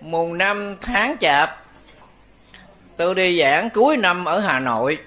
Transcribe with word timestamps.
mùng 0.00 0.38
năm 0.38 0.76
tháng 0.80 1.16
chạp, 1.20 1.64
tôi 2.96 3.14
đi 3.14 3.40
giảng 3.40 3.70
cuối 3.70 3.96
năm 3.96 4.24
ở 4.24 4.40
hà 4.40 4.58
nội. 4.58 4.98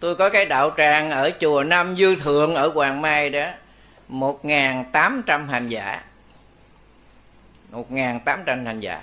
Tôi 0.00 0.16
có 0.16 0.30
cái 0.30 0.44
đạo 0.46 0.70
tràng 0.76 1.10
ở 1.10 1.30
chùa 1.40 1.62
nam 1.62 1.96
dư 1.96 2.16
thượng 2.16 2.54
ở 2.54 2.68
hoàng 2.74 3.00
mai 3.00 3.30
đó, 3.30 3.46
một 4.08 4.44
ngàn 4.44 4.84
tám 4.92 5.22
trăm 5.26 5.48
hành 5.48 5.68
giả. 5.68 6.04
Một 7.70 7.92
ngàn 7.92 8.20
tám 8.20 8.42
trăm 8.46 8.66
hành 8.66 8.80
giả, 8.80 9.00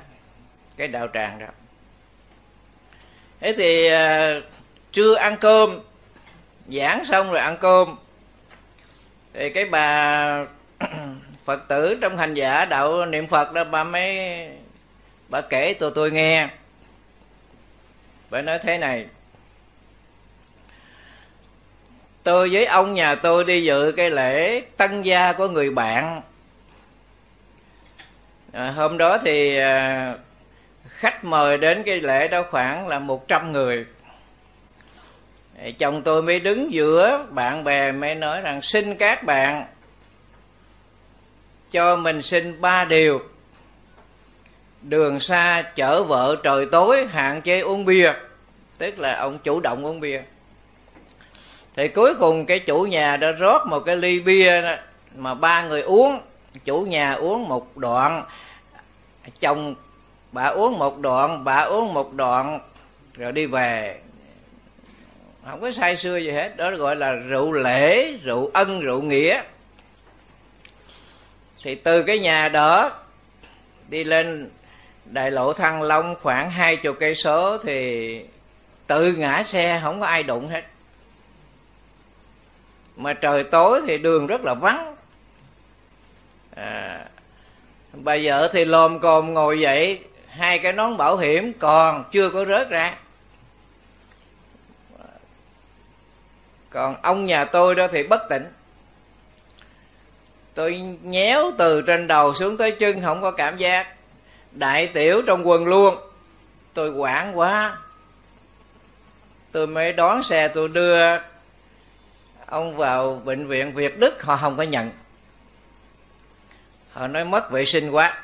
cái 0.77 0.87
đạo 0.87 1.07
tràng 1.13 1.39
đó. 1.39 1.47
Thế 3.39 3.53
thì 3.57 3.87
à, 3.87 4.33
trưa 4.91 5.15
ăn 5.15 5.37
cơm, 5.37 5.79
giảng 6.67 7.05
xong 7.05 7.31
rồi 7.31 7.39
ăn 7.39 7.57
cơm. 7.57 7.95
Thì 9.33 9.49
cái 9.49 9.65
bà 9.65 10.45
phật 11.51 11.67
tử 11.67 11.97
trong 12.01 12.17
hành 12.17 12.33
giả 12.33 12.65
đạo 12.65 13.05
niệm 13.05 13.27
phật 13.27 13.53
đó 13.53 13.63
bà 13.63 13.83
mới 13.83 14.19
bà 15.29 15.41
kể 15.41 15.73
tụi 15.73 15.91
tôi 15.95 16.11
nghe. 16.11 16.47
Bà 18.29 18.41
nói 18.41 18.59
thế 18.59 18.77
này 18.77 19.05
tôi 22.23 22.49
với 22.51 22.65
ông 22.65 22.93
nhà 22.93 23.15
tôi 23.15 23.43
đi 23.43 23.63
dự 23.63 23.93
cái 23.97 24.09
lễ 24.09 24.61
tân 24.77 25.01
gia 25.01 25.33
của 25.33 25.47
người 25.47 25.69
bạn. 25.69 26.21
À, 28.53 28.71
hôm 28.71 28.97
đó 28.97 29.17
thì 29.17 29.57
à, 29.57 30.15
khách 30.87 31.23
mời 31.23 31.57
đến 31.57 31.83
cái 31.85 32.01
lễ 32.01 32.27
đó 32.27 32.43
khoảng 32.51 32.87
là 32.87 32.99
một 32.99 33.27
trăm 33.27 33.51
người. 33.51 33.85
Chồng 35.79 36.01
tôi 36.01 36.21
mới 36.23 36.39
đứng 36.39 36.73
giữa 36.73 37.25
bạn 37.29 37.63
bè 37.63 37.91
mới 37.91 38.15
nói 38.15 38.41
rằng 38.41 38.61
xin 38.61 38.95
các 38.95 39.23
bạn 39.23 39.65
cho 41.71 41.95
mình 41.95 42.21
xin 42.21 42.61
ba 42.61 42.83
điều. 42.83 43.21
Đường 44.81 45.19
xa 45.19 45.63
chở 45.75 46.03
vợ 46.03 46.35
trời 46.43 46.65
tối 46.71 47.07
hạn 47.07 47.41
chế 47.41 47.59
uống 47.59 47.85
bia 47.85 48.13
tức 48.77 48.99
là 48.99 49.15
ông 49.15 49.37
chủ 49.43 49.59
động 49.59 49.85
uống 49.85 49.99
bia. 49.99 50.21
Thì 51.75 51.87
cuối 51.87 52.15
cùng 52.15 52.45
cái 52.45 52.59
chủ 52.59 52.83
nhà 52.83 53.17
đã 53.17 53.31
rót 53.31 53.67
một 53.67 53.79
cái 53.79 53.95
ly 53.95 54.19
bia 54.19 54.61
đó, 54.61 54.75
mà 55.15 55.33
ba 55.33 55.63
người 55.63 55.81
uống. 55.81 56.19
Chủ 56.65 56.81
nhà 56.81 57.13
uống 57.13 57.47
một 57.47 57.77
đoạn 57.77 58.23
chồng 59.39 59.75
bà 60.31 60.43
uống 60.43 60.79
một 60.79 60.99
đoạn 60.99 61.43
bà 61.43 61.61
uống 61.61 61.93
một 61.93 62.13
đoạn 62.13 62.59
rồi 63.13 63.31
đi 63.31 63.45
về. 63.45 63.99
Không 65.45 65.61
có 65.61 65.71
say 65.71 65.97
xưa 65.97 66.17
gì 66.17 66.31
hết 66.31 66.57
đó 66.57 66.71
gọi 66.71 66.95
là 66.95 67.11
rượu 67.11 67.51
lễ 67.51 68.13
rượu 68.23 68.49
ân 68.53 68.79
rượu 68.79 69.01
nghĩa 69.01 69.41
thì 71.63 71.75
từ 71.75 72.03
cái 72.03 72.19
nhà 72.19 72.49
đó 72.49 72.91
đi 73.87 74.03
lên 74.03 74.49
đại 75.05 75.31
lộ 75.31 75.53
thăng 75.53 75.81
long 75.81 76.15
khoảng 76.21 76.49
hai 76.51 76.75
chục 76.75 76.97
cây 76.99 77.15
số 77.15 77.57
thì 77.57 78.25
tự 78.87 79.13
ngã 79.13 79.43
xe 79.43 79.79
không 79.83 79.99
có 79.99 80.05
ai 80.05 80.23
đụng 80.23 80.47
hết. 80.47 80.63
Mà 82.95 83.13
trời 83.13 83.43
tối 83.43 83.81
thì 83.87 83.97
đường 83.97 84.27
rất 84.27 84.41
là 84.41 84.53
vắng. 84.53 84.95
À, 86.55 87.05
bà 87.93 88.17
vợ 88.23 88.49
thì 88.53 88.65
lồm 88.65 88.99
cồm 88.99 89.33
ngồi 89.33 89.59
dậy 89.59 90.03
hai 90.29 90.59
cái 90.59 90.73
nón 90.73 90.97
bảo 90.97 91.17
hiểm 91.17 91.53
còn 91.59 92.03
chưa 92.11 92.29
có 92.29 92.45
rớt 92.45 92.69
ra. 92.69 92.95
Còn 96.69 96.95
ông 97.01 97.25
nhà 97.25 97.45
tôi 97.45 97.75
đó 97.75 97.87
thì 97.91 98.03
bất 98.03 98.21
tỉnh 98.29 98.45
tôi 100.53 100.81
nhéo 101.03 101.51
từ 101.57 101.81
trên 101.81 102.07
đầu 102.07 102.33
xuống 102.33 102.57
tới 102.57 102.71
chân, 102.71 103.01
không 103.01 103.21
có 103.21 103.31
cảm 103.31 103.57
giác. 103.57 103.87
Đại 104.51 104.87
tiểu 104.87 105.21
trong 105.27 105.47
quần 105.47 105.65
luôn. 105.65 105.95
Tôi 106.73 106.91
quản 106.91 107.39
quá. 107.39 107.77
Tôi 109.51 109.67
mới 109.67 109.93
đón 109.93 110.23
xe 110.23 110.47
tôi 110.47 110.67
đưa 110.69 111.17
ông 112.45 112.77
vào 112.77 113.21
bệnh 113.25 113.47
viện 113.47 113.73
việt 113.73 113.99
đức, 113.99 114.23
họ 114.23 114.37
không 114.37 114.57
có 114.57 114.63
nhận. 114.63 114.91
Họ 116.91 117.07
nói 117.07 117.25
mất 117.25 117.51
vệ 117.51 117.65
sinh 117.65 117.91
quá. 117.91 118.17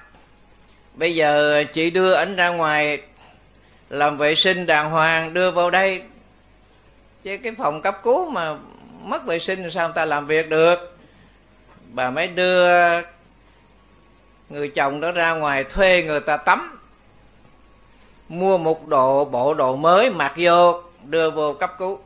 Bây 0.93 1.16
giờ 1.16 1.63
chị 1.73 1.89
đưa 1.89 2.13
ảnh 2.13 2.35
ra 2.35 2.49
ngoài 2.49 3.01
làm 3.89 4.17
vệ 4.17 4.35
sinh 4.35 4.66
đàng 4.66 4.89
hoàng, 4.89 5.33
đưa 5.33 5.51
vào 5.51 5.69
đây. 5.69 6.01
Chứ 7.23 7.37
cái 7.43 7.53
phòng 7.57 7.81
cấp 7.81 7.99
cứu 8.03 8.29
mà 8.29 8.55
mất 9.01 9.25
vệ 9.25 9.39
sinh 9.39 9.69
sao 9.69 9.87
người 9.87 9.95
ta 9.95 10.05
làm 10.05 10.27
việc 10.27 10.49
được? 10.49 10.97
Bà 11.93 12.09
mới 12.09 12.27
đưa 12.27 12.67
người 14.49 14.69
chồng 14.75 15.01
đó 15.01 15.11
ra 15.11 15.33
ngoài 15.33 15.63
thuê 15.63 16.03
người 16.03 16.19
ta 16.19 16.37
tắm, 16.37 16.79
mua 18.29 18.57
một 18.57 18.87
độ 18.87 19.25
bộ 19.25 19.53
đồ 19.53 19.75
mới 19.75 20.09
mặc 20.09 20.33
vô, 20.37 20.81
đưa 21.03 21.29
vô 21.29 21.53
cấp 21.53 21.75
cứu. 21.77 21.99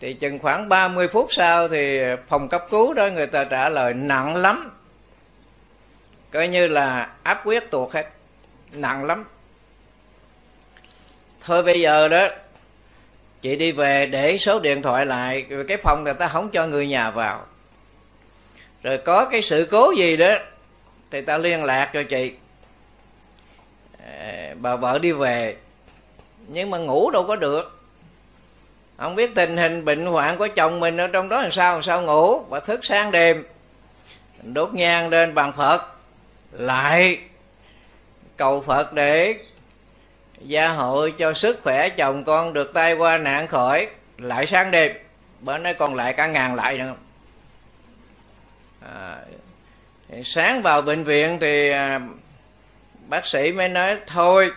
Thì 0.00 0.14
chừng 0.14 0.38
khoảng 0.38 0.68
30 0.68 1.08
phút 1.08 1.26
sau 1.30 1.68
thì 1.68 2.00
phòng 2.28 2.48
cấp 2.48 2.66
cứu 2.70 2.94
đó 2.94 3.06
người 3.06 3.26
ta 3.26 3.44
trả 3.44 3.68
lời 3.68 3.94
nặng 3.94 4.36
lắm. 4.36 4.70
Coi 6.30 6.48
như 6.48 6.68
là 6.68 7.10
áp 7.22 7.42
quyết 7.44 7.70
tuột 7.70 7.92
hết, 7.92 8.08
nặng 8.72 9.04
lắm. 9.04 9.24
Thôi 11.40 11.62
bây 11.62 11.80
giờ 11.80 12.08
đó, 12.08 12.26
chị 13.42 13.56
đi 13.56 13.72
về 13.72 14.06
để 14.06 14.38
số 14.38 14.60
điện 14.60 14.82
thoại 14.82 15.06
lại 15.06 15.46
cái 15.68 15.76
phòng 15.76 16.04
người 16.04 16.14
ta 16.14 16.28
không 16.28 16.50
cho 16.50 16.66
người 16.66 16.86
nhà 16.86 17.10
vào 17.10 17.46
rồi 18.82 18.98
có 18.98 19.24
cái 19.24 19.42
sự 19.42 19.68
cố 19.70 19.92
gì 19.96 20.16
đó, 20.16 20.34
thì 21.10 21.20
ta 21.20 21.38
liên 21.38 21.64
lạc 21.64 21.90
cho 21.92 22.02
chị. 22.02 22.32
Ờ, 24.06 24.54
bà 24.54 24.76
vợ 24.76 24.98
đi 24.98 25.12
về, 25.12 25.56
nhưng 26.46 26.70
mà 26.70 26.78
ngủ 26.78 27.10
đâu 27.10 27.24
có 27.24 27.36
được. 27.36 27.80
Không 28.96 29.14
biết 29.14 29.34
tình 29.34 29.56
hình 29.56 29.84
bệnh 29.84 30.06
hoạn 30.06 30.38
của 30.38 30.48
chồng 30.48 30.80
mình 30.80 30.96
ở 30.96 31.06
trong 31.06 31.28
đó 31.28 31.42
làm 31.42 31.50
sao 31.50 31.72
làm 31.72 31.82
sao 31.82 32.02
ngủ. 32.02 32.42
Bà 32.50 32.60
thức 32.60 32.84
sáng 32.84 33.10
đêm, 33.10 33.46
đốt 34.42 34.74
nhang 34.74 35.08
lên 35.08 35.34
bàn 35.34 35.52
phật. 35.56 35.82
Lại, 36.52 37.18
cầu 38.36 38.60
phật 38.60 38.92
để 38.92 39.34
gia 40.38 40.68
hội 40.68 41.14
cho 41.18 41.32
sức 41.32 41.60
khỏe 41.62 41.88
chồng 41.88 42.24
con 42.24 42.52
được 42.52 42.74
tai 42.74 42.94
qua 42.94 43.18
nạn 43.18 43.46
khỏi. 43.46 43.88
Lại 44.18 44.46
sáng 44.46 44.70
đêm, 44.70 44.92
bữa 45.40 45.58
nay 45.58 45.74
còn 45.74 45.94
lại 45.94 46.12
cả 46.12 46.26
ngàn 46.26 46.54
lại 46.54 46.78
nữa 46.78 46.94
à, 48.80 49.16
sáng 50.24 50.62
vào 50.62 50.82
bệnh 50.82 51.04
viện 51.04 51.38
thì 51.40 51.70
à, 51.70 52.00
bác 53.08 53.26
sĩ 53.26 53.52
mới 53.52 53.68
nói 53.68 53.96
thôi 54.06 54.52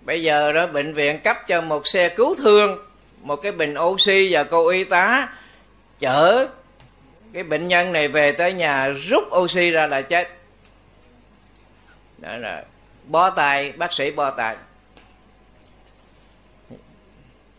bây 0.00 0.22
giờ 0.22 0.52
đó 0.52 0.66
bệnh 0.66 0.94
viện 0.94 1.20
cấp 1.20 1.36
cho 1.48 1.60
một 1.60 1.86
xe 1.86 2.08
cứu 2.08 2.34
thương 2.34 2.78
một 3.22 3.36
cái 3.36 3.52
bình 3.52 3.74
oxy 3.78 4.28
và 4.32 4.44
cô 4.44 4.68
y 4.68 4.84
tá 4.84 5.28
chở 6.00 6.48
cái 7.34 7.42
bệnh 7.42 7.68
nhân 7.68 7.92
này 7.92 8.08
về 8.08 8.32
tới 8.32 8.52
nhà 8.52 8.88
rút 8.88 9.24
oxy 9.36 9.70
ra 9.70 9.86
là 9.86 10.02
chết. 10.02 10.28
Đó 12.18 12.36
là 12.36 12.64
bó 13.04 13.30
tay 13.30 13.72
bác 13.72 13.92
sĩ 13.92 14.10
bó 14.10 14.30
tay. 14.30 14.56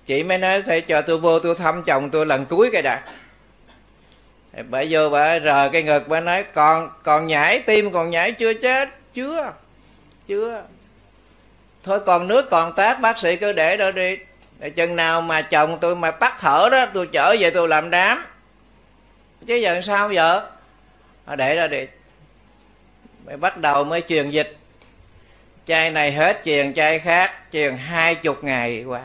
Chị 0.05 0.23
mới 0.23 0.37
nói 0.37 0.61
phải 0.61 0.81
cho 0.81 1.01
tôi 1.01 1.17
vô 1.17 1.39
tôi 1.39 1.55
thăm 1.55 1.83
chồng 1.83 2.09
tôi 2.11 2.25
lần 2.25 2.45
cuối 2.45 2.69
cái 2.73 2.81
đã 2.81 3.01
bà 4.63 4.83
vô 4.89 5.09
bà 5.09 5.39
rờ 5.39 5.69
cái 5.73 5.83
ngực, 5.83 6.07
bà 6.07 6.19
nói, 6.19 6.43
còn 6.43 6.89
còn 7.03 7.27
nhảy, 7.27 7.59
tim 7.59 7.91
còn 7.91 8.09
nhảy 8.09 8.31
chưa 8.31 8.53
chết? 8.53 8.89
Chưa 9.13 9.53
chưa. 10.27 10.63
Thôi 11.83 11.99
còn 12.05 12.27
nước, 12.27 12.49
còn 12.51 12.73
tát, 12.75 13.01
bác 13.01 13.19
sĩ 13.19 13.35
cứ 13.35 13.53
để 13.53 13.77
đó 13.77 13.91
đi. 13.91 14.17
Để 14.59 14.69
chừng 14.69 14.95
nào 14.95 15.21
mà 15.21 15.41
chồng 15.41 15.77
tôi 15.81 15.95
mà 15.95 16.11
tắt 16.11 16.35
thở 16.39 16.69
đó 16.71 16.85
tôi 16.93 17.09
trở 17.11 17.35
về 17.39 17.49
tôi 17.49 17.67
làm 17.67 17.89
đám. 17.89 18.25
Chứ 19.47 19.55
giờ 19.55 19.81
sao 19.81 20.09
vợ? 20.13 20.49
Để 21.35 21.55
ra 21.55 21.67
đi. 21.67 21.87
Mới 23.25 23.37
bắt 23.37 23.57
đầu 23.57 23.83
mới 23.83 24.01
truyền 24.01 24.29
dịch. 24.29 24.57
Chai 25.65 25.91
này 25.91 26.11
hết 26.11 26.41
truyền 26.45 26.73
chai 26.73 26.99
khác 26.99 27.33
truyền 27.51 27.77
hai 27.77 28.15
chục 28.15 28.43
ngày 28.43 28.83
qua. 28.83 29.01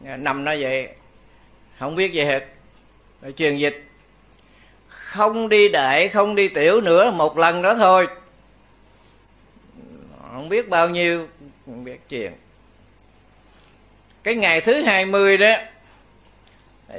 Nằm 0.00 0.44
nó 0.44 0.54
vậy, 0.60 0.88
không 1.78 1.96
biết 1.96 2.12
gì 2.12 2.24
hết 2.24 2.44
rồi 3.22 3.32
truyền 3.32 3.56
dịch 3.56 3.84
không 4.88 5.48
đi 5.48 5.68
đại 5.68 6.08
không 6.08 6.34
đi 6.34 6.48
tiểu 6.48 6.80
nữa, 6.80 7.10
một 7.10 7.38
lần 7.38 7.62
đó 7.62 7.74
thôi. 7.74 8.06
Không 10.32 10.48
biết 10.48 10.68
bao 10.68 10.88
nhiêu, 10.88 11.28
không 11.66 11.84
biết 11.84 12.00
truyền 12.10 12.32
cái 14.22 14.34
ngày 14.34 14.60
thứ 14.60 14.82
hai 14.82 15.06
mươi 15.06 15.36
đó, 15.36 15.54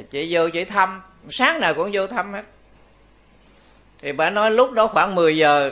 chị 0.09 0.27
vô 0.31 0.49
chị 0.49 0.63
thăm. 0.65 1.01
Sáng 1.29 1.59
nào 1.59 1.73
cũng 1.73 1.89
vô 1.93 2.07
thăm 2.07 2.33
hết. 2.33 2.43
Thì 4.01 4.11
bà 4.11 4.29
nói 4.29 4.51
lúc 4.51 4.71
đó 4.71 4.87
khoảng 4.87 5.15
10 5.15 5.37
giờ. 5.37 5.71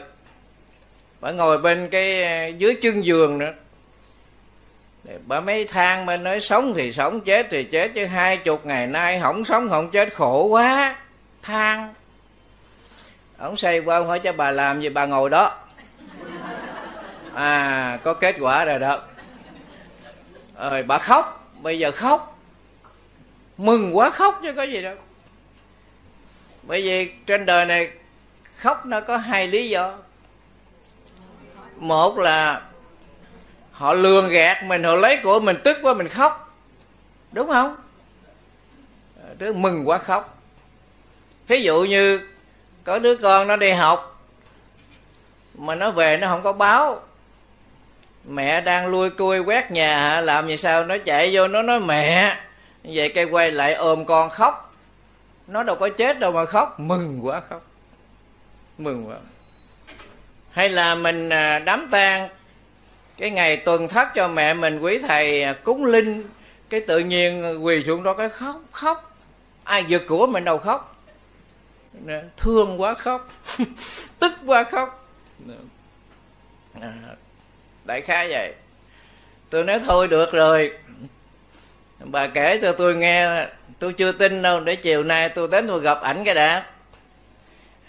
Bà 1.21 1.31
ngồi 1.31 1.57
bên 1.57 1.89
cái, 1.91 2.23
dưới 2.57 2.75
chân 2.81 3.05
giường 3.05 3.37
nữa 3.37 3.53
ba 5.03 5.13
bà 5.25 5.41
mấy 5.41 5.65
than 5.65 6.05
mà 6.05 6.17
nói 6.17 6.41
sống 6.41 6.73
thì 6.75 6.93
sống, 6.93 7.21
chết 7.21 7.47
thì 7.49 7.63
chết, 7.63 7.91
chứ 7.95 8.05
hai 8.05 8.37
chục 8.37 8.65
ngày 8.65 8.87
nay 8.87 9.19
không 9.19 9.45
sống, 9.45 9.69
không 9.69 9.91
chết 9.91 10.13
khổ 10.13 10.45
quá. 10.45 10.95
Than 11.41 11.93
ông 13.37 13.57
xây 13.57 13.79
qua 13.79 13.97
ông 13.97 14.07
hỏi 14.07 14.19
cho 14.19 14.33
bà 14.33 14.51
làm 14.51 14.81
gì, 14.81 14.89
bà 14.89 15.05
ngồi 15.05 15.29
đó. 15.29 15.57
À 17.33 17.99
có 18.03 18.13
kết 18.13 18.35
quả 18.39 18.65
rồi 18.65 18.79
đó. 18.79 18.99
Rồi 20.69 20.83
bà 20.83 20.97
khóc, 20.97 21.51
bây 21.61 21.79
giờ 21.79 21.91
khóc. 21.91 22.39
Mừng 23.57 23.97
quá 23.97 24.09
khóc 24.09 24.39
chứ 24.43 24.53
có 24.53 24.63
gì 24.63 24.81
đâu. 24.81 24.95
Bởi 26.63 26.81
vì 26.81 27.13
trên 27.25 27.45
đời 27.45 27.65
này 27.65 27.91
khóc 28.57 28.85
nó 28.85 29.01
có 29.01 29.17
hai 29.17 29.47
lý 29.47 29.69
do. 29.69 29.93
Một 31.75 32.17
là 32.17 32.61
họ 33.81 33.93
lường 33.93 34.29
gạt 34.29 34.63
mình, 34.63 34.83
họ 34.83 34.95
lấy 34.95 35.17
của 35.17 35.39
mình, 35.39 35.57
tức 35.63 35.77
quá 35.81 35.93
mình 35.93 36.07
khóc. 36.07 36.55
Đúng 37.31 37.47
không? 37.47 37.75
Đứa 39.37 39.53
mừng 39.53 39.89
quá 39.89 39.97
khóc. 39.97 40.37
Ví 41.47 41.61
dụ 41.61 41.83
như 41.83 42.27
có 42.83 42.99
đứa 42.99 43.15
con 43.15 43.47
nó 43.47 43.55
đi 43.55 43.71
học, 43.71 44.21
mà 45.57 45.75
nó 45.75 45.91
về 45.91 46.17
nó 46.17 46.27
không 46.27 46.43
có 46.43 46.53
báo. 46.53 47.01
Mẹ 48.25 48.61
đang 48.61 48.87
lui 48.87 49.09
cui 49.09 49.39
quét 49.39 49.71
nhà, 49.71 50.21
làm 50.21 50.47
gì 50.47 50.57
sao? 50.57 50.83
Nó 50.83 50.95
chạy 51.05 51.29
vô, 51.35 51.47
nó 51.47 51.61
nói, 51.61 51.79
mẹ, 51.79 52.37
vậy 52.83 53.11
cây 53.15 53.25
quay 53.25 53.51
lại 53.51 53.73
ôm 53.73 54.05
con 54.05 54.29
khóc. 54.29 54.75
Nó 55.47 55.63
đâu 55.63 55.75
có 55.75 55.89
chết 55.89 56.19
đâu 56.19 56.31
mà 56.31 56.45
khóc. 56.45 56.79
Mừng 56.79 57.25
quá 57.25 57.41
khóc. 57.49 57.61
Mừng 58.77 59.09
quá. 59.09 59.17
Hay 60.51 60.69
là 60.69 60.95
mình 60.95 61.29
à, 61.29 61.59
đám 61.59 61.87
tang 61.91 62.29
cái 63.17 63.31
ngày 63.31 63.57
tuần 63.57 63.87
thất 63.87 64.07
cho 64.15 64.27
mẹ 64.27 64.53
mình 64.53 64.79
quý 64.79 64.99
thầy 64.99 65.45
cúng 65.63 65.85
linh 65.85 66.23
cái 66.69 66.79
tự 66.79 66.99
nhiên 66.99 67.59
quỳ 67.65 67.83
xuống 67.87 68.03
đó 68.03 68.13
cái 68.13 68.29
khóc 68.29 68.61
khóc. 68.71 69.17
Ai 69.63 69.85
giật 69.87 70.01
của 70.07 70.27
mình 70.27 70.43
đâu 70.43 70.57
khóc. 70.57 71.03
Thương 72.37 72.81
quá 72.81 72.93
khóc 72.93 73.29
tức 74.19 74.31
quá 74.45 74.63
khóc. 74.63 75.09
À, 76.81 76.93
đại 77.85 78.01
khái 78.01 78.27
vậy. 78.29 78.53
Tôi 79.49 79.63
nói 79.63 79.79
thôi 79.85 80.07
được 80.07 80.31
rồi. 80.31 80.73
Bà 81.99 82.27
kể 82.27 82.59
cho 82.61 82.71
tôi 82.71 82.95
nghe 82.95 83.47
tôi 83.79 83.93
chưa 83.93 84.11
tin 84.11 84.41
đâu 84.41 84.59
để 84.59 84.75
chiều 84.75 85.03
nay 85.03 85.29
tôi 85.29 85.47
đến 85.47 85.67
tôi 85.67 85.79
gặp 85.79 86.01
ảnh 86.01 86.23
cái 86.23 86.35
đã 86.35 86.65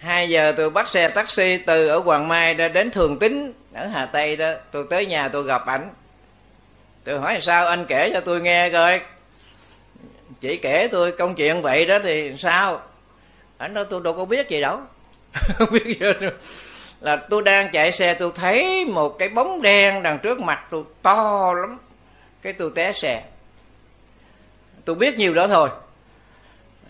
hai 0.02 0.28
giờ 0.28 0.54
tôi 0.56 0.70
bắt 0.70 0.88
xe 0.88 1.08
taxi 1.08 1.56
từ 1.56 1.88
ở 1.88 1.98
hoàng 1.98 2.28
mai 2.28 2.54
ra 2.54 2.68
đến 2.68 2.90
thường 2.90 3.18
tín, 3.18 3.52
ở 3.74 3.86
hà 3.86 4.06
tây 4.06 4.36
đó. 4.36 4.52
Tôi 4.70 4.86
tới 4.90 5.06
nhà 5.06 5.28
tôi 5.28 5.44
gặp 5.44 5.66
ảnh. 5.66 5.90
Tôi 7.04 7.18
hỏi 7.18 7.38
sao, 7.40 7.66
anh 7.66 7.84
kể 7.88 8.10
cho 8.14 8.20
tôi 8.20 8.40
nghe 8.40 8.70
coi. 8.70 9.00
Chỉ 10.40 10.56
kể 10.56 10.88
tôi 10.92 11.12
công 11.12 11.34
chuyện 11.34 11.62
vậy 11.62 11.86
đó 11.86 11.98
thì 12.04 12.32
sao? 12.38 12.82
Ảnh 13.58 13.74
nói 13.74 13.84
tôi 13.90 14.00
đâu 14.00 14.14
có 14.14 14.24
biết 14.24 14.48
gì 14.48 14.60
đâu. 14.60 14.80
Không 15.32 15.68
biết 15.72 15.84
gì 15.84 15.94
đâu. 16.20 16.30
Là 17.00 17.16
tôi 17.16 17.42
đang 17.42 17.72
chạy 17.72 17.92
xe 17.92 18.14
tôi 18.14 18.30
thấy 18.34 18.84
một 18.84 19.18
cái 19.18 19.28
bóng 19.28 19.62
đen 19.62 20.02
đằng 20.02 20.18
trước 20.18 20.40
mặt 20.40 20.66
tôi 20.70 20.82
to 21.02 21.52
lắm. 21.54 21.78
Cái 22.42 22.52
tôi 22.52 22.70
té 22.74 22.92
xe. 22.92 23.22
Tôi 24.84 24.96
biết 24.96 25.18
nhiều 25.18 25.34
đó 25.34 25.46
thôi. 25.46 25.68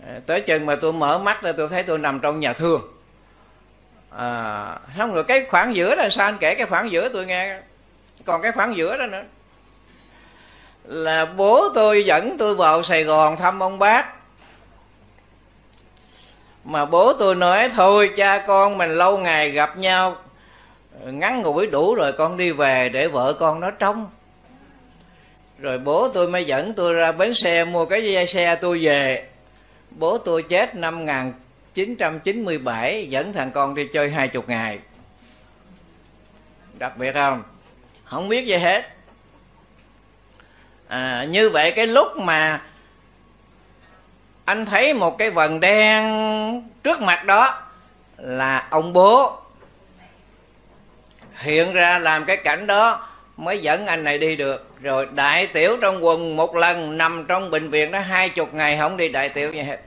Ờ, 0.07 0.19
tới 0.25 0.41
chừng 0.41 0.65
mà 0.65 0.75
tôi 0.75 0.93
mở 0.93 1.17
mắt 1.17 1.43
ra 1.43 1.51
tôi 1.51 1.67
thấy 1.67 1.83
tôi 1.83 1.97
nằm 1.99 2.19
trong 2.19 2.39
nhà 2.39 2.53
thương 2.53 2.92
à, 4.17 4.77
không 4.97 5.13
rồi 5.13 5.23
cái 5.23 5.45
khoảng 5.49 5.75
giữa 5.75 5.95
là 5.95 6.09
sao 6.09 6.27
anh 6.27 6.37
kể? 6.39 6.55
Cái 6.55 6.67
khoảng 6.67 6.91
giữa 6.91 7.09
tôi 7.09 7.25
nghe. 7.25 7.57
Còn 8.25 8.41
cái 8.41 8.51
khoảng 8.51 8.77
giữa 8.77 8.97
đó 8.97 9.05
nữa. 9.05 9.23
Là 10.83 11.25
bố 11.25 11.69
tôi 11.75 12.05
dẫn 12.05 12.37
tôi 12.37 12.55
vào 12.55 12.83
sài 12.83 13.03
gòn 13.03 13.37
thăm 13.37 13.63
ông 13.63 13.79
bác. 13.79 14.05
Mà 16.63 16.85
bố 16.85 17.13
tôi 17.13 17.35
nói 17.35 17.69
thôi 17.69 18.11
cha 18.17 18.37
con 18.47 18.77
mình 18.77 18.89
lâu 18.89 19.17
ngày 19.17 19.51
gặp 19.51 19.77
nhau. 19.77 20.15
Ngắn 21.05 21.41
ngủi 21.41 21.67
đủ 21.67 21.95
rồi 21.95 22.13
con 22.13 22.37
đi 22.37 22.51
về 22.51 22.89
để 22.89 23.07
vợ 23.07 23.33
con 23.39 23.59
nó 23.59 23.71
trông 23.71 24.09
rồi 25.59 25.77
bố 25.77 26.09
tôi 26.09 26.27
mới 26.27 26.45
dẫn 26.45 26.73
tôi 26.73 26.93
ra 26.93 27.11
bến 27.11 27.33
xe 27.33 27.65
mua 27.65 27.85
cái 27.85 28.27
xe 28.27 28.55
tôi 28.55 28.79
về. 28.83 29.27
Bố 29.91 30.17
tôi 30.17 30.43
chết 30.43 30.75
năm 30.75 31.05
1997 31.75 33.07
dẫn 33.09 33.33
thằng 33.33 33.51
con 33.51 33.75
đi 33.75 33.87
chơi 33.93 34.11
hai 34.11 34.27
chục 34.27 34.49
ngày. 34.49 34.79
Đặc 36.79 36.97
biệt 36.97 37.13
không? 37.13 37.43
Không 38.03 38.29
biết 38.29 38.45
gì 38.45 38.55
hết. 38.55 38.89
À, 40.87 41.25
như 41.29 41.49
vậy 41.49 41.71
cái 41.71 41.87
lúc 41.87 42.07
mà 42.17 42.61
anh 44.45 44.65
thấy 44.65 44.93
một 44.93 45.17
cái 45.17 45.29
vần 45.29 45.59
đen 45.59 46.03
trước 46.83 47.01
mặt 47.01 47.25
đó 47.25 47.61
là 48.17 48.67
ông 48.69 48.93
bố. 48.93 49.39
Hiện 51.35 51.73
ra 51.73 51.99
làm 51.99 52.25
cái 52.25 52.37
cảnh 52.37 52.67
đó 52.67 53.09
mới 53.37 53.59
dẫn 53.59 53.85
anh 53.85 54.03
này 54.03 54.17
đi 54.17 54.35
được. 54.35 54.69
Rồi 54.81 55.07
đại 55.13 55.47
tiểu 55.47 55.77
trong 55.81 56.05
quần 56.05 56.35
một 56.35 56.55
lần 56.55 56.97
nằm 56.97 57.25
trong 57.27 57.51
bệnh 57.51 57.69
viện 57.69 57.91
đó 57.91 57.99
hai 57.99 58.29
chục 58.29 58.53
ngày 58.53 58.77
không 58.77 58.97
đi 58.97 59.09
đại 59.09 59.29
tiểu 59.29 59.53
gì 59.53 59.61
hết 59.61 59.79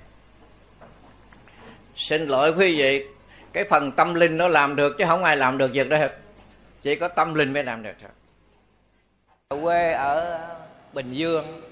xin 1.96 2.26
lỗi 2.26 2.52
quý 2.58 2.78
vị, 2.78 3.06
cái 3.52 3.64
phần 3.64 3.92
tâm 3.92 4.14
linh 4.14 4.36
nó 4.36 4.48
làm 4.48 4.76
được 4.76 4.96
chứ 4.98 5.04
không 5.08 5.24
ai 5.24 5.36
làm 5.36 5.58
được 5.58 5.70
việc 5.72 5.88
đó 5.88 5.96
hết. 5.96 6.12
Chỉ 6.82 6.96
có 6.96 7.08
tâm 7.08 7.34
linh 7.34 7.52
mới 7.52 7.64
làm 7.64 7.82
được 7.82 7.92
thôi. 8.00 8.10
Quê 9.62 9.92
ở 9.92 10.40
bình 10.92 11.12
dương, 11.12 11.62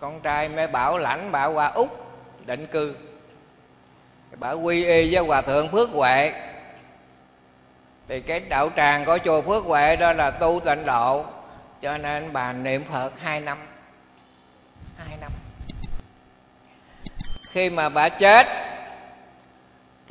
con 0.00 0.20
trai 0.20 0.48
mới 0.48 0.66
bảo 0.66 0.98
lãnh 0.98 1.32
bà 1.32 1.46
qua 1.46 1.66
úc 1.66 2.06
định 2.46 2.66
cư. 2.66 2.94
Bà 4.36 4.52
quy 4.52 4.84
y 4.84 5.14
với 5.14 5.24
hòa 5.26 5.42
thượng 5.42 5.68
phước 5.68 5.90
huệ. 5.90 6.32
Thì 8.08 8.20
cái 8.20 8.40
đạo 8.40 8.70
tràng 8.76 9.04
của 9.04 9.18
chùa 9.24 9.42
phước 9.42 9.64
huệ 9.64 9.96
đó 9.96 10.12
là 10.12 10.30
tu 10.30 10.60
tịnh 10.64 10.84
độ, 10.84 11.24
cho 11.82 11.98
nên 11.98 12.32
bà 12.32 12.52
niệm 12.52 12.84
phật 12.84 13.20
hai 13.20 13.40
năm. 13.40 13.58
Hai 14.98 15.16
năm. 15.20 15.32
Khi 17.52 17.70
mà 17.70 17.88
bà 17.88 18.08
chết 18.08 18.46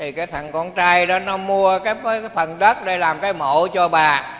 thì 0.04 0.12
cái 0.12 0.28
thằng 0.28 0.52
con 0.52 0.72
trai 0.72 1.06
đó 1.06 1.20
nó 1.20 1.38
mua 1.38 1.80
cái, 1.80 1.96
cái 2.04 2.22
phần 2.36 2.60
đất 2.60 2.78
để 2.86 2.98
làm 2.98 3.20
cái 3.20 3.34
mộ 3.34 3.68
cho 3.68 3.88
bà. 3.88 4.40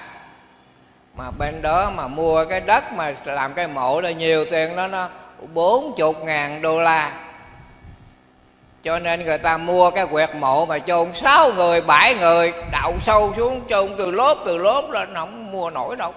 Mà 1.16 1.32
bên 1.32 1.62
đó 1.62 1.92
mà 1.96 2.08
mua 2.08 2.46
cái 2.46 2.62
đất 2.62 2.94
mà 2.94 3.14
làm 3.26 3.54
cái 3.54 3.68
mộ 3.68 4.02
là 4.02 4.12
nhiều 4.12 4.46
tiền 4.52 4.76
đó 4.76 4.88
nó 4.88 5.10
bốn 5.54 5.96
chục 5.98 6.16
ngàn 6.24 6.62
đô 6.62 6.82
la. 6.82 7.12
Cho 8.84 9.00
nên 9.00 9.26
người 9.26 9.38
ta 9.38 9.58
mua 9.58 9.92
cái 9.92 10.06
quẹt 10.06 10.36
mộ 10.36 10.66
mà 10.66 10.80
chôn 10.80 11.14
sáu 11.14 11.52
người 11.54 11.82
bảy 11.82 12.16
người 12.16 12.54
đậu 12.72 12.94
sâu 13.02 13.34
xuống 13.38 13.62
chôn 13.70 13.92
từ 13.98 14.12
lốp 14.12 14.38
từ 14.46 14.58
lốp 14.58 14.90
lên 14.90 15.14
không 15.14 15.52
mua 15.52 15.70
nổi 15.70 15.96
đâu. 15.96 16.14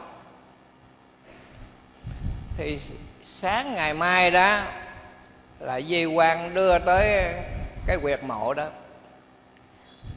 Thì 2.56 2.78
sáng 3.40 3.74
ngày 3.74 3.94
mai 3.94 4.30
đó 4.30 4.58
là 5.60 5.80
di 5.80 6.04
quan 6.04 6.54
đưa 6.54 6.78
tới 6.78 7.24
cái 7.86 7.96
quyệt 8.02 8.24
mộ 8.24 8.54
đó 8.54 8.66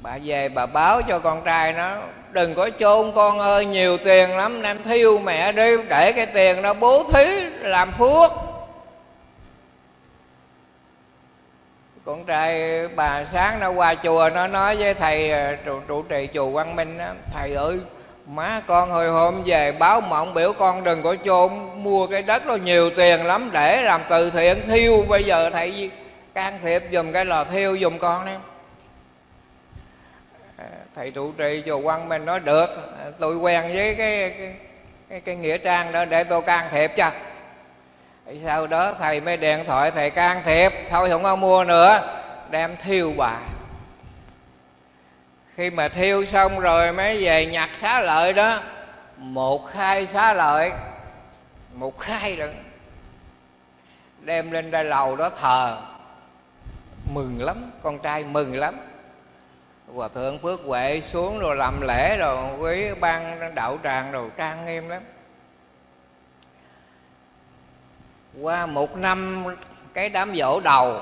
bà 0.02 0.18
về 0.24 0.50
bà 0.50 0.66
báo 0.66 1.02
cho 1.02 1.20
con 1.20 1.42
trai 1.46 1.74
nó 1.74 1.98
đừng 2.32 2.56
có 2.56 2.70
chôn 2.80 3.12
con 3.16 3.40
ơi 3.40 3.66
nhiều 3.66 3.98
tiền 3.98 4.38
lắm 4.38 4.64
em 4.64 4.84
thiêu 4.84 5.20
mẹ 5.20 5.52
đi 5.52 5.78
để 5.90 6.12
cái 6.12 6.26
tiền 6.26 6.62
đó 6.62 6.74
bố 6.74 7.04
thí 7.14 7.26
làm 7.62 7.92
phước. 7.92 8.32
Con 12.06 12.26
trai 12.26 12.88
bà 12.88 13.26
sáng 13.34 13.60
nó 13.60 13.70
qua 13.70 13.96
chùa 13.96 14.30
nó 14.34 14.48
nói 14.48 14.76
với 14.76 14.94
thầy 14.94 15.32
à, 15.32 15.58
trụ, 15.66 15.80
trụ 15.88 16.02
trì 16.02 16.28
chùa 16.34 16.52
quang 16.54 16.76
minh 16.76 16.98
đó, 16.98 17.06
thầy 17.34 17.54
ơi 17.54 17.80
má 18.28 18.62
con 18.68 18.90
hồi 18.90 19.08
hôm 19.08 19.42
về 19.46 19.72
báo 19.72 20.02
mộng 20.02 20.34
biểu 20.34 20.54
con 20.54 20.84
đừng 20.84 21.04
có 21.04 21.16
chôn 21.26 21.52
mua 21.76 22.08
cái 22.08 22.22
đất 22.22 22.46
đó 22.46 22.56
nhiều 22.56 22.90
tiền 22.90 23.26
lắm 23.26 23.50
để 23.54 23.82
làm 23.82 24.02
từ 24.10 24.30
thiện 24.30 24.62
thiêu. 24.68 25.06
Bây 25.10 25.24
giờ 25.24 25.50
thầy 25.50 25.92
can 26.34 26.60
thiệp 26.64 26.84
dùm 26.92 27.12
cái 27.12 27.26
lò 27.26 27.44
thiêu 27.44 27.78
dùm 27.82 27.98
con 27.98 28.26
đấy 28.26 28.36
thầy 30.96 31.12
trụ 31.12 31.32
trì 31.32 31.64
chùa 31.66 31.82
quang 31.82 32.10
minh 32.10 32.26
nói 32.26 32.40
được 32.40 32.70
tôi 33.20 33.38
quen 33.38 33.62
với 33.74 33.96
cái 33.96 34.30
cái, 34.38 34.54
cái, 35.10 35.22
cái 35.22 35.36
nghĩa 35.36 35.58
trang 35.58 35.92
đó 35.92 36.06
để 36.06 36.24
tôi 36.24 36.42
can 36.42 36.68
thiệp 36.72 36.92
cho. 36.96 37.12
Sau 38.44 38.68
đó 38.68 38.94
thầy 39.00 39.22
mới 39.22 39.38
điện 39.38 39.64
thoại 39.66 39.92
thầy 39.92 40.10
can 40.10 40.42
thiệp 40.46 40.70
thôi 40.90 41.10
không 41.10 41.24
có 41.24 41.36
mua 41.36 41.64
nữa. 41.64 42.16
Đem 42.50 42.76
thiêu 42.84 43.14
bà. 43.18 43.40
Khi 45.56 45.70
mà 45.70 45.90
thiêu 45.90 46.26
xong 46.26 46.60
rồi 46.60 46.92
mới 46.92 47.24
về 47.24 47.46
nhặt 47.46 47.70
xá 47.76 48.02
lợi 48.02 48.34
đó 48.34 48.60
một 49.18 49.72
khai 49.72 50.08
xá 50.14 50.34
lợi 50.34 50.72
một 51.74 52.00
khai 52.00 52.36
rồi 52.36 52.50
đem 54.22 54.52
lên 54.52 54.72
đây 54.72 54.84
lầu 54.84 55.16
đó 55.16 55.30
thờ. 55.42 55.78
Mừng 57.14 57.42
lắm 57.42 57.72
con 57.84 58.00
trai 58.00 58.24
mừng 58.24 58.56
lắm 58.56 58.76
hòa 59.96 60.08
thượng 60.08 60.40
phước 60.40 60.60
huệ 60.66 61.02
xuống 61.02 61.40
rồi 61.40 61.56
làm 61.56 61.82
lễ 61.82 62.18
rồi, 62.18 62.58
quý 62.60 62.94
ban 63.00 63.56
đạo 63.56 63.78
tràng 63.84 64.12
rồi, 64.12 64.30
trang 64.38 64.66
nghiêm 64.66 64.90
lắm. 64.90 65.04
Qua 68.42 68.66
một 68.66 68.98
năm, 68.98 69.46
cái 69.94 70.10
đám 70.10 70.36
dỗ 70.36 70.60
đầu, 70.60 71.02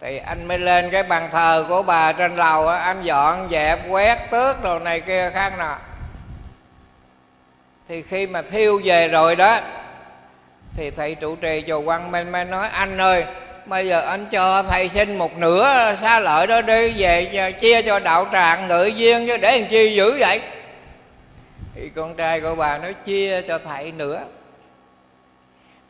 thì 0.00 0.16
anh 0.16 0.48
mới 0.48 0.58
lên 0.58 0.90
cái 0.90 1.02
bàn 1.02 1.28
thờ 1.32 1.66
của 1.68 1.82
bà 1.82 2.12
trên 2.12 2.36
lầu 2.36 2.68
anh 2.68 3.02
dọn 3.02 3.48
dẹp, 3.50 3.78
quét 3.88 4.30
tước 4.30 4.62
đồ 4.62 4.78
này 4.78 5.00
kia 5.00 5.30
khác 5.30 5.52
nọ. 5.58 5.76
Thì 7.88 8.02
khi 8.02 8.26
mà 8.26 8.42
thiêu 8.42 8.80
về 8.84 9.08
rồi 9.08 9.36
đó, 9.36 9.58
thì 10.76 10.90
thầy 10.90 11.14
trụ 11.14 11.36
trì 11.36 11.64
chùa 11.68 11.82
quang 11.84 12.10
minh 12.10 12.32
mới 12.32 12.44
nói, 12.44 12.68
anh 12.68 12.98
ơi 13.00 13.24
bây 13.66 13.88
giờ 13.88 14.00
anh 14.00 14.26
cho 14.30 14.62
thầy 14.62 14.88
xin 14.88 15.18
một 15.18 15.36
nửa 15.38 15.96
xá 16.00 16.20
lợi 16.20 16.46
đó 16.46 16.62
đi 16.62 16.92
về 16.96 17.52
chia 17.60 17.82
cho 17.82 17.98
đạo 17.98 18.26
tràng 18.32 18.68
ngự 18.68 18.84
duyên 18.84 19.26
chứ 19.26 19.36
để 19.36 19.58
làm 19.58 19.68
chi 19.68 19.94
dữ 19.96 20.18
vậy? 20.18 20.40
Thì 21.74 21.90
con 21.96 22.16
trai 22.16 22.40
của 22.40 22.54
bà 22.54 22.78
nói 22.78 22.94
chia 22.94 23.42
cho 23.42 23.58
thầy 23.58 23.92
nữa 23.92 24.22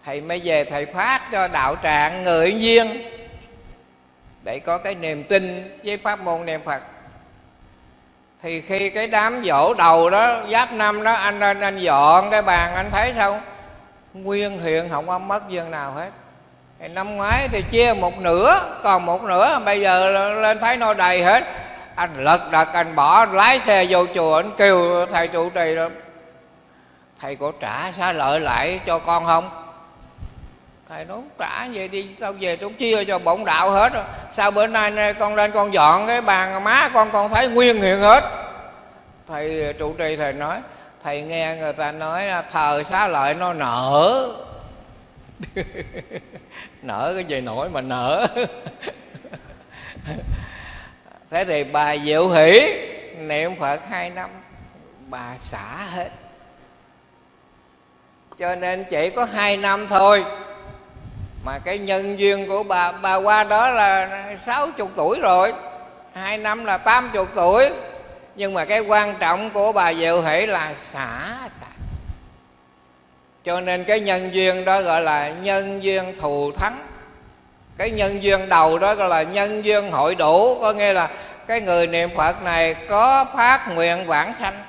thầy 0.04 0.20
mới 0.20 0.40
về 0.44 0.64
thầy 0.64 0.86
phát 0.86 1.20
cho 1.32 1.48
đạo 1.48 1.76
tràng 1.82 2.22
người 2.22 2.54
duyên. 2.58 3.02
Để 4.42 4.58
có 4.58 4.78
cái 4.78 4.94
niềm 4.94 5.24
tin 5.24 5.76
với 5.84 5.96
pháp 5.96 6.20
môn 6.20 6.46
niệm 6.46 6.60
phật. 6.64 6.82
Thì 8.42 8.60
khi 8.60 8.90
cái 8.90 9.06
đám 9.06 9.42
dỗ 9.44 9.74
đầu 9.74 10.10
đó, 10.10 10.42
giáp 10.52 10.72
năm 10.72 11.02
đó, 11.02 11.12
anh 11.12 11.40
anh 11.40 11.60
anh 11.60 11.78
dọn 11.78 12.30
cái 12.30 12.42
bàn, 12.42 12.74
anh 12.74 12.90
thấy 12.90 13.12
sao? 13.16 13.40
Nguyên 14.14 14.58
hiện 14.58 14.88
không 14.88 15.06
có 15.06 15.18
mất 15.18 15.48
dân 15.48 15.70
nào 15.70 15.92
hết 15.92 16.10
thì 16.80 16.88
năm 16.88 17.16
ngoái 17.16 17.48
thì 17.48 17.62
chia 17.62 17.94
một 18.00 18.18
nửa, 18.18 18.60
còn 18.82 19.06
một 19.06 19.22
nửa, 19.22 19.60
bây 19.64 19.80
giờ 19.80 20.10
lên 20.40 20.58
thấy 20.60 20.76
nó 20.76 20.94
đầy 20.94 21.22
hết. 21.22 21.44
Anh 21.94 22.24
lật 22.24 22.40
đật, 22.50 22.68
anh 22.72 22.96
bỏ, 22.96 23.18
anh 23.18 23.32
lái 23.32 23.60
xe 23.60 23.86
vô 23.88 24.06
chùa, 24.14 24.36
anh 24.36 24.50
kêu 24.58 25.06
thầy 25.12 25.28
trụ 25.28 25.50
trì 25.50 25.76
đó 25.76 25.88
thầy 27.20 27.36
có 27.36 27.52
trả 27.60 27.92
xá 27.92 28.12
lợi 28.12 28.40
lại 28.40 28.80
cho 28.86 28.98
con 28.98 29.24
không? 29.24 29.50
Thầy 30.88 31.04
nói 31.04 31.18
trả 31.38 31.66
về 31.72 31.88
đi, 31.88 32.08
sao 32.20 32.32
về 32.40 32.56
tôi 32.56 32.72
chia 32.78 33.04
cho 33.04 33.18
bổn 33.18 33.44
đạo 33.44 33.70
hết 33.70 33.92
rồi. 33.92 34.04
Sao 34.32 34.50
bữa 34.50 34.66
nay 34.66 35.14
con 35.14 35.34
lên 35.34 35.50
con 35.52 35.74
dọn 35.74 36.06
cái 36.06 36.20
bàn 36.20 36.64
má 36.64 36.88
con 36.94 37.10
con 37.10 37.28
thấy 37.28 37.48
nguyên 37.48 37.82
hiện 37.82 38.00
hết. 38.00 38.24
Thầy 39.28 39.74
trụ 39.78 39.94
trì, 39.98 40.16
thầy 40.16 40.32
nói, 40.32 40.58
thầy 41.04 41.22
nghe 41.22 41.56
người 41.56 41.72
ta 41.72 41.92
nói 41.92 42.26
là 42.26 42.42
thờ 42.52 42.82
xá 42.90 43.08
lợi 43.08 43.34
nó 43.34 43.52
nở. 43.52 44.28
nở 46.82 47.12
cái 47.14 47.24
gì 47.24 47.40
nổi 47.40 47.68
mà 47.68 47.80
nở. 47.80 48.26
Thế 51.30 51.44
thì 51.44 51.64
bà 51.64 51.96
diệu 51.96 52.28
hỷ, 52.28 52.72
niệm 53.16 53.56
phật 53.60 53.80
hai 53.88 54.10
năm, 54.10 54.30
bà 55.08 55.34
xả 55.38 55.86
hết. 55.94 56.08
Cho 58.38 58.54
nên 58.54 58.84
chỉ 58.90 59.10
có 59.10 59.24
hai 59.24 59.56
năm 59.56 59.86
thôi, 59.88 60.24
mà 61.44 61.58
cái 61.58 61.78
nhân 61.78 62.18
duyên 62.18 62.48
của 62.48 62.62
bà 62.62 62.92
bà 62.92 63.16
qua 63.16 63.44
đó 63.44 63.70
là 63.70 64.24
sáu 64.46 64.70
chục 64.70 64.90
tuổi 64.96 65.18
rồi. 65.20 65.52
Hai 66.14 66.38
năm 66.38 66.64
là 66.64 66.78
tám 66.78 67.10
chục 67.12 67.28
tuổi. 67.34 67.70
Nhưng 68.36 68.54
mà 68.54 68.64
cái 68.64 68.80
quan 68.80 69.14
trọng 69.18 69.50
của 69.50 69.72
bà 69.72 69.94
diệu 69.94 70.22
hỷ 70.22 70.46
là 70.46 70.74
xả 70.82 71.38
xả 71.60 71.69
cho 73.44 73.60
nên 73.60 73.84
cái 73.84 74.00
nhân 74.00 74.34
duyên 74.34 74.64
đó 74.64 74.82
gọi 74.82 75.02
là 75.02 75.30
nhân 75.30 75.82
duyên 75.82 76.14
thù 76.20 76.52
thắng. 76.52 76.86
Cái 77.78 77.90
nhân 77.90 78.22
duyên 78.22 78.48
đầu 78.48 78.78
đó 78.78 78.94
gọi 78.94 79.08
là 79.08 79.22
nhân 79.22 79.64
duyên 79.64 79.90
hội 79.90 80.14
đủ. 80.14 80.58
Có 80.60 80.72
nghĩa 80.72 80.92
là 80.92 81.10
cái 81.46 81.60
người 81.60 81.86
niệm 81.86 82.10
phật 82.16 82.42
này 82.42 82.74
có 82.74 83.24
phát 83.36 83.74
nguyện 83.74 84.06
vãng 84.06 84.34
sanh. 84.38 84.64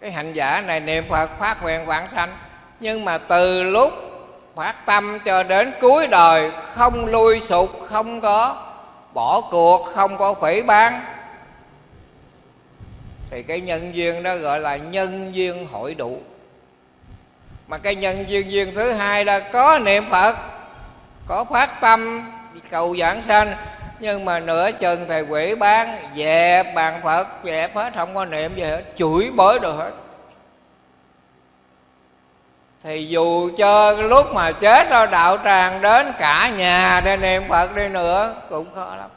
Cái 0.00 0.10
hành 0.10 0.32
giả 0.32 0.62
này 0.66 0.80
niệm 0.80 1.04
phật 1.08 1.30
phát 1.38 1.62
nguyện 1.62 1.86
vãng 1.86 2.10
sanh. 2.10 2.38
Nhưng 2.80 3.04
mà 3.04 3.18
từ 3.18 3.62
lúc 3.62 3.92
phát 4.56 4.86
tâm 4.86 5.18
cho 5.24 5.42
đến 5.42 5.72
cuối 5.80 6.06
đời 6.06 6.50
không 6.74 7.06
lui 7.06 7.40
sụp, 7.40 7.70
không 7.88 8.20
có 8.20 8.66
bỏ 9.14 9.40
cuộc, 9.40 9.84
không 9.84 10.16
có 10.18 10.34
phỉ 10.34 10.62
bán 10.62 11.00
thì 13.30 13.42
cái 13.42 13.60
nhân 13.60 13.94
duyên 13.94 14.22
đó 14.22 14.36
gọi 14.36 14.60
là 14.60 14.76
nhân 14.76 15.34
duyên 15.34 15.66
hội 15.72 15.94
đủ 15.94 16.18
mà 17.70 17.78
cái 17.78 17.94
nhân 17.94 18.24
duyên 18.28 18.50
duyên 18.50 18.74
thứ 18.74 18.92
hai 18.92 19.24
là 19.24 19.40
có 19.40 19.78
niệm 19.78 20.04
phật, 20.10 20.36
có 21.26 21.44
phát 21.44 21.80
tâm 21.80 22.30
cầu 22.70 22.96
giảng 22.96 23.22
sanh. 23.22 23.56
Nhưng 24.00 24.24
mà 24.24 24.40
nửa 24.40 24.72
chừng 24.72 25.08
thầy 25.08 25.22
quỷ 25.22 25.54
bán 25.54 25.96
dẹp 26.16 26.74
bàn 26.74 27.00
phật 27.04 27.26
dẹp 27.44 27.76
hết 27.76 27.92
không 27.94 28.14
có 28.14 28.24
niệm 28.24 28.56
gì 28.56 28.62
hết, 28.62 28.82
chửi 28.96 29.30
bới 29.30 29.58
được 29.58 29.72
hết. 29.72 29.90
Thì 32.82 33.08
dù 33.08 33.50
cho 33.56 33.92
lúc 33.92 34.26
mà 34.34 34.52
chết 34.52 34.90
rồi 34.90 35.06
đạo 35.06 35.38
tràng 35.44 35.80
đến 35.80 36.12
cả 36.18 36.50
nhà 36.56 37.00
để 37.04 37.16
niệm 37.16 37.42
phật 37.48 37.76
đi 37.76 37.88
nữa, 37.88 38.34
cũng 38.48 38.74
khó 38.74 38.96
lắm. 38.96 39.10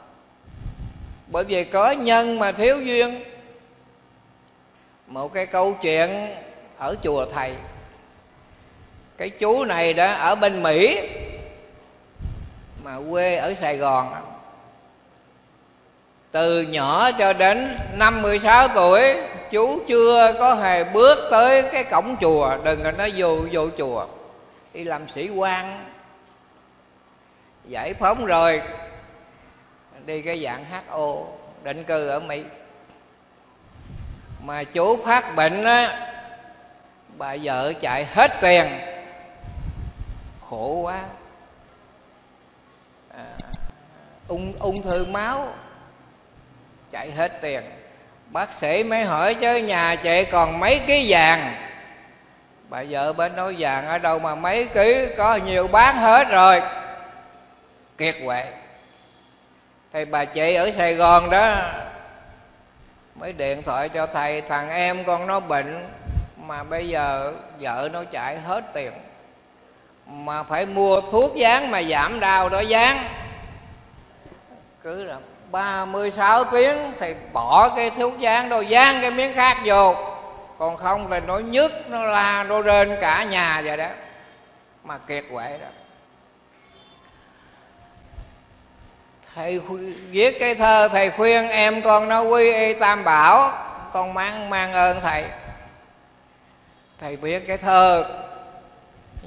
Bởi 1.26 1.44
vì 1.44 1.64
có 1.64 1.90
nhân 1.90 2.38
mà 2.38 2.52
thiếu 2.52 2.80
duyên. 2.80 3.24
Một 5.06 5.34
cái 5.34 5.46
câu 5.46 5.76
chuyện 5.82 6.26
ở 6.78 6.96
chùa 7.02 7.26
thầy 7.34 7.52
cái 9.18 9.30
chú 9.30 9.64
này 9.64 9.94
đó 9.94 10.06
ở 10.06 10.34
bên 10.34 10.62
mỹ, 10.62 11.08
mà 12.84 12.96
quê 13.10 13.36
ở 13.36 13.54
sài 13.60 13.76
gòn. 13.76 14.14
Từ 16.30 16.62
nhỏ 16.62 17.10
cho 17.18 17.32
đến 17.32 17.78
năm 17.98 18.22
mười 18.22 18.38
sáu 18.38 18.68
tuổi, 18.68 19.02
chú 19.50 19.80
chưa 19.88 20.32
có 20.38 20.54
hề 20.54 20.84
bước 20.84 21.18
tới 21.30 21.62
cái 21.62 21.84
cổng 21.84 22.16
chùa. 22.20 22.56
Đừng 22.64 22.82
có 22.82 22.90
nói 22.92 23.12
vô 23.16 23.38
vô 23.52 23.68
chùa. 23.78 24.06
Đi 24.74 24.84
làm 24.84 25.08
sĩ 25.14 25.28
quan. 25.28 25.84
Giải 27.68 27.94
phóng 27.94 28.26
rồi, 28.26 28.62
đi 30.06 30.22
cái 30.22 30.42
dạng 30.42 30.64
HO 30.88 31.16
định 31.62 31.84
cư 31.84 32.08
ở 32.08 32.20
Mỹ. 32.20 32.42
Mà 34.42 34.64
chú 34.64 35.04
phát 35.04 35.36
bệnh 35.36 35.64
á, 35.64 36.10
bà 37.18 37.36
vợ 37.42 37.72
chạy 37.80 38.04
hết 38.04 38.30
tiền 38.40 38.64
khổ 40.50 40.80
quá. 40.82 41.00
À, 43.16 43.24
ung 44.28 44.52
ung 44.58 44.82
thư 44.82 45.06
máu 45.10 45.48
chạy 46.92 47.10
hết 47.10 47.40
tiền. 47.40 47.62
Bác 48.26 48.52
sĩ 48.52 48.84
mới 48.84 49.04
hỏi 49.04 49.34
chứ 49.34 49.56
nhà 49.56 49.96
chị 49.96 50.24
còn 50.32 50.60
mấy 50.60 50.80
ký 50.86 51.06
vàng? 51.08 51.54
Bà 52.68 52.84
vợ 52.88 53.12
bên 53.12 53.36
nói 53.36 53.54
vàng 53.58 53.86
ở 53.86 53.98
đâu 53.98 54.18
mà 54.18 54.34
mấy 54.34 54.66
ký 54.66 55.06
có 55.18 55.36
nhiều 55.36 55.68
bán 55.68 55.96
hết 55.96 56.28
rồi. 56.30 56.62
Kiệt 57.98 58.14
quệ 58.24 58.44
thì 59.92 60.04
bà 60.04 60.24
chị 60.24 60.54
ở 60.54 60.70
sài 60.76 60.94
gòn 60.94 61.30
đó 61.30 61.56
mới 63.14 63.32
điện 63.32 63.62
thoại 63.62 63.88
cho 63.88 64.06
thầy 64.06 64.40
thằng 64.40 64.70
em 64.70 65.04
con 65.04 65.26
nó 65.26 65.40
bệnh 65.40 65.86
mà 66.36 66.64
bây 66.64 66.88
giờ 66.88 67.32
vợ 67.60 67.88
nó 67.92 68.04
chạy 68.04 68.38
hết 68.38 68.64
tiền 68.72 68.92
mà 70.06 70.42
phải 70.42 70.66
mua 70.66 71.00
thuốc 71.00 71.34
dán 71.36 71.70
mà 71.70 71.82
giảm 71.82 72.20
đau 72.20 72.48
đó 72.48 72.60
dán 72.60 72.98
cứ 74.82 75.04
là 75.04 75.16
36 75.50 76.44
tiếng 76.44 76.76
thì 77.00 77.14
bỏ 77.32 77.68
cái 77.76 77.90
thuốc 77.90 78.18
dán 78.18 78.48
đâu 78.48 78.62
dán 78.62 78.98
cái 79.00 79.10
miếng 79.10 79.34
khác 79.34 79.58
vô. 79.64 79.94
Còn 80.58 80.76
không 80.76 81.10
là 81.12 81.20
nó 81.20 81.38
nhức, 81.38 81.72
nó 81.88 82.04
la, 82.04 82.44
nó 82.44 82.62
rên 82.62 82.96
cả 83.00 83.24
nhà 83.24 83.62
vậy 83.64 83.76
đó. 83.76 83.88
Mà 84.84 84.98
kiệt 84.98 85.24
quệ 85.32 85.58
đó. 85.58 85.66
Thầy 89.34 89.60
viết 90.10 90.36
cái 90.40 90.54
thơ 90.54 90.88
thầy 90.88 91.10
khuyên 91.10 91.48
em 91.48 91.82
con 91.82 92.08
nó 92.08 92.22
quy 92.22 92.52
y 92.52 92.74
tam 92.74 93.04
bảo, 93.04 93.52
con 93.92 94.14
mang 94.14 94.50
mang 94.50 94.72
ơn 94.72 95.00
thầy. 95.00 95.24
Thầy 97.00 97.16
viết 97.16 97.48
cái 97.48 97.58
thơ 97.58 98.04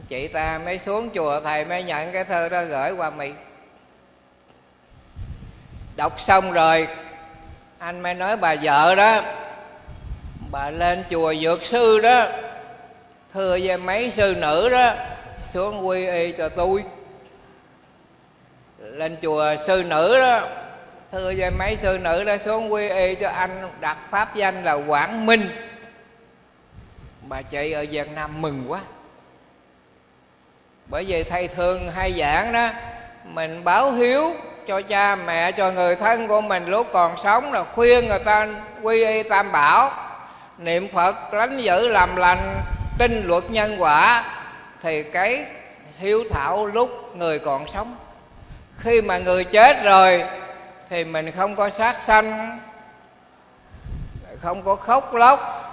chị 0.08 0.28
ta 0.28 0.60
mới 0.66 0.80
xuống 0.80 1.10
chùa, 1.16 1.40
thầy 1.40 1.66
mới 1.66 1.84
nhận 1.84 2.12
cái 2.12 2.24
thơ 2.24 2.50
đó 2.50 2.64
gửi 2.64 2.92
qua 2.92 3.10
mỹ. 3.10 3.32
Đọc 5.96 6.20
xong 6.20 6.52
rồi, 6.52 6.88
anh 7.78 8.00
mới 8.00 8.14
nói 8.14 8.38
bà 8.38 8.56
vợ 8.62 8.96
đó, 8.96 9.22
bà 10.52 10.70
lên 10.70 11.04
chùa 11.10 11.34
dược 11.36 11.64
sư 11.64 12.00
đó, 12.00 12.28
thưa 13.34 13.58
với 13.64 13.78
mấy 13.78 14.12
sư 14.16 14.36
nữ 14.38 14.70
đó, 14.70 14.94
xuống 15.54 15.88
quy 15.88 16.08
y 16.08 16.32
cho 16.32 16.50
tôi. 16.50 16.84
Lên 18.80 19.18
chùa 19.22 19.56
sư 19.68 19.84
nữ 19.88 20.20
đó, 20.20 20.48
thưa 21.12 21.34
với 21.38 21.52
mấy 21.52 21.78
sư 21.78 22.00
nữ 22.02 22.24
đó, 22.24 22.38
xuống 22.38 22.74
quy 22.74 22.90
y 22.90 23.16
cho 23.16 23.30
anh 23.30 23.70
đặt 23.80 23.98
pháp 24.12 24.36
danh 24.36 24.64
là 24.64 24.74
quảng 24.74 25.26
minh. 25.26 25.50
Bà 27.22 27.42
chị 27.42 27.72
ở 27.72 27.86
việt 27.92 28.12
nam 28.16 28.42
mừng 28.42 28.72
quá 28.72 28.80
bởi 30.90 31.04
vì 31.08 31.24
thầy 31.24 31.48
thường 31.48 31.92
hay 31.92 32.14
giảng 32.20 32.54
đó 32.54 32.70
mình 33.24 33.64
báo 33.64 33.92
hiếu 33.92 34.34
cho 34.68 34.82
cha 34.82 35.16
mẹ 35.16 35.52
cho 35.52 35.72
người 35.72 35.96
thân 35.96 36.28
của 36.28 36.42
mình 36.42 36.66
lúc 36.66 36.88
còn 36.94 37.16
sống 37.24 37.54
là 37.54 37.64
khuyên 37.64 38.08
người 38.08 38.20
ta 38.20 38.48
quy 38.82 39.06
y 39.06 39.24
tam 39.24 39.52
bảo. 39.52 39.92
Niệm 40.58 40.88
phật 40.94 41.34
lánh 41.34 41.58
giữ 41.58 41.88
làm 41.88 42.16
lành 42.16 42.62
tin 42.98 43.28
luật 43.28 43.52
nhân 43.52 43.76
quả 43.80 44.24
thì 44.84 45.04
cái 45.04 45.46
hiếu 46.00 46.24
thảo 46.32 46.66
lúc 46.66 47.16
người 47.16 47.40
còn 47.40 47.66
sống. 47.74 47.96
Khi 48.78 49.02
mà 49.02 49.18
người 49.18 49.44
chết 49.44 49.84
rồi 49.84 50.24
thì 50.90 51.04
mình 51.04 51.32
không 51.32 51.56
có 51.56 51.70
sát 51.70 51.96
sanh 52.04 52.60
không 54.42 54.64
có 54.64 54.76
khóc 54.76 55.14
lóc 55.14 55.64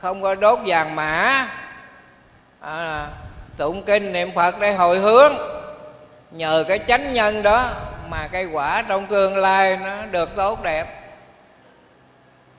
không 0.00 0.22
có 0.22 0.34
đốt 0.34 0.58
vàng 0.66 0.96
mã. 0.96 1.48
À, 2.60 3.08
tụng 3.62 3.82
kinh 3.82 4.12
niệm 4.12 4.30
phật 4.34 4.60
để 4.60 4.72
hồi 4.72 4.98
hướng. 4.98 5.32
Nhờ 6.30 6.64
cái 6.68 6.78
chánh 6.78 7.14
nhân 7.14 7.42
đó 7.42 7.68
mà 8.08 8.28
cái 8.32 8.44
quả 8.44 8.84
trong 8.88 9.06
tương 9.06 9.36
lai 9.36 9.78
nó 9.84 10.06
được 10.10 10.36
tốt 10.36 10.62
đẹp. 10.62 10.86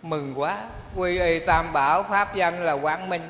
Mừng 0.01 0.33
quá 0.37 0.57
quy 0.95 1.19
y 1.19 1.39
tam 1.39 1.73
bảo 1.73 2.03
pháp 2.03 2.35
danh 2.35 2.65
là 2.65 2.77
quang 2.77 3.09
minh. 3.09 3.29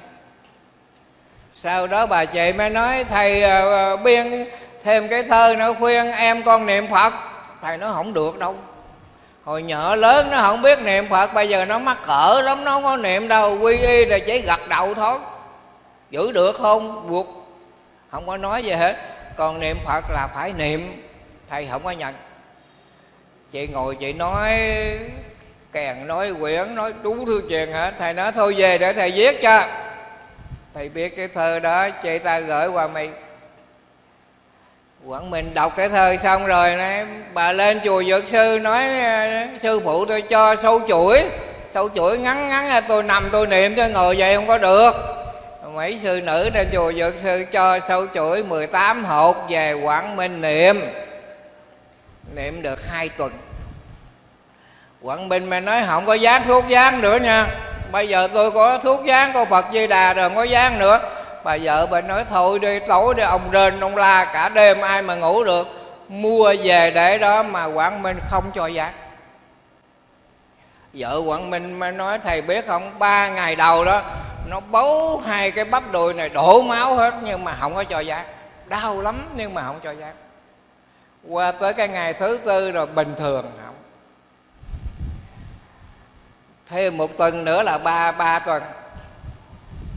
Sau 1.64 1.88
đó 1.88 2.06
bà 2.06 2.26
chị 2.26 2.54
mới 2.54 2.70
nói 2.70 3.04
thầy 3.04 3.44
uh, 3.44 4.02
biên 4.02 4.46
thêm 4.84 5.08
cái 5.08 5.24
thơ 5.24 5.56
nữa 5.58 5.74
khuyên 5.80 6.12
em 6.12 6.44
con 6.44 6.66
niệm 6.66 6.88
phật. 6.88 7.14
Thầy 7.62 7.78
nó 7.78 7.92
không 7.92 8.14
được 8.14 8.38
đâu. 8.38 8.56
Hồi 9.44 9.64
nhỏ 9.64 9.96
lớn 9.96 10.28
nó 10.32 10.38
không 10.42 10.62
biết 10.62 10.82
niệm 10.82 11.10
phật 11.10 11.34
bây 11.34 11.50
giờ 11.50 11.66
nó 11.66 11.80
mắc 11.80 11.98
cỡ 12.08 12.42
lắm 12.42 12.64
nó 12.64 12.72
không 12.72 12.84
có 12.84 12.98
niệm 12.98 13.28
đâu. 13.28 13.58
Quy 13.60 13.78
y 13.78 14.06
là 14.06 14.20
chỉ 14.20 14.42
gật 14.42 14.70
đầu 14.70 14.94
thôi. 14.94 15.18
Giữ 16.10 16.32
được 16.32 16.56
không? 16.58 17.10
Buộc 17.10 17.43
không 18.14 18.28
có 18.28 18.38
nói 18.38 18.64
gì 18.64 18.72
hết. 18.72 18.96
Còn 19.36 19.60
niệm 19.60 19.78
phật 19.86 20.04
là 20.10 20.28
phải 20.36 20.54
niệm. 20.54 21.10
Thầy 21.50 21.68
không 21.72 21.84
có 21.84 21.92
nhận. 21.92 22.16
Chị 23.52 23.68
ngồi 23.68 23.96
chị 23.96 24.14
nói 24.14 24.60
kèn 25.72 26.08
nói 26.08 26.34
quyển 26.40 26.76
nói 26.76 26.94
đủ 27.04 27.26
thư 27.26 27.42
chuyện 27.50 27.74
hả? 27.74 27.92
Thầy 28.00 28.14
nói 28.14 28.32
thôi 28.32 28.54
về 28.58 28.78
để 28.78 28.94
thầy 28.94 29.12
viết 29.12 29.42
cho. 29.42 29.66
Thầy 30.74 30.90
biết 30.90 31.18
cái 31.18 31.28
thơ 31.28 31.60
đó 31.60 31.90
chị 31.90 32.18
ta 32.20 32.40
gửi 32.40 32.68
qua 32.68 32.88
mày 32.88 33.10
quảng 35.06 35.30
mình 35.30 35.54
đọc 35.54 35.74
cái 35.78 35.90
thơ 35.90 36.18
xong 36.18 36.46
rồi 36.46 36.76
nói, 36.76 37.06
bà 37.34 37.52
lên 37.52 37.82
chùa 37.84 38.04
dược 38.04 38.28
sư 38.28 38.60
nói 38.62 38.84
sư 39.62 39.82
phụ 39.86 40.06
tôi 40.06 40.22
cho 40.22 40.56
sâu 40.56 40.82
chuỗi 40.88 41.24
sâu 41.74 41.90
chuỗi 41.96 42.18
ngắn 42.18 42.50
ngắn 42.50 42.84
tôi 42.88 43.04
nằm 43.04 43.30
tôi 43.32 43.48
niệm 43.48 43.76
cho 43.76 43.88
ngồi 43.88 44.16
vậy 44.18 44.36
không 44.36 44.48
có 44.48 44.58
được 44.58 45.23
mấy 45.76 46.00
sư 46.04 46.22
nữ 46.24 46.50
ra 46.54 46.64
chùa 46.74 46.94
dược 46.94 47.14
sư 47.24 47.46
cho 47.52 47.80
sâu 47.88 48.06
chuỗi 48.14 48.44
18 48.44 49.06
hột 49.06 49.38
về 49.50 49.74
quảng 49.74 50.16
minh 50.16 50.42
niệm. 50.42 50.82
Niệm 52.36 52.62
được 52.62 52.88
hai 52.92 53.10
tuần. 53.10 53.32
Quảng 55.02 55.30
bình 55.30 55.46
mà 55.46 55.60
nói, 55.60 55.84
không 55.88 56.06
có 56.06 56.14
dán 56.14 56.42
thuốc 56.48 56.68
dán 56.68 57.02
nữa 57.02 57.18
nha. 57.20 57.48
Bây 57.92 58.08
giờ 58.08 58.28
tôi 58.34 58.52
có 58.52 58.78
thuốc 58.78 59.06
dán, 59.06 59.34
có 59.34 59.46
phật 59.46 59.66
di 59.74 59.88
đà 59.88 60.14
rồi 60.14 60.30
không 60.30 60.36
có 60.36 60.44
dán 60.44 60.80
nữa. 60.80 61.00
Bà 61.44 61.58
vợ 61.62 61.86
bà 61.86 62.02
nói, 62.02 62.26
thôi 62.30 62.60
đi, 62.60 62.80
tối 62.88 63.14
đi, 63.16 63.24
ông 63.24 63.52
rên, 63.52 63.80
ông 63.80 63.98
la, 63.98 64.26
cả 64.26 64.50
đêm 64.50 64.82
ai 64.82 65.02
mà 65.02 65.16
ngủ 65.16 65.44
được, 65.44 65.68
mua 66.08 66.54
về 66.64 66.92
để 66.92 67.18
đó 67.18 67.44
mà 67.44 67.66
quảng 67.66 68.04
minh 68.04 68.20
không 68.30 68.52
cho 68.56 68.68
dán. 68.68 68.94
Vợ 70.94 71.22
quảng 71.26 71.50
minh 71.50 71.80
mà 71.80 71.92
nói, 71.92 72.20
thầy 72.20 72.42
biết 72.42 72.68
không, 72.68 73.00
ba 73.00 73.30
ngày 73.30 73.56
đầu 73.56 73.86
đó 73.86 74.02
nó 74.48 74.60
bấu 74.60 75.22
hai 75.26 75.52
cái 75.52 75.66
bắp 75.66 75.92
đùi 75.92 76.14
này, 76.14 76.30
đổ 76.30 76.62
máu 76.62 76.96
hết, 76.96 77.14
nhưng 77.24 77.44
mà 77.44 77.58
không 77.60 77.76
có 77.76 77.84
cho 77.84 78.00
giác. 78.00 78.26
Đau 78.66 79.02
lắm, 79.02 79.30
nhưng 79.36 79.54
mà 79.54 79.64
không 79.66 79.80
cho 79.84 79.92
giác. 79.92 80.14
Qua 81.28 81.52
tới 81.52 81.74
cái 81.74 81.88
ngày 81.88 82.14
thứ 82.14 82.40
tư 82.46 82.72
rồi, 82.72 82.86
bình 82.86 83.16
thường 83.18 83.52
không? 83.66 83.76
Thêm 86.70 86.98
một 86.98 87.18
tuần 87.18 87.46
nữa 87.46 87.64
là 87.64 87.78
ba 87.78 88.12
ba 88.12 88.40
tuần. 88.40 88.64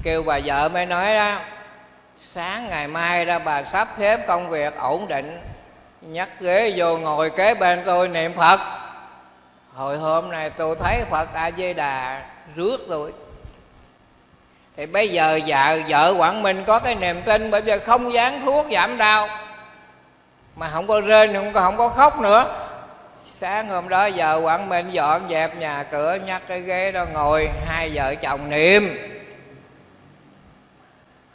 Kêu 0.02 0.22
bà 0.22 0.38
vợ 0.44 0.68
mới 0.68 0.86
nói 0.86 1.14
đó, 1.14 1.38
sáng 2.34 2.68
ngày 2.68 2.88
mai 2.88 3.24
ra 3.24 3.38
bà 3.38 3.62
sắp 3.62 3.88
xếp 3.98 4.26
công 4.26 4.48
việc 4.48 4.76
ổn 4.76 5.08
định 5.08 5.40
nhắc 6.00 6.28
ghế 6.40 6.74
vô 6.76 6.98
ngồi 6.98 7.30
kế 7.30 7.54
bên 7.54 7.82
tôi 7.84 8.08
niệm 8.08 8.32
phật. 8.32 8.60
Hồi 9.74 9.96
hôm 9.96 10.30
nay 10.30 10.50
tôi 10.50 10.76
thấy 10.80 11.04
phật 11.10 11.34
a 11.34 11.50
di 11.50 11.74
đà 11.74 12.22
rước 12.54 12.80
tôi 12.88 13.12
thì 14.76 14.86
bây 14.86 15.08
giờ 15.08 15.40
vợ 15.46 15.78
vợ 15.88 16.14
quảng 16.18 16.42
minh 16.42 16.64
có 16.66 16.78
cái 16.78 16.94
niềm 16.94 17.22
tin 17.22 17.50
bởi 17.50 17.60
vì 17.60 17.78
không 17.78 18.12
dán 18.12 18.40
thuốc 18.44 18.66
giảm 18.72 18.98
đau. 18.98 19.28
Mà 20.56 20.70
không 20.70 20.86
có 20.86 21.00
rên, 21.00 21.34
không 21.34 21.52
có 21.52 21.60
không 21.60 21.76
có 21.76 21.88
khóc 21.88 22.20
nữa. 22.20 22.68
Sáng 23.24 23.68
hôm 23.68 23.88
đó 23.88 24.08
vợ 24.16 24.40
quảng 24.42 24.68
minh 24.68 24.90
dọn 24.90 25.28
dẹp 25.30 25.58
nhà 25.58 25.82
cửa, 25.82 26.18
nhắc 26.26 26.42
cái 26.48 26.60
ghế 26.60 26.92
đó 26.92 27.04
ngồi, 27.12 27.48
hai 27.66 27.90
vợ 27.94 28.14
chồng 28.14 28.50
niệm. 28.50 28.96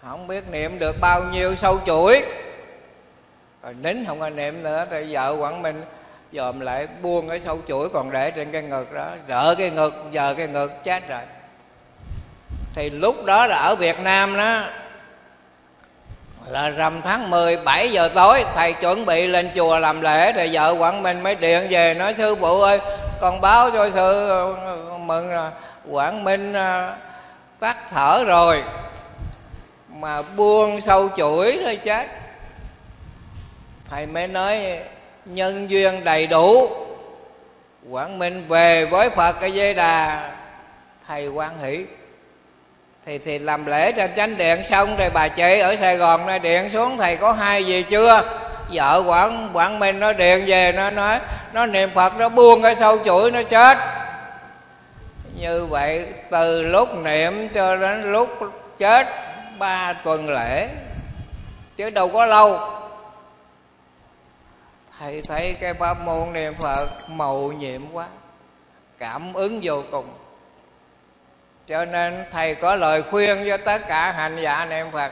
Không 0.01 0.27
biết 0.27 0.43
niệm 0.51 0.79
được 0.79 0.95
bao 1.01 1.23
nhiêu 1.23 1.55
sâu 1.55 1.79
chuỗi. 1.85 2.23
Rồi 3.63 3.73
nín 3.73 4.05
không 4.05 4.19
có 4.19 4.29
niệm 4.29 4.63
nữa 4.63 4.85
thì 4.91 5.05
vợ 5.09 5.35
quảng 5.39 5.61
minh 5.61 5.83
dòm 6.31 6.59
lại 6.59 6.87
buông 7.01 7.29
cái 7.29 7.39
sâu 7.39 7.59
chuỗi 7.67 7.89
còn 7.89 8.11
để 8.11 8.31
trên 8.31 8.51
cái 8.51 8.61
ngực 8.61 8.93
đó. 8.93 9.07
Rỡ 9.27 9.55
cái 9.55 9.69
ngực, 9.69 9.93
giờ 10.11 10.33
cái 10.37 10.47
ngực 10.47 10.71
chết 10.83 11.09
rồi 11.09 11.21
thì 12.75 12.89
lúc 12.89 13.25
đó 13.25 13.45
là 13.45 13.55
ở 13.55 13.75
việt 13.75 13.99
nam 13.99 14.37
đó, 14.37 14.63
là 16.47 16.69
rằm 16.69 17.01
tháng 17.01 17.29
10 17.29 17.57
7 17.57 17.91
giờ 17.91 18.09
tối, 18.15 18.45
thầy 18.55 18.73
chuẩn 18.73 19.05
bị 19.05 19.27
lên 19.27 19.51
chùa 19.55 19.79
làm 19.79 20.01
lễ 20.01 20.31
thì 20.35 20.49
vợ 20.53 20.75
quảng 20.79 21.03
minh 21.03 21.23
mới 21.23 21.35
điện 21.35 21.67
về, 21.69 21.93
nói 21.93 22.15
sư 22.17 22.35
phụ 22.35 22.61
ơi, 22.61 22.79
con 23.21 23.41
báo 23.41 23.71
cho 23.71 23.89
sư 23.89 24.55
mừng 24.99 25.29
là 25.29 25.51
quảng 25.89 26.23
minh 26.23 26.53
à, 26.53 26.95
phát 27.59 27.77
thở 27.89 28.23
rồi, 28.23 28.63
mà 29.89 30.21
buông 30.21 30.81
sâu 30.81 31.09
chuỗi 31.17 31.59
thôi 31.63 31.79
chết. 31.83 32.07
Thầy 33.89 34.05
mới 34.05 34.27
nói, 34.27 34.79
nhân 35.25 35.69
duyên 35.69 36.03
đầy 36.03 36.27
đủ, 36.27 36.69
quảng 37.89 38.19
minh 38.19 38.45
về 38.47 38.85
với 38.85 39.09
phật 39.09 39.31
cái 39.41 39.51
dây 39.51 39.73
đà. 39.73 40.31
Thầy 41.07 41.27
quan 41.27 41.59
hỷ 41.61 41.85
thì 43.05 43.17
thì 43.17 43.39
làm 43.39 43.65
lễ 43.65 43.91
trên 43.91 44.11
chánh 44.15 44.37
điện 44.37 44.63
xong 44.63 44.97
rồi 44.97 45.09
bà 45.13 45.27
chị 45.27 45.59
ở 45.59 45.75
sài 45.75 45.97
gòn 45.97 46.25
nó 46.25 46.37
điện 46.37 46.69
xuống, 46.73 46.97
thầy 46.97 47.17
có 47.17 47.31
hai 47.31 47.63
gì 47.63 47.83
chưa? 47.83 48.21
Vợ 48.73 49.03
quảng 49.05 49.49
quảng 49.53 49.79
minh 49.79 49.99
nó 49.99 50.13
điện 50.13 50.43
về. 50.47 50.71
Nó 50.71 50.89
nói, 50.89 51.19
nó 51.53 51.65
niệm 51.65 51.89
phật, 51.95 52.13
nó 52.17 52.29
buông 52.29 52.61
cái 52.61 52.75
sâu 52.75 52.97
chuỗi, 53.05 53.31
nó 53.31 53.43
chết. 53.43 53.77
Như 55.35 55.65
vậy, 55.65 56.05
từ 56.31 56.63
lúc 56.63 56.95
niệm 56.95 57.49
cho 57.49 57.75
đến 57.75 58.11
lúc 58.11 58.29
chết, 58.77 59.07
ba 59.59 59.93
tuần 59.93 60.29
lễ. 60.29 60.69
Chứ 61.77 61.89
đâu 61.89 62.09
có 62.09 62.25
lâu. 62.25 62.59
Thầy 64.99 65.21
thấy 65.27 65.55
cái 65.61 65.73
pháp 65.73 65.97
môn 66.05 66.33
niệm 66.33 66.53
phật 66.59 66.87
màu 67.09 67.51
nhiệm 67.59 67.81
quá. 67.93 68.05
Cảm 68.99 69.33
ứng 69.33 69.59
vô 69.63 69.83
cùng 69.91 70.05
cho 71.71 71.85
nên 71.85 72.23
thầy 72.31 72.55
có 72.55 72.75
lời 72.75 73.03
khuyên 73.11 73.45
cho 73.47 73.57
tất 73.57 73.87
cả 73.87 74.11
hành 74.11 74.37
giả 74.41 74.67
niệm 74.69 74.87
phật. 74.91 75.11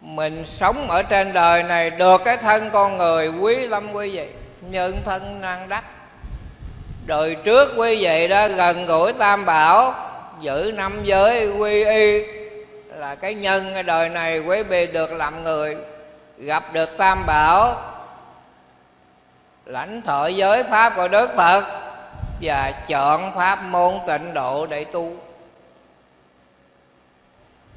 Mình 0.00 0.44
sống 0.60 0.88
ở 0.88 1.02
trên 1.02 1.32
đời 1.32 1.62
này 1.62 1.90
được 1.90 2.20
cái 2.24 2.36
thân 2.36 2.70
con 2.72 2.96
người 2.96 3.28
quý 3.28 3.66
lắm 3.66 3.92
quý 3.92 4.10
vị, 4.10 4.26
nhân 4.60 5.02
thân 5.04 5.40
năng 5.40 5.68
đắc. 5.68 5.84
Đời 7.06 7.36
trước 7.44 7.72
quý 7.76 7.96
vị 8.04 8.28
đó 8.28 8.48
gần 8.48 8.86
gũi 8.86 9.12
tam 9.12 9.46
bảo, 9.46 9.94
giữ 10.40 10.72
năm 10.76 10.92
giới 11.04 11.50
quy 11.50 11.84
y, 11.84 12.24
là 12.94 13.14
cái 13.14 13.34
nhân 13.34 13.74
ở 13.74 13.82
đời 13.82 14.08
này 14.08 14.38
quý 14.38 14.62
vị 14.62 14.86
được 14.86 15.12
làm 15.12 15.44
người, 15.44 15.76
gặp 16.38 16.64
được 16.72 16.98
tam 16.98 17.26
bảo, 17.26 17.82
lãnh 19.64 20.02
thọ 20.02 20.26
giới 20.26 20.64
pháp 20.64 20.92
của 20.96 21.08
đức 21.08 21.30
phật 21.36 21.85
và 22.40 22.72
chọn 22.88 23.32
pháp 23.34 23.62
môn 23.62 23.94
tịnh 24.06 24.34
độ 24.34 24.66
để 24.66 24.84
tu. 24.84 25.12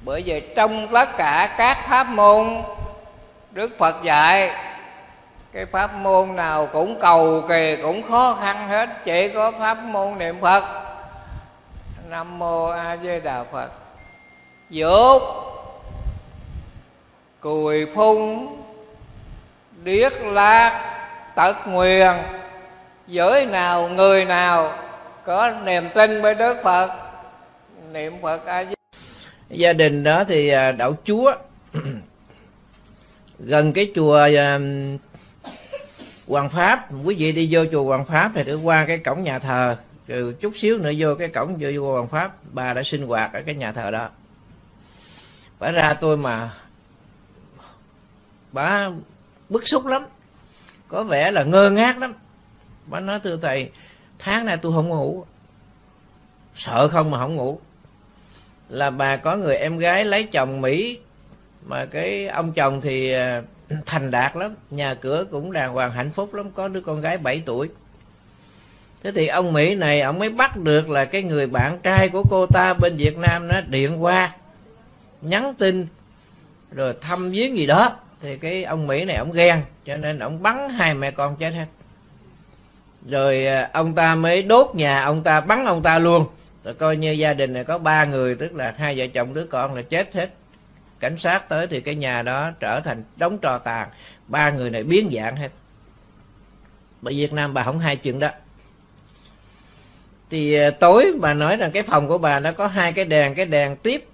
Bởi 0.01 0.23
vì 0.25 0.41
trong 0.55 0.87
tất 0.93 1.17
cả 1.17 1.55
các 1.57 1.77
pháp 1.89 2.07
môn, 2.07 2.47
đức 3.51 3.71
phật 3.79 3.95
dạy, 4.03 4.51
cái 5.51 5.65
pháp 5.65 5.93
môn 5.93 6.35
nào 6.35 6.67
cũng 6.73 6.99
cầu 6.99 7.43
kỳ, 7.49 7.77
cũng 7.81 8.03
khó 8.03 8.37
khăn 8.41 8.67
hết, 8.67 8.89
chỉ 9.03 9.29
có 9.29 9.51
pháp 9.51 9.77
môn 9.83 10.17
niệm 10.17 10.41
phật. 10.41 10.63
Nam 12.09 12.39
mô 12.39 12.65
a 12.65 12.97
di 12.97 13.19
đà 13.19 13.43
phật. 13.43 13.69
Dốt, 14.69 15.21
cùi 17.39 17.85
phun 17.95 18.47
điếc 19.83 20.21
lạc 20.21 20.95
tật 21.35 21.55
nguyền 21.67 22.15
giới 23.09 23.45
nào, 23.45 23.89
người 23.89 24.25
nào 24.25 24.73
có 25.25 25.53
niềm 25.65 25.83
tin 25.95 26.21
với 26.21 26.35
đức 26.35 26.57
phật? 26.63 26.89
Niệm 27.93 28.13
phật 28.21 28.45
a 28.45 28.63
di 28.63 28.73
gia 29.49 29.73
đình 29.73 30.03
đó 30.03 30.23
thì 30.23 30.49
à, 30.49 30.71
đạo 30.71 30.93
chúa. 31.03 31.33
Gần 33.39 33.73
cái 33.73 33.91
chùa 33.95 34.29
à, 34.37 34.59
Hoàng 36.27 36.49
Pháp. 36.49 36.87
Quý 37.03 37.15
vị 37.15 37.31
đi 37.31 37.47
vô 37.51 37.65
chùa 37.71 37.83
Hoàng 37.83 38.05
Pháp 38.05 38.31
thì 38.35 38.43
được 38.43 38.59
qua 38.63 38.85
cái 38.87 38.97
cổng 38.97 39.23
nhà 39.23 39.39
thờ. 39.39 39.77
Rồi 40.07 40.35
chút 40.41 40.53
xíu 40.55 40.77
nữa 40.77 40.91
vô 40.97 41.15
cái 41.15 41.27
cổng 41.27 41.57
vô 41.59 41.69
chùa 41.75 41.93
Hoàng 41.93 42.07
Pháp, 42.07 42.31
bà 42.43 42.73
đã 42.73 42.83
sinh 42.83 43.07
hoạt 43.07 43.33
ở 43.33 43.41
cái 43.45 43.55
nhà 43.55 43.71
thờ 43.71 43.91
đó. 43.91 44.09
Bà 45.59 45.71
ra 45.71 45.93
tôi 45.93 46.17
mà 46.17 46.53
bà 48.51 48.89
bức 49.49 49.67
xúc 49.67 49.85
lắm. 49.85 50.05
Có 50.87 51.03
vẻ 51.03 51.31
là 51.31 51.43
ngơ 51.43 51.69
ngác 51.69 51.97
lắm 51.97 52.13
bà 52.89 52.99
nói 52.99 53.19
thưa 53.23 53.37
thầy 53.37 53.69
tháng 54.19 54.45
nay 54.45 54.57
tôi 54.57 54.73
không 54.73 54.89
ngủ. 54.89 55.25
Sợ 56.55 56.87
không 56.87 57.11
mà 57.11 57.19
không 57.19 57.35
ngủ. 57.35 57.59
Là 58.69 58.89
bà 58.89 59.17
có 59.17 59.35
người 59.35 59.55
em 59.55 59.77
gái 59.77 60.05
lấy 60.05 60.23
chồng 60.23 60.61
mỹ, 60.61 60.99
mà 61.65 61.85
cái 61.85 62.27
ông 62.27 62.53
chồng 62.53 62.81
thì 62.81 63.11
à, 63.11 63.41
thành 63.85 64.11
đạt 64.11 64.35
lắm. 64.35 64.55
Nhà 64.69 64.93
cửa 64.93 65.25
cũng 65.31 65.51
đàng 65.51 65.73
hoàng 65.73 65.91
hạnh 65.91 66.11
phúc 66.11 66.33
lắm, 66.33 66.51
có 66.51 66.67
đứa 66.67 66.81
con 66.81 67.01
gái 67.01 67.17
7 67.17 67.43
tuổi. 67.45 67.69
Thế 69.03 69.11
thì 69.11 69.27
ông 69.27 69.53
mỹ 69.53 69.75
này, 69.75 70.01
ông 70.01 70.19
mới 70.19 70.29
bắt 70.29 70.57
được 70.57 70.89
là 70.89 71.05
cái 71.05 71.23
người 71.23 71.47
bạn 71.47 71.79
trai 71.83 72.09
của 72.09 72.23
cô 72.29 72.45
ta 72.45 72.73
bên 72.73 72.97
việt 72.97 73.17
nam 73.17 73.47
nó 73.47 73.61
điện 73.61 74.03
qua 74.03 74.35
nhắn 75.21 75.53
tin, 75.57 75.87
rồi 76.71 76.93
thăm 77.01 77.31
viếng 77.31 77.57
gì 77.57 77.65
đó. 77.65 77.95
Thì 78.21 78.37
cái 78.37 78.63
ông 78.63 78.87
mỹ 78.87 79.05
này, 79.05 79.15
ông 79.15 79.31
ghen, 79.31 79.61
cho 79.85 79.97
nên 79.97 80.19
ông 80.19 80.43
bắn 80.43 80.69
hai 80.69 80.93
mẹ 80.93 81.11
con 81.11 81.35
chết 81.35 81.53
hết 81.53 81.65
rồi 83.05 83.45
à, 83.45 83.69
ông 83.73 83.95
ta 83.95 84.15
mới 84.15 84.43
đốt 84.43 84.75
nhà, 84.75 85.03
ông 85.03 85.23
ta 85.23 85.41
bắn 85.41 85.65
ông 85.65 85.83
ta 85.83 85.99
luôn. 85.99 86.25
Rồi 86.63 86.73
coi 86.73 86.97
như 86.97 87.11
gia 87.11 87.33
đình 87.33 87.53
này 87.53 87.63
có 87.63 87.77
ba 87.77 88.05
người, 88.05 88.35
tức 88.35 88.53
là 88.53 88.73
hai 88.77 88.97
vợ 88.97 89.07
chồng 89.13 89.33
đứa 89.33 89.45
con 89.45 89.75
là 89.75 89.81
chết 89.81 90.15
hết. 90.15 90.29
Cảnh 90.99 91.17
sát 91.17 91.49
tới 91.49 91.67
thì 91.67 91.81
cái 91.81 91.95
nhà 91.95 92.21
đó 92.21 92.51
trở 92.59 92.79
thành 92.79 93.03
đống 93.15 93.37
trò 93.37 93.57
tàn. 93.57 93.89
Ba 94.27 94.49
người 94.51 94.69
này 94.69 94.83
biến 94.83 95.09
dạng 95.13 95.35
hết. 95.35 95.49
Bởi 97.01 97.13
Việt 97.13 97.33
Nam 97.33 97.53
bà 97.53 97.63
không 97.63 97.79
hai 97.79 97.95
chuyện 97.95 98.19
đó. 98.19 98.29
Thì 100.29 100.53
à, 100.53 100.71
tối 100.71 101.11
bà 101.21 101.33
nói 101.33 101.57
rằng 101.57 101.71
cái 101.71 101.83
phòng 101.83 102.07
của 102.07 102.17
bà 102.17 102.39
nó 102.39 102.51
có 102.51 102.67
hai 102.67 102.93
cái 102.93 103.05
đèn 103.05 103.35
cái 103.35 103.45
đèn 103.45 103.75
tiếp, 103.75 104.07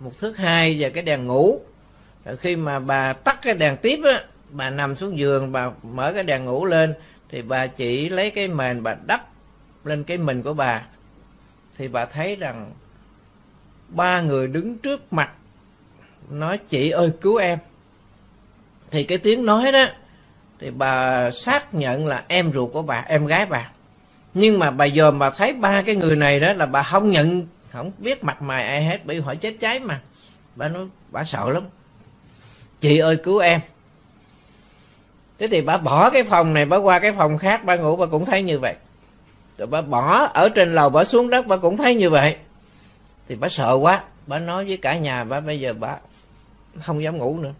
một 0.00 0.12
thước 0.18 0.36
hai 0.36 0.76
và 0.78 0.88
cái 0.88 1.02
đèn 1.02 1.26
ngủ. 1.26 1.60
Rồi 2.24 2.36
khi 2.36 2.56
mà 2.56 2.78
bà 2.78 3.12
tắt 3.12 3.38
cái 3.42 3.54
đèn 3.54 3.76
tiếp 3.76 4.00
á, 4.04 4.24
bà 4.50 4.70
nằm 4.70 4.96
xuống 4.96 5.18
giường, 5.18 5.52
bà 5.52 5.70
mở 5.82 6.12
cái 6.12 6.22
đèn 6.22 6.44
ngủ 6.44 6.64
lên 6.64 6.94
thì 7.28 7.42
bà 7.42 7.66
chỉ 7.66 8.08
lấy 8.08 8.30
cái 8.30 8.48
mền 8.48 8.82
bà 8.82 8.96
đắp 9.06 9.28
lên 9.84 10.04
cái 10.04 10.18
mình 10.18 10.42
của 10.42 10.54
bà. 10.54 10.82
Thì 11.78 11.88
bà 11.88 12.06
thấy 12.06 12.36
rằng 12.36 12.72
ba 13.88 14.20
người 14.20 14.48
đứng 14.48 14.78
trước 14.78 15.12
mặt, 15.12 15.30
nói, 16.30 16.58
chị 16.68 16.90
ơi, 16.90 17.12
cứu 17.20 17.36
em. 17.36 17.58
Thì 18.90 19.04
cái 19.04 19.18
tiếng 19.18 19.46
nói 19.46 19.72
đó, 19.72 19.86
thì 20.58 20.70
bà 20.70 21.30
xác 21.30 21.74
nhận 21.74 22.06
là 22.06 22.24
em 22.28 22.52
ruột 22.52 22.72
của 22.72 22.82
bà, 22.82 23.04
em 23.08 23.26
gái 23.26 23.46
bà. 23.46 23.70
Nhưng 24.34 24.58
mà 24.58 24.70
bà 24.70 24.88
dòm 24.88 25.18
bà 25.18 25.30
thấy 25.30 25.52
ba 25.52 25.82
cái 25.82 25.96
người 25.96 26.16
này 26.16 26.40
đó 26.40 26.52
là 26.52 26.66
bà 26.66 26.82
không 26.82 27.10
nhận, 27.10 27.46
không 27.70 27.92
biết 27.98 28.24
mặt 28.24 28.42
mày 28.42 28.66
ai 28.66 28.84
hết, 28.84 29.06
bị 29.06 29.20
hỏi 29.20 29.36
chết 29.36 29.54
cháy 29.60 29.80
mà. 29.80 30.00
Bà 30.56 30.68
nói, 30.68 30.86
bà 31.10 31.24
sợ 31.24 31.50
lắm. 31.50 31.62
Chị 32.80 32.98
ơi, 32.98 33.16
cứu 33.16 33.38
em 33.38 33.60
thế 35.38 35.48
thì 35.48 35.62
bà 35.62 35.78
bỏ 35.78 36.10
cái 36.10 36.24
phòng 36.24 36.54
này, 36.54 36.64
bà 36.64 36.76
qua 36.76 36.98
cái 36.98 37.12
phòng 37.12 37.38
khác, 37.38 37.64
bà 37.64 37.76
ngủ, 37.76 37.96
bà 37.96 38.06
cũng 38.06 38.24
thấy 38.24 38.42
như 38.42 38.58
vậy. 38.58 38.74
Rồi 39.58 39.66
bà 39.66 39.82
bỏ 39.82 40.28
ở 40.34 40.48
trên 40.48 40.74
lầu, 40.74 40.90
bà 40.90 41.04
xuống 41.04 41.30
đất, 41.30 41.46
bà 41.46 41.56
cũng 41.56 41.76
thấy 41.76 41.94
như 41.94 42.10
vậy. 42.10 42.36
Thì 43.28 43.36
bà 43.36 43.48
sợ 43.48 43.74
quá, 43.74 44.02
bà 44.26 44.38
nói 44.38 44.64
với 44.64 44.76
cả 44.76 44.98
nhà 44.98 45.24
bà, 45.24 45.40
bây 45.40 45.60
giờ 45.60 45.74
bà 45.80 45.96
không 46.82 47.02
dám 47.02 47.18
ngủ 47.18 47.38
nữa. 47.38 47.52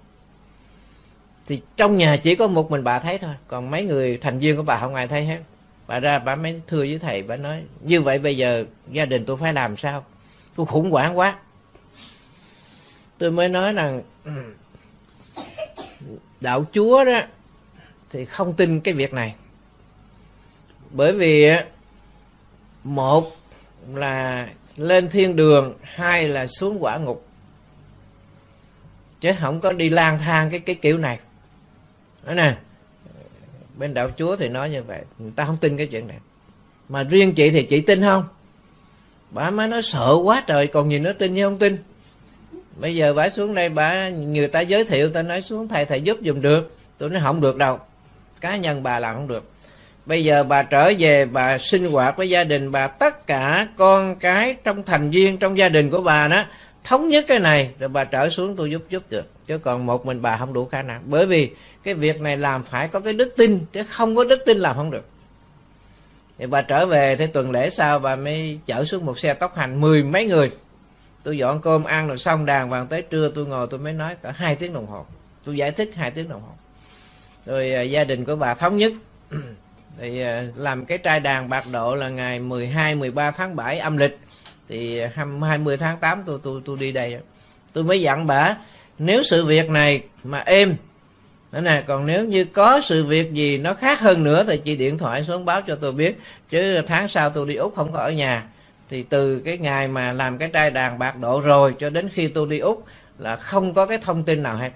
Thì 1.47 1.61
trong 1.77 1.97
nhà 1.97 2.17
chỉ 2.17 2.35
có 2.35 2.47
một 2.47 2.71
mình 2.71 2.85
bà 2.85 2.99
thấy 2.99 3.19
thôi, 3.19 3.35
còn 3.49 3.71
mấy 3.71 3.85
người 3.85 4.19
thành 4.19 4.39
viên 4.39 4.57
của 4.57 4.62
bà 4.62 4.79
không 4.79 4.95
ai 4.95 5.09
thấy 5.09 5.25
hết. 5.25 5.39
Bà 5.87 6.01
ra 6.01 6.19
bà 6.19 6.37
mới 6.37 6.61
thưa 6.67 6.79
với 6.79 6.99
thầy, 6.99 7.23
bà 7.23 7.37
nói, 7.37 7.62
như 7.81 8.03
vậy 8.03 8.19
bây 8.19 8.37
giờ 8.37 8.65
gia 8.91 9.05
đình 9.05 9.25
tôi 9.25 9.37
phải 9.37 9.53
làm 9.53 9.77
sao? 9.77 10.05
Tôi 10.57 10.67
khủng 10.67 10.91
hoảng 10.91 11.19
quá. 11.19 11.39
Tôi 13.19 13.31
mới 13.31 13.49
nói 13.49 13.73
rằng, 13.73 14.03
đạo 16.41 16.65
chúa 16.73 17.05
đó 17.05 17.21
thì 18.16 18.24
không 18.24 18.55
tin 18.55 18.81
cái 18.81 18.94
việc 18.94 19.12
này. 19.12 19.35
Bởi 20.90 21.12
vì 21.12 21.50
một 22.85 23.37
là 23.94 24.48
lên 24.76 25.11
thiên 25.11 25.37
đường, 25.37 25.74
hai 25.83 26.29
là 26.29 26.46
xuống 26.46 26.76
quả 26.81 26.96
ngục. 26.96 27.26
Chứ 29.20 29.33
không 29.38 29.61
có 29.61 29.72
đi 29.72 29.88
lang 29.88 30.18
thang 30.18 30.50
cái 30.50 30.61
cái 30.61 30.74
kiểu 30.74 30.98
này. 30.98 31.18
Đó 32.24 32.35
nè. 32.35 32.57
Bên 33.76 33.94
đạo 33.94 34.11
chúa 34.16 34.37
thì 34.37 34.48
nói 34.48 34.70
như 34.70 34.83
vậy, 34.83 35.02
người 35.18 35.33
ta 35.37 35.44
không 35.44 35.57
tin 35.57 35.76
cái 35.76 35.87
chuyện 35.87 36.09
này. 36.09 36.18
Mà 36.88 37.02
riêng 37.02 37.35
chị 37.35 37.50
thì 37.50 37.62
chị 37.62 37.81
tin 37.81 38.00
không? 38.00 38.24
Bà 39.31 39.50
má 39.50 39.66
nói 39.66 39.83
sợ 39.83 40.16
quá 40.24 40.44
trời, 40.46 40.66
còn 40.66 40.88
nhìn 40.88 41.02
nó 41.02 41.12
tin 41.18 41.35
như 41.35 41.44
không 41.44 41.59
tin. 41.59 41.83
Bây 42.76 42.96
giờ 42.96 43.14
bà 43.14 43.29
xuống 43.29 43.55
đây, 43.55 43.68
bà, 43.68 44.09
người 44.09 44.48
ta 44.48 44.61
giới 44.61 44.85
thiệu 44.85 45.11
ta 45.11 45.22
nói 45.22 45.42
xuống, 45.42 45.68
thầy 45.68 45.85
thầy 45.85 46.00
giúp 46.00 46.18
dùm 46.24 46.40
được. 46.40 46.76
Tôi 46.98 47.11
nói 47.11 47.22
không 47.24 47.40
được 47.40 47.57
đâu 47.57 47.81
cá 48.40 48.57
nhân 48.57 48.83
bà 48.83 48.99
làm 48.99 49.14
không 49.14 49.29
được. 49.29 49.51
Bây 50.07 50.25
giờ 50.25 50.44
bà 50.44 50.62
trở 50.62 50.92
về, 50.99 51.25
bà 51.25 51.59
sinh 51.59 51.92
hoạt 51.92 52.16
với 52.16 52.31
gia 52.31 52.44
đình 52.44 52.72
bà, 52.72 52.87
tất 52.87 53.27
cả 53.27 53.68
con 53.77 54.16
cái 54.16 54.57
trong 54.64 54.83
thành 54.83 55.11
viên 55.11 55.38
trong 55.38 55.59
gia 55.59 55.68
đình 55.68 55.90
của 55.90 56.03
bà 56.03 56.29
đó, 56.29 56.44
thống 56.85 57.09
nhất 57.09 57.25
cái 57.29 57.38
này, 57.38 57.70
rồi 57.79 57.88
bà 57.88 58.05
trở 58.05 58.29
xuống 58.29 58.57
tôi 58.57 58.70
giúp 58.70 58.83
giúp 58.88 59.03
được. 59.11 59.25
Chứ 59.46 59.59
còn 59.59 59.87
một 59.87 60.07
mình 60.07 60.22
bà 60.22 60.37
không 60.37 60.53
đủ 60.53 60.64
khả 60.64 60.83
năng. 60.83 61.03
Bởi 61.05 61.27
vì 61.27 61.51
cái 61.83 61.94
việc 61.94 62.20
này 62.20 62.37
làm 62.37 62.64
phải 62.64 62.88
có 62.88 63.01
cái 63.01 63.12
đức 63.12 63.35
tin, 63.37 63.61
chứ 63.72 63.83
không 63.90 64.16
có 64.16 64.25
đức 64.25 64.42
tin 64.46 64.59
làm 64.59 64.77
không 64.77 64.90
được. 64.90 65.05
Thì 66.38 66.46
bà 66.46 66.62
trở 66.62 66.87
về 66.87 67.16
thế 67.16 67.27
tuần 67.27 67.51
lễ 67.51 67.70
sau 67.70 67.99
bà 67.99 68.16
mới 68.16 68.59
chở 68.66 68.85
xuống 68.85 69.07
một 69.07 69.18
xe 69.18 69.35
tốc 69.35 69.57
hành, 69.57 69.81
mười 69.81 70.03
mấy 70.03 70.27
người. 70.27 70.51
Tôi 71.22 71.38
dọn 71.38 71.61
cơm 71.61 71.85
ăn 71.85 72.09
rồi 72.09 72.18
xong, 72.18 72.46
đàng 72.46 72.68
hoàng 72.68 72.87
tới 72.87 73.03
trưa 73.03 73.31
tôi 73.35 73.46
ngồi 73.46 73.66
tôi 73.70 73.81
mới 73.81 73.92
nói 73.92 74.16
cả 74.22 74.33
hai 74.37 74.57
tiếng 74.57 74.75
đồng 74.75 74.87
hồ. 74.87 75.07
Tôi 75.44 75.57
giải 75.57 75.70
thích 75.70 75.90
hai 75.94 76.11
tiếng 76.11 76.29
đồng 76.29 76.42
hồ 76.42 76.49
rồi 77.47 77.73
à, 77.73 77.83
gia 77.83 78.05
đình 78.05 78.25
của 78.25 78.37
bà 78.37 78.55
thống 78.55 78.77
nhất. 78.77 78.93
Thì 80.01 80.21
à, 80.21 80.45
làm 80.57 80.85
cái 80.85 80.99
trai 80.99 81.21
đàn 81.21 81.49
bạc 81.49 81.65
độ 81.73 81.95
là 81.95 82.09
ngày 82.09 82.41
12 82.41 82.95
13 82.95 83.31
tháng 83.31 83.57
7 83.57 83.79
âm 83.79 83.97
lịch. 83.97 84.19
Thì 84.69 84.99
à, 84.99 85.11
20 85.43 85.77
tháng 85.77 85.99
8 85.99 86.23
tôi 86.27 86.39
tôi 86.43 86.61
tôi 86.65 86.77
đi 86.81 86.93
đây. 86.93 87.19
Tôi 87.73 87.85
mới 87.85 88.01
dặn 88.01 88.27
bà, 88.27 88.57
nếu 88.99 89.23
sự 89.23 89.45
việc 89.45 89.71
này 89.71 90.03
mà 90.25 90.39
êm, 90.39 90.77
đó 91.53 91.61
nè, 91.61 91.85
còn 91.87 92.07
nếu 92.07 92.25
như 92.25 92.45
có 92.45 92.81
sự 92.81 93.05
việc 93.05 93.33
gì 93.33 93.59
nó 93.59 93.75
khác 93.75 94.01
hơn 94.01 94.25
nữa 94.25 94.45
thì 94.47 94.57
chị 94.65 94.77
điện 94.77 94.99
thoại 94.99 95.25
xuống 95.25 95.45
báo 95.45 95.63
cho 95.63 95.75
tôi 95.75 95.93
biết. 95.93 96.19
Chứ 96.51 96.83
tháng 96.87 97.09
sau 97.09 97.31
tôi 97.31 97.47
đi 97.47 97.55
úc 97.55 97.77
không 97.77 97.93
có 97.93 97.99
ở 97.99 98.11
nhà. 98.11 98.49
Thì 98.89 99.03
từ 99.03 99.41
cái 99.41 99.59
ngày 99.59 99.89
mà 99.89 100.13
làm 100.13 100.39
cái 100.39 100.49
trai 100.49 100.71
đàn 100.71 100.99
bạc 100.99 101.21
độ 101.21 101.41
rồi 101.41 101.75
cho 101.79 101.91
đến 101.91 102.09
khi 102.13 102.29
tôi 102.29 102.47
đi 102.49 102.59
úc 102.59 102.85
là 103.19 103.37
không 103.37 103.75
có 103.75 103.87
cái 103.87 103.99
thông 103.99 104.25
tin 104.25 104.43
nào 104.43 104.57
hết. 104.57 104.71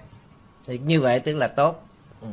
Thì 0.67 0.77
như 0.77 1.01
vậy 1.01 1.19
tức 1.19 1.35
là 1.35 1.47
tốt. 1.47 1.87
Ừ. 2.21 2.27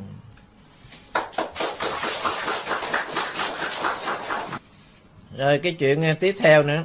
rồi 5.39 5.59
cái 5.59 5.73
chuyện 5.73 6.05
à, 6.05 6.15
tiếp 6.21 6.35
theo 6.39 6.63
nữa. 6.63 6.85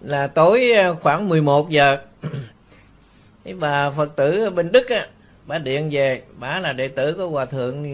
Là 0.00 0.26
tối 0.26 0.72
à, 0.72 0.92
khoảng 0.92 1.28
11 1.28 1.70
giờ, 1.70 1.98
cái 3.44 3.54
bà 3.54 3.90
phật 3.90 4.16
tử 4.16 4.50
bên 4.50 4.72
đức 4.72 4.88
á, 4.88 5.06
bà 5.46 5.58
điện 5.58 5.90
về, 5.92 6.22
bà 6.38 6.58
là 6.58 6.72
đệ 6.72 6.88
tử 6.88 7.14
của 7.14 7.28
hòa 7.28 7.44
thượng 7.44 7.84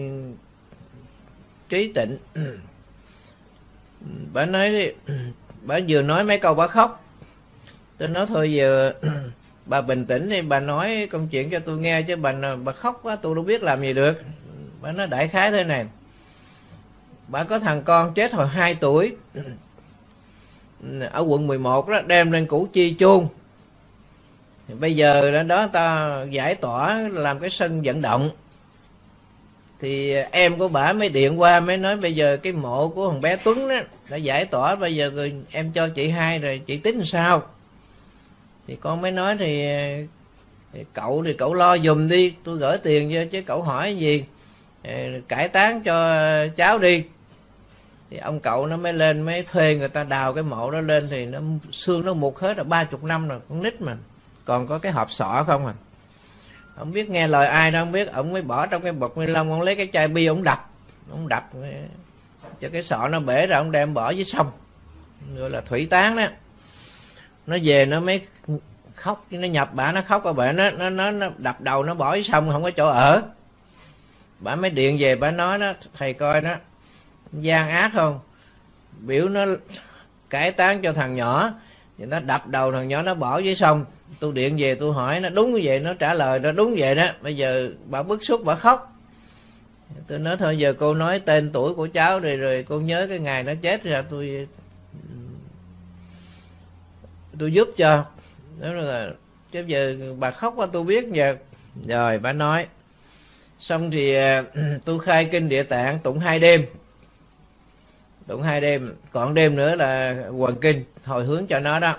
trí 1.69 1.93
tịnh. 1.93 2.17
Bà 4.33 4.45
nói 4.45 4.69
đi, 4.69 4.89
bà 5.61 5.79
vừa 5.87 6.01
nói 6.01 6.23
mấy 6.23 6.39
câu 6.39 6.53
bà 6.53 6.67
khóc. 6.67 7.03
Tôi 7.97 8.09
nói 8.09 8.25
thôi 8.25 8.53
giờ, 8.53 8.93
bà 9.65 9.81
bình 9.81 10.05
tĩnh 10.05 10.29
đi, 10.29 10.41
bà 10.41 10.59
nói 10.59 11.07
công 11.11 11.27
chuyện 11.27 11.49
cho 11.49 11.59
tôi 11.59 11.77
nghe 11.77 12.01
chứ 12.01 12.15
bà 12.15 12.55
bà 12.55 12.71
khóc 12.71 12.99
quá 13.03 13.15
tôi 13.15 13.35
đâu 13.35 13.43
biết 13.43 13.63
làm 13.63 13.81
gì 13.81 13.93
được. 13.93 14.21
Bà 14.81 14.91
nói 14.91 15.07
đại 15.07 15.27
khái 15.27 15.51
thế 15.51 15.63
này 15.63 15.85
bà 17.31 17.43
có 17.43 17.59
thằng 17.59 17.83
con 17.83 18.13
chết 18.13 18.33
hồi 18.33 18.47
2 18.47 18.75
tuổi. 18.75 19.15
Ở 21.11 21.21
quận 21.27 21.47
11 21.47 21.89
đó 21.89 22.01
đem 22.01 22.31
lên 22.31 22.45
củ 22.45 22.67
chi 22.73 22.95
chôn 22.99 23.27
bây 24.79 24.95
giờ 24.95 25.31
đó, 25.31 25.43
đó 25.43 25.67
ta 25.67 26.15
giải 26.31 26.55
tỏa 26.55 26.99
làm 27.11 27.39
cái 27.39 27.49
sân 27.49 27.81
vận 27.81 28.01
động. 28.01 28.29
Thì 29.79 30.13
em 30.31 30.57
của 30.57 30.67
bà 30.67 30.93
mới 30.93 31.09
điện 31.09 31.41
qua 31.41 31.59
mới 31.59 31.77
nói 31.77 31.97
bây 31.97 32.15
giờ 32.15 32.37
cái 32.43 32.53
mộ 32.53 32.87
của 32.87 33.09
thằng 33.11 33.21
bé 33.21 33.35
tuấn 33.35 33.69
đó 33.69 33.75
đã 34.09 34.17
giải 34.17 34.45
tỏa 34.45 34.75
bây 34.75 34.95
giờ 34.95 35.11
rồi 35.15 35.33
em 35.51 35.71
cho 35.71 35.89
chị 35.89 36.09
hai 36.09 36.39
rồi 36.39 36.61
chị 36.65 36.77
tính 36.77 37.05
sao? 37.05 37.43
Thì 38.67 38.77
con 38.81 39.01
mới 39.01 39.11
nói 39.11 39.35
thì, 39.39 39.65
thì 40.73 40.85
cậu 40.93 41.23
thì 41.25 41.33
cậu 41.33 41.53
lo 41.53 41.77
dùm 41.77 42.07
đi 42.07 42.33
tôi 42.43 42.57
gửi 42.57 42.77
tiền 42.77 43.11
cho 43.13 43.25
chứ 43.31 43.41
cậu 43.41 43.61
hỏi 43.61 43.97
gì. 43.97 44.25
Ờ, 44.83 44.93
cải 45.27 45.47
tán 45.47 45.81
cho 45.81 46.17
cháu 46.57 46.79
đi 46.79 47.03
thì 48.11 48.17
ông 48.17 48.39
cậu 48.39 48.67
nó 48.67 48.77
mới 48.77 48.93
lên 48.93 49.21
mới 49.21 49.43
thuê 49.43 49.75
người 49.75 49.87
ta 49.87 50.03
đào 50.03 50.33
cái 50.33 50.43
mộ 50.43 50.71
đó 50.71 50.81
lên 50.81 51.07
thì 51.11 51.25
nó 51.25 51.39
xương 51.71 52.05
nó 52.05 52.13
mục 52.13 52.37
hết 52.37 52.57
rồi 52.57 52.63
ba 52.63 52.83
chục 52.83 53.03
năm 53.03 53.27
rồi 53.27 53.39
con 53.49 53.63
nít 53.63 53.81
mà. 53.81 53.95
Còn 54.45 54.67
có 54.67 54.79
cái 54.79 54.91
hộp 54.91 55.11
sọ 55.11 55.43
không 55.47 55.65
à? 55.65 55.73
Ông 56.75 56.91
biết 56.91 57.09
nghe 57.09 57.27
lời 57.27 57.47
ai 57.47 57.71
đâu 57.71 57.85
không 57.85 57.91
biết. 57.91 58.11
Ông 58.11 58.33
mới 58.33 58.41
bỏ 58.41 58.65
trong 58.65 58.81
cái 58.81 58.91
bọc 58.91 59.17
ni 59.17 59.25
lông 59.25 59.51
ông 59.51 59.61
lấy 59.61 59.75
cái 59.75 59.89
chai 59.93 60.07
bia 60.07 60.27
ông 60.27 60.43
đập. 60.43 60.69
Ông 61.11 61.27
đập 61.27 61.49
cho 62.61 62.69
cái 62.73 62.83
sọ 62.83 63.07
nó 63.07 63.19
bể 63.19 63.47
ra 63.47 63.57
ông 63.57 63.71
đem 63.71 63.93
bỏ 63.93 64.09
dưới 64.09 64.25
sông. 64.25 64.51
Gọi 65.35 65.49
là 65.49 65.61
thủy 65.61 65.87
tán 65.89 66.15
đó. 66.15 66.27
Nó 67.47 67.57
về 67.63 67.85
nó 67.85 67.99
mới 67.99 68.21
khóc 68.95 69.25
nó 69.29 69.47
nhập 69.47 69.69
bà 69.73 69.91
nó 69.91 70.01
khóc. 70.07 70.23
Ở 70.23 70.33
bể 70.33 70.53
nó 70.53 70.69
nó 70.69 70.89
nó, 70.89 71.11
nó 71.11 71.29
đập 71.37 71.61
đầu 71.61 71.83
nó 71.83 71.93
bỏ 71.93 72.13
dưới 72.13 72.23
sông 72.23 72.51
không 72.51 72.63
có 72.63 72.71
chỗ 72.71 72.87
ở. 72.87 73.21
Bà 74.39 74.55
mới 74.55 74.69
điện 74.69 74.97
về 74.99 75.15
bà 75.15 75.31
nói 75.31 75.59
đó 75.59 75.73
thầy 75.97 76.13
coi 76.13 76.41
đó 76.41 76.55
gian 77.33 77.69
ác 77.69 77.91
không? 77.93 78.19
Biểu 78.99 79.29
nó 79.29 79.45
cải 80.29 80.51
tán 80.51 80.81
cho 80.81 80.93
thằng 80.93 81.15
nhỏ, 81.15 81.53
thì 81.97 82.05
nó 82.05 82.19
đập 82.19 82.47
đầu 82.47 82.71
thằng 82.71 82.87
nhỏ, 82.87 83.01
nó 83.01 83.15
bỏ 83.15 83.37
dưới 83.37 83.55
sông. 83.55 83.85
Tôi 84.19 84.33
điện 84.33 84.57
về, 84.59 84.75
tôi 84.75 84.93
hỏi, 84.93 85.19
nó 85.19 85.29
đúng 85.29 85.53
như 85.53 85.61
vậy, 85.63 85.79
nó 85.79 85.93
trả 85.93 86.13
lời, 86.13 86.39
nó 86.39 86.51
đúng 86.51 86.75
vậy 86.77 86.95
đó. 86.95 87.05
Bây 87.21 87.35
giờ 87.35 87.71
bà 87.85 88.03
bức 88.03 88.25
xúc, 88.25 88.41
bà 88.45 88.55
khóc. 88.55 88.97
Tôi 90.07 90.19
nói 90.19 90.37
thôi, 90.37 90.57
giờ 90.57 90.73
cô 90.73 90.93
nói 90.93 91.19
tên 91.19 91.51
tuổi 91.51 91.73
của 91.73 91.87
cháu 91.93 92.19
rồi 92.19 92.37
rồi 92.37 92.65
cô 92.69 92.79
nhớ 92.79 93.05
cái 93.09 93.19
ngày 93.19 93.43
nó 93.43 93.53
chết 93.61 93.83
ra, 93.83 94.03
tôi 94.09 94.47
tôi 97.39 97.53
giúp 97.53 97.69
cho. 97.77 98.05
Đó 98.59 98.73
là, 98.73 99.09
chứ 99.51 99.63
giờ 99.67 99.95
bà 100.19 100.31
khóc 100.31 100.53
qua 100.57 100.67
tôi 100.73 100.83
biết 100.83 101.05
giờ 101.11 101.35
rồi 101.87 102.19
bà 102.19 102.33
nói, 102.33 102.67
xong 103.59 103.91
thì 103.91 104.15
à, 104.15 104.43
tôi 104.85 104.99
khai 104.99 105.25
kinh 105.25 105.49
địa 105.49 105.63
tạng 105.63 105.99
tụng 105.99 106.19
hai 106.19 106.39
đêm 106.39 106.65
tụng 108.31 108.43
hai 108.43 108.61
đêm. 108.61 108.95
Còn 109.11 109.33
đêm 109.33 109.55
nữa 109.55 109.75
là 109.75 110.15
hoàng 110.37 110.55
kinh, 110.61 110.83
hồi 111.03 111.25
hướng 111.25 111.47
cho 111.47 111.59
nó 111.59 111.79
đó. 111.79 111.95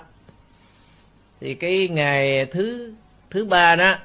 Thì 1.41 1.53
cái 1.53 1.87
ngày 1.87 2.45
thứ 2.45 2.93
thứ 3.31 3.45
ba 3.45 3.75
đó, 3.75 3.95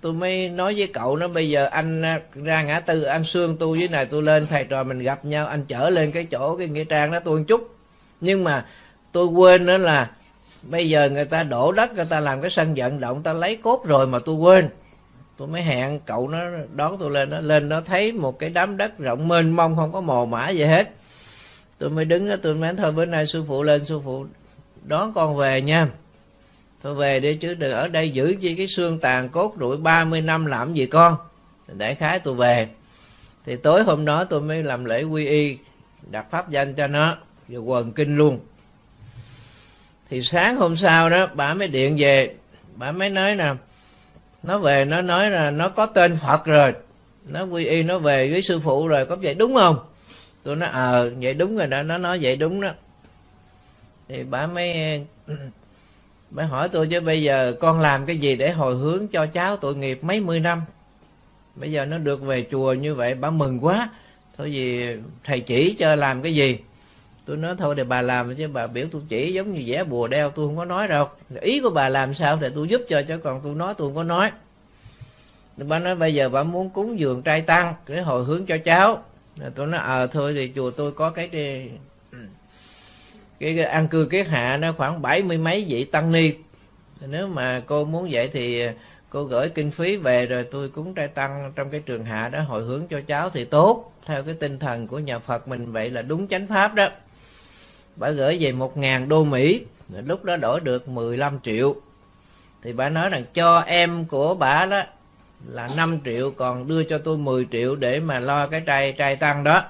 tôi 0.00 0.12
mới 0.12 0.48
nói 0.48 0.74
với 0.76 0.86
cậu 0.86 1.16
nó, 1.16 1.28
bây 1.28 1.50
giờ 1.50 1.64
anh 1.64 2.02
à, 2.02 2.20
ra 2.34 2.62
ngã 2.62 2.80
tư 2.80 3.02
ăn 3.02 3.24
xương 3.24 3.56
tôi 3.56 3.78
với 3.78 3.88
này 3.88 4.06
tôi 4.06 4.22
lên, 4.22 4.46
thầy 4.46 4.64
trò 4.64 4.82
mình 4.82 4.98
gặp 4.98 5.24
nhau, 5.24 5.46
anh 5.46 5.64
chở 5.68 5.90
lên 5.90 6.12
cái 6.12 6.24
chỗ, 6.30 6.56
cái 6.56 6.68
nghĩa 6.68 6.84
trang 6.84 7.12
đó 7.12 7.18
tôi 7.24 7.38
một 7.38 7.44
chút. 7.48 7.76
Nhưng 8.20 8.44
mà 8.44 8.66
tôi 9.12 9.26
quên 9.26 9.66
nữa 9.66 9.78
là 9.78 10.10
bây 10.62 10.88
giờ 10.88 11.10
người 11.10 11.24
ta 11.24 11.42
đổ 11.42 11.72
đất, 11.72 11.94
người 11.94 12.06
ta 12.10 12.20
làm 12.20 12.40
cái 12.40 12.50
sân 12.50 12.74
vận 12.76 13.00
động 13.00 13.22
ta 13.22 13.32
lấy 13.32 13.56
cốt 13.56 13.84
rồi 13.84 14.06
mà 14.06 14.18
tôi 14.24 14.34
quên 14.34 14.68
tôi 15.42 15.48
mới 15.48 15.62
hẹn 15.62 16.00
cậu 16.06 16.28
nó, 16.28 16.38
đón 16.74 16.96
tôi 16.98 17.10
lên 17.10 17.30
nó 17.30 17.40
lên 17.40 17.68
nó 17.68 17.80
thấy 17.80 18.12
một 18.12 18.38
cái 18.38 18.50
đám 18.50 18.76
đất 18.76 18.98
rộng 18.98 19.28
mênh 19.28 19.50
mông, 19.50 19.76
không 19.76 19.92
có 19.92 20.00
mồ 20.00 20.26
mã 20.26 20.48
gì 20.48 20.64
hết. 20.64 20.90
Tôi 21.78 21.90
mới 21.90 22.04
đứng 22.04 22.28
đó, 22.28 22.36
tôi 22.42 22.54
nói, 22.54 22.74
thôi, 22.78 22.92
bữa 22.92 23.04
nay 23.04 23.26
sư 23.26 23.44
phụ 23.48 23.62
lên, 23.62 23.84
sư 23.84 24.00
phụ 24.04 24.26
đón 24.82 25.12
con 25.14 25.36
về 25.36 25.60
nha. 25.60 25.88
Thôi, 26.82 26.94
về 26.94 27.20
đi, 27.20 27.34
chứ 27.34 27.54
đừng 27.54 27.72
ở 27.72 27.88
đây 27.88 28.10
giữ 28.10 28.36
chi 28.40 28.54
cái 28.54 28.66
xương 28.66 28.98
tàn 28.98 29.28
cốt 29.28 29.54
rụi 29.60 29.76
30 29.76 30.20
năm 30.20 30.46
làm 30.46 30.74
gì 30.74 30.86
con. 30.86 31.16
Để 31.68 31.94
khái 31.94 32.18
tôi 32.18 32.34
về. 32.34 32.68
Thì 33.46 33.56
tối 33.56 33.82
hôm 33.82 34.04
đó 34.04 34.24
tôi 34.24 34.40
mới 34.40 34.62
làm 34.62 34.84
lễ 34.84 35.02
quy 35.02 35.26
y, 35.26 35.58
đặt 36.10 36.30
pháp 36.30 36.50
danh 36.50 36.74
cho 36.74 36.86
nó 36.86 37.16
rồi 37.48 37.62
quần 37.62 37.92
kinh 37.92 38.16
luôn. 38.16 38.40
Thì 40.10 40.22
sáng 40.22 40.56
hôm 40.56 40.76
sau 40.76 41.10
đó, 41.10 41.26
bà 41.34 41.54
mới 41.54 41.68
điện 41.68 41.96
về. 41.98 42.34
Bà 42.76 42.92
mới 42.92 43.10
nói 43.10 43.34
nè 43.34 43.54
nó 44.42 44.58
về 44.58 44.84
nó 44.84 45.02
nói 45.02 45.30
là 45.30 45.50
nó 45.50 45.68
có 45.68 45.86
tên 45.86 46.16
phật 46.16 46.44
rồi. 46.44 46.74
Nó 47.26 47.44
quy 47.44 47.64
y 47.66 47.82
nó 47.82 47.98
về 47.98 48.30
với 48.30 48.42
sư 48.42 48.60
phụ 48.60 48.88
rồi 48.88 49.06
có 49.06 49.16
vậy 49.16 49.34
đúng 49.34 49.54
không? 49.54 49.78
Tôi 50.42 50.56
nói 50.56 50.68
ờ 50.72 51.08
à, 51.08 51.10
vậy 51.20 51.34
đúng 51.34 51.56
rồi 51.56 51.66
đó 51.66 51.82
nó 51.82 51.98
nói 51.98 52.18
vậy 52.22 52.36
đúng 52.36 52.60
đó. 52.60 52.70
Thì 54.08 54.24
bà 54.24 54.46
mới 54.46 55.04
bà 56.30 56.44
hỏi 56.44 56.68
tôi 56.68 56.86
chứ 56.86 57.00
bây 57.00 57.22
giờ 57.22 57.54
con 57.60 57.80
làm 57.80 58.06
cái 58.06 58.16
gì 58.16 58.36
để 58.36 58.50
hồi 58.50 58.76
hướng 58.76 59.08
cho 59.08 59.26
cháu 59.26 59.56
tội 59.56 59.74
nghiệp 59.74 60.04
mấy 60.04 60.20
mươi 60.20 60.40
năm? 60.40 60.62
Bây 61.54 61.72
giờ 61.72 61.84
nó 61.84 61.98
được 61.98 62.22
về 62.22 62.46
chùa 62.50 62.72
như 62.72 62.94
vậy 62.94 63.14
bà 63.14 63.30
mừng 63.30 63.64
quá. 63.64 63.90
Thôi 64.38 64.52
gì 64.52 64.86
thầy 65.24 65.40
chỉ 65.40 65.76
cho 65.78 65.94
làm 65.94 66.22
cái 66.22 66.34
gì? 66.34 66.58
Tôi 67.24 67.36
nói 67.36 67.54
thôi 67.58 67.74
thì 67.76 67.84
bà 67.84 68.02
làm 68.02 68.34
chứ 68.34 68.48
bà 68.48 68.66
biểu 68.66 68.86
tôi 68.92 69.02
chỉ 69.08 69.32
giống 69.32 69.50
như 69.50 69.62
vẽ 69.66 69.84
bùa 69.84 70.08
đeo 70.08 70.30
tôi 70.30 70.46
không 70.46 70.56
có 70.56 70.64
nói 70.64 70.88
đâu. 70.88 71.08
Ý 71.40 71.60
của 71.60 71.70
bà 71.70 71.88
làm 71.88 72.14
sao 72.14 72.38
thì 72.40 72.46
tôi 72.54 72.68
giúp 72.68 72.82
cho 72.88 73.02
chứ 73.02 73.18
còn 73.18 73.40
tôi 73.44 73.54
nói 73.54 73.74
tôi 73.78 73.88
không 73.88 73.96
có 73.96 74.04
nói. 74.04 74.30
Bà 75.56 75.78
nói 75.78 75.94
bây 75.94 76.14
giờ 76.14 76.28
bà 76.28 76.42
muốn 76.42 76.70
cúng 76.70 77.00
dường 77.00 77.22
trai 77.22 77.40
tăng 77.40 77.74
để 77.86 78.00
hồi 78.00 78.24
hướng 78.24 78.46
cho 78.46 78.58
cháu. 78.58 79.04
Tôi 79.54 79.66
nói 79.66 79.80
ờ 79.80 80.04
à, 80.04 80.06
thôi 80.06 80.34
thì 80.36 80.52
chùa 80.56 80.70
tôi 80.70 80.92
có 80.92 81.10
cái 81.10 81.28
cái, 81.28 81.70
cái, 83.40 83.56
cái 83.56 83.64
ăn 83.64 83.88
cư 83.88 84.08
kiết 84.10 84.26
hạ 84.28 84.56
nó 84.56 84.72
khoảng 84.72 85.02
bảy 85.02 85.22
mươi 85.22 85.38
mấy 85.38 85.66
vị 85.68 85.84
tăng 85.84 86.12
ni. 86.12 86.32
Nếu 87.00 87.26
mà 87.26 87.62
cô 87.66 87.84
muốn 87.84 88.08
vậy 88.10 88.28
thì 88.32 88.66
cô 89.10 89.24
gửi 89.24 89.48
kinh 89.48 89.70
phí 89.70 89.96
về 89.96 90.26
rồi 90.26 90.44
tôi 90.50 90.68
cúng 90.68 90.94
trai 90.94 91.08
tăng 91.08 91.52
trong 91.56 91.70
cái 91.70 91.80
trường 91.80 92.04
hạ 92.04 92.28
đó 92.28 92.40
hồi 92.40 92.62
hướng 92.62 92.86
cho 92.88 93.00
cháu 93.06 93.30
thì 93.30 93.44
tốt. 93.44 93.92
Theo 94.06 94.22
cái 94.22 94.34
tinh 94.34 94.58
thần 94.58 94.86
của 94.86 94.98
nhà 94.98 95.18
Phật 95.18 95.48
mình 95.48 95.72
vậy 95.72 95.90
là 95.90 96.02
đúng 96.02 96.28
chánh 96.28 96.46
pháp 96.46 96.74
đó 96.74 96.88
bà 97.96 98.10
gửi 98.10 98.38
về 98.40 98.52
một 98.52 98.76
ngàn 98.76 99.08
đô 99.08 99.24
Mỹ. 99.24 99.64
Lúc 100.06 100.24
đó 100.24 100.36
đổi 100.36 100.60
được 100.60 100.88
15 100.88 101.38
triệu. 101.42 101.76
Thì 102.62 102.72
bà 102.72 102.88
nói 102.88 103.08
rằng, 103.08 103.24
cho 103.34 103.60
em 103.60 104.04
của 104.04 104.34
bà 104.34 104.66
đó 104.66 104.82
là 105.48 105.68
5 105.76 105.98
triệu, 106.04 106.30
còn 106.30 106.68
đưa 106.68 106.82
cho 106.82 106.98
tôi 106.98 107.18
10 107.18 107.46
triệu 107.52 107.76
để 107.76 108.00
mà 108.00 108.20
lo 108.20 108.46
cái 108.46 108.60
trai 108.60 108.92
trai 108.92 109.16
tăng 109.16 109.44
đó. 109.44 109.64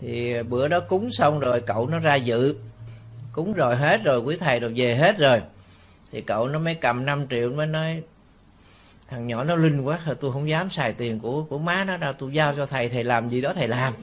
Thì 0.00 0.42
bữa 0.42 0.68
đó 0.68 0.80
cúng 0.80 1.10
xong 1.10 1.40
rồi, 1.40 1.60
cậu 1.60 1.86
nó 1.86 1.98
ra 1.98 2.14
dự. 2.14 2.54
Cúng 3.32 3.52
rồi 3.52 3.76
hết 3.76 4.04
rồi, 4.04 4.20
quý 4.20 4.36
thầy 4.36 4.60
rồi 4.60 4.72
về 4.76 4.94
hết 4.94 5.18
rồi. 5.18 5.40
Thì 6.12 6.20
cậu 6.20 6.48
nó 6.48 6.58
mới 6.58 6.74
cầm 6.74 7.06
5 7.06 7.26
triệu 7.30 7.50
mới 7.50 7.66
nói, 7.66 8.02
thằng 9.08 9.26
nhỏ 9.26 9.44
nó 9.44 9.56
linh 9.56 9.80
quá 9.80 9.98
rồi 10.06 10.16
tôi 10.20 10.32
không 10.32 10.48
dám 10.48 10.70
xài 10.70 10.92
tiền 10.92 11.20
của 11.20 11.42
của 11.42 11.58
má 11.58 11.84
nó 11.84 11.96
đâu, 11.96 12.12
tôi 12.18 12.32
giao 12.32 12.54
cho 12.54 12.66
thầy 12.66 12.88
thầy 12.88 13.04
làm 13.04 13.30
gì 13.30 13.40
đó 13.40 13.52
thầy 13.54 13.68
làm. 13.68 13.94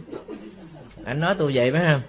Anh 1.05 1.19
nói 1.19 1.35
tôi 1.37 1.51
vậy 1.55 1.71
phải 1.71 1.81
không? 1.85 2.01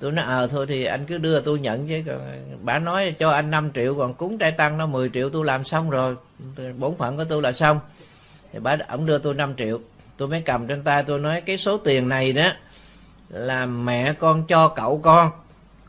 Tôi 0.00 0.12
nói 0.12 0.24
ờ 0.24 0.44
à, 0.44 0.46
thôi 0.46 0.66
thì 0.68 0.84
anh 0.84 1.06
cứ 1.06 1.18
đưa 1.18 1.40
tôi 1.40 1.60
nhận 1.60 1.88
chứ 1.88 2.02
còn 2.06 2.20
bà 2.62 2.78
nói 2.78 3.14
cho 3.18 3.30
anh 3.30 3.50
5 3.50 3.70
triệu 3.74 3.94
còn 3.94 4.14
cúng 4.14 4.38
trai 4.38 4.52
tăng 4.52 4.78
nó 4.78 4.86
10 4.86 5.10
triệu 5.14 5.30
tôi 5.30 5.44
làm 5.44 5.64
xong 5.64 5.90
rồi. 5.90 6.16
Bổn 6.78 6.96
phận 6.98 7.16
của 7.16 7.24
tôi 7.24 7.42
là 7.42 7.52
xong. 7.52 7.80
Thì 8.52 8.58
bà 8.58 8.76
ổng 8.88 9.06
đưa 9.06 9.18
tôi 9.18 9.34
5 9.34 9.54
triệu. 9.56 9.80
Tôi 10.16 10.28
mới 10.28 10.40
cầm 10.40 10.66
trên 10.66 10.82
tay 10.82 11.02
tôi 11.02 11.18
nói 11.18 11.40
cái 11.40 11.56
số 11.56 11.78
tiền 11.78 12.08
này 12.08 12.32
đó 12.32 12.52
là 13.28 13.66
mẹ 13.66 14.12
con 14.12 14.46
cho 14.46 14.68
cậu 14.68 14.98
con. 14.98 15.30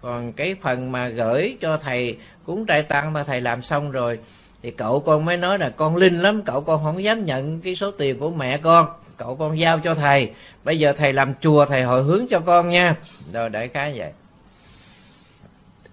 Còn 0.02 0.34
cái 0.34 0.56
phần 0.62 0.92
mà 0.92 1.08
gửi 1.08 1.58
cho 1.62 1.78
thầy 1.78 2.18
cúng 2.46 2.66
trai 2.66 2.84
tăng 2.84 3.14
mà 3.14 3.24
thầy 3.24 3.42
làm 3.42 3.62
xong 3.62 3.92
rồi 3.92 4.20
thì 4.64 4.72
cậu 4.72 5.00
con 5.00 5.26
mới 5.26 5.38
nói 5.38 5.60
là 5.60 5.70
con 5.70 5.96
linh 5.96 6.20
lắm 6.20 6.42
cậu 6.42 6.62
con 6.62 6.84
không 6.84 7.04
dám 7.04 7.26
nhận 7.26 7.62
cái 7.62 7.76
số 7.76 7.92
tiền 7.92 8.20
của 8.20 8.32
mẹ 8.32 8.58
con 8.58 8.88
cậu 9.18 9.36
con 9.36 9.60
giao 9.60 9.80
cho 9.80 9.96
thầy. 9.96 10.32
Bây 10.64 10.80
giờ 10.80 10.94
thầy 10.94 11.14
làm 11.14 11.34
chùa, 11.42 11.66
thầy 11.66 11.84
hồi 11.84 12.04
hướng 12.04 12.28
cho 12.30 12.40
con 12.40 12.70
nha. 12.70 12.96
Rồi, 13.34 13.50
đại 13.50 13.68
khái 13.68 13.94
vậy. 13.98 14.12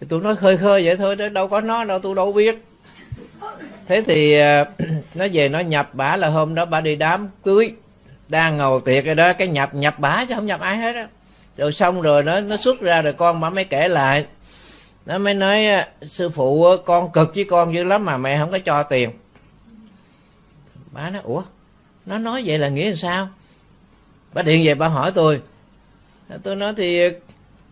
Thì 0.01 0.07
tôi 0.11 0.21
nói 0.21 0.37
khơi 0.37 0.57
khơi 0.57 0.85
vậy 0.85 0.97
thôi, 0.97 1.17
đó, 1.17 1.29
đâu 1.29 1.49
có 1.49 1.61
nó 1.61 1.85
đâu 1.85 1.99
tôi 1.99 2.15
đâu 2.15 2.33
biết. 2.33 2.65
Thế 3.89 4.03
thì 4.07 4.35
à, 4.35 4.65
nó 5.15 5.27
về 5.33 5.49
nó 5.49 5.61
nhập 5.61 5.95
bả 5.95 6.17
là 6.17 6.29
hôm 6.29 6.55
đó 6.55 6.65
bả 6.65 6.81
đi 6.81 6.97
đám 6.97 7.29
cưới. 7.45 7.75
Đang 8.29 8.57
ngồi 8.57 8.81
tiệc 8.85 9.05
rồi 9.05 9.15
đó, 9.15 9.33
cái 9.33 9.49
nhập 9.49 9.75
nhập 9.75 9.99
bả 9.99 10.25
chứ 10.29 10.35
không 10.35 10.47
nhập 10.47 10.61
ai 10.61 10.77
hết 10.77 10.95
á. 10.95 11.09
Rồi 11.57 11.73
xong 11.73 12.03
rồi 12.03 12.23
nó 12.23 12.41
nó 12.41 12.57
xuất 12.57 12.81
ra 12.81 13.03
rồi 13.03 13.13
con 13.13 13.41
bả 13.41 13.51
mới 13.51 13.65
kể 13.65 13.89
lại. 13.89 14.27
Nó 15.07 15.19
mới 15.19 15.35
nói 15.35 15.67
à, 15.67 15.89
sư 16.03 16.31
phụ 16.31 16.65
à, 16.65 16.77
con 16.87 17.13
cực 17.13 17.35
với 17.35 17.45
con 17.45 17.75
dữ 17.75 17.85
lắm 17.85 18.05
mà 18.05 18.17
mẹ 18.17 18.39
không 18.39 18.51
có 18.51 18.59
cho 18.59 18.83
tiền. 18.83 19.11
Bả 20.93 21.11
nói, 21.11 21.23
ủa 21.25 21.43
nó 22.07 22.19
nói 22.19 22.43
vậy 22.47 22.59
là 22.59 22.69
nghĩa 22.69 22.91
là 22.91 22.97
sao? 22.97 23.29
Bà 24.33 24.43
điện 24.43 24.63
về 24.67 24.75
bà 24.75 24.89
hỏi 24.89 25.13
tôi. 25.15 25.41
Tôi 26.43 26.57
nói 26.57 26.73
thì 26.77 27.01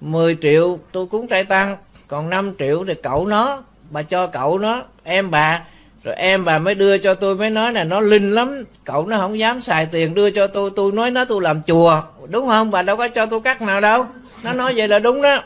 10 0.00 0.36
triệu 0.42 0.78
tôi 0.92 1.06
cúng 1.06 1.28
trai 1.28 1.44
tăng, 1.44 1.76
còn 2.08 2.30
5 2.30 2.52
triệu 2.58 2.84
thì 2.88 2.94
cậu 3.02 3.26
nó, 3.26 3.62
bà 3.90 4.02
cho 4.02 4.26
cậu 4.26 4.58
nó, 4.58 4.84
em 5.02 5.30
bà. 5.30 5.62
Rồi 6.04 6.14
em 6.14 6.44
bà 6.44 6.58
mới 6.58 6.74
đưa 6.74 6.98
cho 6.98 7.14
tôi, 7.14 7.36
mới 7.36 7.50
nói 7.50 7.72
là 7.72 7.84
nó 7.84 8.00
linh 8.00 8.32
lắm. 8.32 8.64
Cậu 8.84 9.06
nó 9.06 9.18
không 9.18 9.38
dám 9.38 9.60
xài 9.60 9.86
tiền 9.86 10.14
đưa 10.14 10.30
cho 10.30 10.46
tôi 10.46 10.70
tôi 10.76 10.92
nói 10.92 11.10
nó 11.10 11.24
tôi 11.24 11.40
làm 11.42 11.62
chùa. 11.62 12.02
Đúng 12.28 12.46
không? 12.46 12.70
Bà 12.70 12.82
đâu 12.82 12.96
có 12.96 13.08
cho 13.08 13.26
tôi 13.26 13.40
cắt 13.40 13.62
nào 13.62 13.80
đâu. 13.80 14.06
Nó 14.42 14.52
nói 14.52 14.72
vậy 14.76 14.88
là 14.88 14.98
đúng 14.98 15.22
đó. 15.22 15.42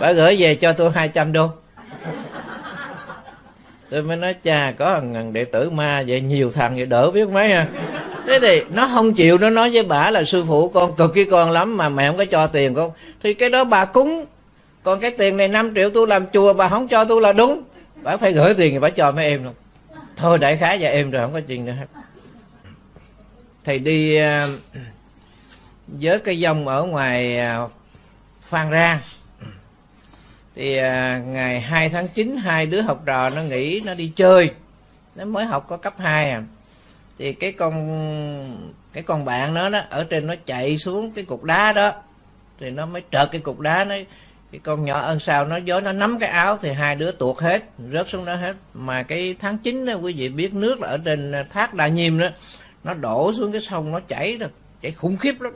Bà 0.00 0.12
gửi 0.12 0.36
về 0.38 0.54
cho 0.54 0.72
tôi 0.72 0.90
200 0.94 1.32
đô 1.32 1.48
tôi 3.90 4.02
mới 4.02 4.16
nói, 4.16 4.34
cha, 4.34 4.72
có 4.78 5.00
thằng 5.00 5.32
đệ 5.32 5.44
tử 5.44 5.70
ma 5.70 6.04
vậy, 6.08 6.20
nhiều 6.20 6.50
thằng 6.50 6.76
vậy, 6.76 6.86
đỡ 6.86 7.10
biết 7.10 7.28
mấy 7.28 7.48
ha 7.48 7.66
thế 8.28 8.38
thì 8.40 8.62
nó 8.74 8.86
không 8.86 9.14
chịu, 9.14 9.38
nó 9.38 9.50
nói 9.50 9.70
với 9.72 9.82
bà 9.82 10.10
là, 10.10 10.24
sư 10.24 10.44
phụ, 10.48 10.68
con 10.68 10.96
cực 10.96 11.14
với 11.14 11.24
con 11.30 11.50
lắm 11.50 11.76
mà 11.76 11.88
mẹ 11.88 12.08
không 12.08 12.16
có 12.16 12.24
cho 12.24 12.46
tiền 12.46 12.74
con. 12.74 12.90
Thì 13.22 13.34
cái 13.34 13.50
đó 13.50 13.64
bà 13.64 13.84
cúng. 13.84 14.24
Còn 14.82 15.00
cái 15.00 15.10
tiền 15.10 15.36
này 15.36 15.48
5 15.48 15.72
triệu 15.74 15.90
tôi 15.90 16.06
làm 16.06 16.26
chùa, 16.32 16.52
bà 16.52 16.68
không 16.68 16.88
cho 16.88 17.04
tôi 17.04 17.20
là 17.20 17.32
đúng. 17.32 17.62
Bà 18.02 18.16
phải 18.16 18.32
gửi 18.32 18.54
tiền 18.54 18.72
thì 18.72 18.78
bà 18.78 18.90
cho 18.90 19.12
mấy 19.12 19.24
em 19.24 19.44
luôn. 19.44 19.54
Thôi, 20.16 20.38
đại 20.38 20.56
khái 20.56 20.78
và 20.80 20.88
em 20.88 21.10
rồi 21.10 21.22
không 21.22 21.32
có 21.32 21.40
chuyện 21.40 21.64
nữa 21.64 21.72
hết. 21.72 21.86
Thầy 23.64 23.78
đi 23.78 24.16
à, 24.16 24.46
với 25.86 26.18
cái 26.18 26.40
dông 26.40 26.68
ở 26.68 26.84
ngoài 26.84 27.38
à, 27.38 27.60
phan 28.42 28.70
rang 28.70 28.98
thì 30.58 30.76
à, 30.76 31.22
ngày 31.26 31.60
2 31.60 31.88
tháng 31.88 32.08
9 32.08 32.36
hai 32.36 32.66
đứa 32.66 32.80
học 32.80 33.02
trò 33.06 33.30
nó 33.30 33.42
nghỉ 33.42 33.80
nó 33.86 33.94
đi 33.94 34.12
chơi. 34.16 34.50
Nó 35.16 35.24
mới 35.24 35.44
học 35.44 35.66
có 35.68 35.76
cấp 35.76 35.94
2 35.98 36.30
à. 36.30 36.42
Thì 37.18 37.32
cái 37.32 37.52
con 37.52 38.78
cái 38.92 39.02
con 39.02 39.24
bạn 39.24 39.54
nó 39.54 39.68
đó 39.68 39.82
ở 39.90 40.04
trên 40.04 40.26
nó 40.26 40.34
chạy 40.46 40.78
xuống 40.78 41.12
cái 41.12 41.24
cục 41.24 41.44
đá 41.44 41.72
đó. 41.72 41.92
Thì 42.60 42.70
nó 42.70 42.86
mới 42.86 43.02
trợt 43.12 43.28
cái 43.32 43.40
cục 43.40 43.60
đá 43.60 43.84
nó 43.84 43.94
cái 44.52 44.60
con 44.64 44.84
nhỏ 44.84 44.98
ơn 45.00 45.20
sao 45.20 45.44
nó 45.44 45.56
gió 45.56 45.80
nó 45.80 45.92
nắm 45.92 46.18
cái 46.18 46.28
áo 46.28 46.58
thì 46.62 46.72
hai 46.72 46.94
đứa 46.94 47.10
tuột 47.10 47.38
hết 47.38 47.64
rớt 47.92 48.08
xuống 48.08 48.24
đó 48.24 48.34
hết. 48.34 48.56
Mà 48.74 49.02
cái 49.02 49.36
tháng 49.40 49.58
9 49.58 49.86
đó 49.86 49.94
quý 49.94 50.12
vị 50.12 50.28
biết 50.28 50.54
nước 50.54 50.80
là 50.80 50.88
ở 50.88 50.98
trên 51.04 51.32
à, 51.32 51.42
thác 51.50 51.74
đa 51.74 51.88
nhiêm 51.88 52.18
đó 52.18 52.28
nó 52.84 52.94
đổ 52.94 53.32
xuống 53.32 53.52
cái 53.52 53.60
sông 53.60 53.92
nó 53.92 54.00
chảy 54.00 54.36
được 54.36 54.52
chảy 54.82 54.92
khủng 54.92 55.16
khiếp 55.16 55.40
lắm. 55.40 55.52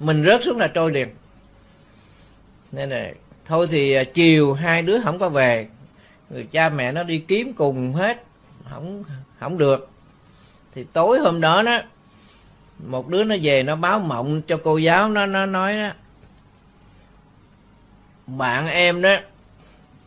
Mình 0.00 0.24
rớt 0.26 0.44
xuống 0.44 0.58
là 0.58 0.66
trôi 0.66 0.92
liền. 0.92 1.08
Nên 2.72 2.90
là 2.90 3.12
thôi 3.46 3.66
thì 3.70 3.92
à, 3.92 4.04
chiều 4.04 4.52
hai 4.52 4.82
đứa 4.82 5.00
không 5.00 5.18
có 5.18 5.28
về, 5.28 5.68
người 6.30 6.46
cha 6.52 6.68
mẹ 6.68 6.92
nó 6.92 7.02
đi 7.02 7.18
kiếm 7.18 7.52
cùng 7.52 7.92
hết, 7.92 8.24
không 8.70 9.04
không 9.40 9.58
được. 9.58 9.90
Thì 10.74 10.84
tối 10.92 11.18
hôm 11.18 11.40
đó 11.40 11.62
đó, 11.62 11.78
một 12.78 13.08
đứa 13.08 13.24
nó 13.24 13.36
về 13.42 13.62
nó 13.62 13.76
báo 13.76 14.00
mộng 14.00 14.42
cho 14.46 14.58
cô 14.64 14.78
giáo, 14.78 15.08
nó 15.08 15.26
nó 15.26 15.46
nói 15.46 15.76
đó, 15.76 15.90
bạn 18.26 18.68
em 18.68 19.02
đó 19.02 19.16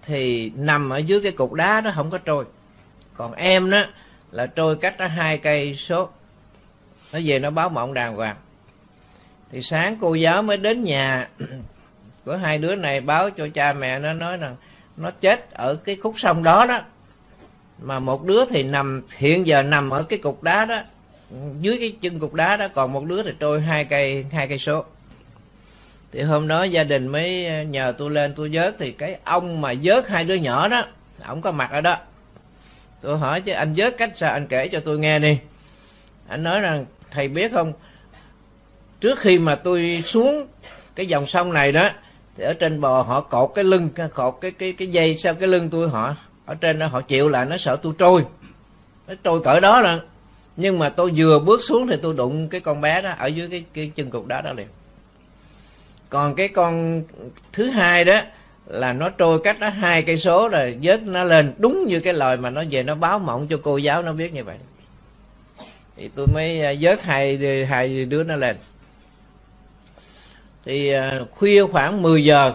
thì 0.04 0.52
nằm 0.56 0.90
ở 0.90 0.98
dưới 0.98 1.22
cái 1.24 1.32
cục 1.32 1.54
đá 1.54 1.82
đó 1.82 1.92
không 1.96 2.12
có 2.12 2.18
trôi, 2.18 2.46
còn 3.14 3.34
em 3.34 3.70
đó 3.70 3.84
là 4.32 4.46
trôi 4.46 4.76
cách 4.76 4.98
đó 4.98 5.08
hai 5.08 5.38
cây 5.38 5.76
số. 5.76 6.10
Nó 7.14 7.20
về 7.26 7.40
nó 7.40 7.50
báo 7.50 7.70
mộng 7.70 7.94
đàng 7.94 8.16
hoàng. 8.16 8.36
Thì 9.52 9.62
sáng 9.62 9.98
cô 10.02 10.16
giáo 10.16 10.42
mới 10.42 10.58
đến 10.58 10.84
nhà 10.84 11.30
của 12.26 12.38
hai 12.38 12.58
đứa 12.58 12.76
này 12.76 13.02
báo 13.02 13.30
cho 13.30 13.48
cha 13.54 13.74
mẹ 13.74 14.00
nó, 14.00 14.14
nói 14.14 14.38
rằng 14.38 14.56
nó 14.98 15.12
chết 15.12 15.52
ở 15.52 15.76
cái 15.76 15.96
khúc 15.96 16.20
sông 16.20 16.44
đó 16.44 16.66
đó. 16.66 16.82
Mà 17.82 18.00
một 18.00 18.24
đứa 18.24 18.46
thì 18.46 18.64
nằm, 18.64 19.02
hiện 19.18 19.48
giờ 19.48 19.64
nằm 19.64 19.90
ở 19.90 20.04
cái 20.04 20.20
cục 20.20 20.44
đá 20.44 20.66
đó. 20.66 20.80
Dưới 21.62 21.78
cái 21.80 21.96
chân 22.02 22.20
cục 22.20 22.34
đá 22.34 22.58
đó, 22.58 22.68
còn 22.68 22.94
một 22.94 23.06
đứa 23.06 23.24
thì 23.24 23.32
trôi 23.40 23.62
hai 23.62 23.86
cây 23.86 24.26
hai 24.32 24.48
cây 24.48 24.60
số. 24.60 24.86
Thì 26.12 26.22
hôm 26.22 26.48
đó 26.48 26.64
gia 26.64 26.84
đình 26.84 27.08
mới 27.08 27.48
ờ, 27.48 27.64
nhờ 27.64 27.94
tôi 27.98 28.12
lên 28.12 28.34
tôi 28.36 28.50
vớt, 28.54 28.76
thì 28.80 28.92
cái 28.92 29.18
ông 29.24 29.62
mà 29.62 29.74
vớt 29.84 30.08
hai 30.10 30.24
đứa 30.24 30.36
nhỏ 30.36 30.68
đó 30.68 30.86
ổng 31.28 31.42
có 31.42 31.52
mặt 31.52 31.72
ở 31.72 31.82
đó. 31.82 31.98
Tôi 33.02 33.18
hỏi 33.18 33.42
chứ 33.42 33.52
anh 33.52 33.74
vớt 33.78 33.98
cách 33.98 34.12
sao, 34.16 34.32
anh 34.32 34.48
kể 34.48 34.68
cho 34.68 34.80
tôi 34.80 35.00
nghe 35.00 35.20
đi. 35.20 35.38
Anh 36.28 36.44
nói 36.44 36.60
rằng, 36.60 36.86
thầy 37.12 37.28
biết 37.28 37.52
không, 37.52 37.74
trước 39.02 39.20
khi 39.20 39.40
mà 39.40 39.56
tôi 39.56 40.04
xuống 40.06 40.48
cái 40.96 41.06
dòng 41.06 41.28
sông 41.28 41.54
này 41.54 41.72
đó 41.72 41.90
thì 42.38 42.44
ở 42.44 42.54
trên 42.54 42.82
bò 42.82 43.02
họ 43.02 43.22
cột 43.22 43.52
cái 43.56 43.64
lưng 43.64 43.90
cột 44.14 44.38
cái 44.42 44.52
cái 44.52 44.74
cái 44.74 44.88
dây 44.88 45.18
sau 45.18 45.34
cái 45.34 45.48
lưng 45.48 45.70
tôi 45.70 45.90
họ 45.90 46.16
ở 46.46 46.56
trên 46.56 46.80
đó 46.80 46.88
họ 46.88 47.02
chịu 47.02 47.30
lại 47.30 47.46
nó 47.46 47.58
sợ 47.58 47.76
tôi 47.76 47.94
trôi. 47.98 48.26
Nó 49.08 49.14
trôi 49.24 49.42
cỡ 49.44 49.60
đó 49.60 49.82
là 49.82 50.00
nhưng 50.58 50.80
mà 50.80 50.90
tôi 50.90 51.14
vừa 51.16 51.40
bước 51.40 51.64
xuống 51.64 51.88
thì 51.88 51.96
tôi 52.02 52.14
đụng 52.14 52.50
cái 52.50 52.62
con 52.62 52.82
bé 52.82 53.02
đó 53.02 53.14
ở 53.18 53.28
dưới 53.28 53.48
cái, 53.52 53.64
cái 53.74 53.92
chân 53.96 54.10
cục 54.10 54.28
đá 54.28 54.42
đó 54.42 54.54
liền. 54.54 54.68
Còn 56.10 56.36
cái 56.36 56.48
con 56.48 57.04
thứ 57.54 57.70
hai 57.70 58.06
đó 58.06 58.22
là 58.66 58.94
nó 58.94 59.10
trôi 59.10 59.40
cách 59.44 59.60
đó 59.60 59.70
hai 59.70 60.02
cây 60.02 60.18
số 60.18 60.50
rồi 60.50 60.78
vớt 60.82 61.04
nó 61.04 61.24
lên. 61.24 61.54
Đúng 61.58 61.86
như 61.88 62.00
cái 62.00 62.14
lời 62.14 62.38
mà 62.38 62.50
nó 62.50 62.64
về 62.72 62.84
nó 62.84 62.96
báo 62.96 63.20
mộng 63.20 63.48
cho 63.48 63.60
cô 63.64 63.78
giáo 63.78 64.04
nó 64.04 64.14
biết 64.14 64.34
như 64.34 64.44
vậy. 64.44 64.58
Thì 65.98 66.10
tôi 66.16 66.28
mới 66.34 66.62
à, 66.62 66.74
vớt 66.82 67.04
hai 67.04 67.38
hai 67.70 68.06
đứa 68.06 68.24
nó 68.24 68.36
lên 68.36 68.56
thì 70.66 70.90
à, 70.92 71.20
khuya 71.32 71.66
khoảng 71.66 72.02
10 72.02 72.24
giờ 72.24 72.54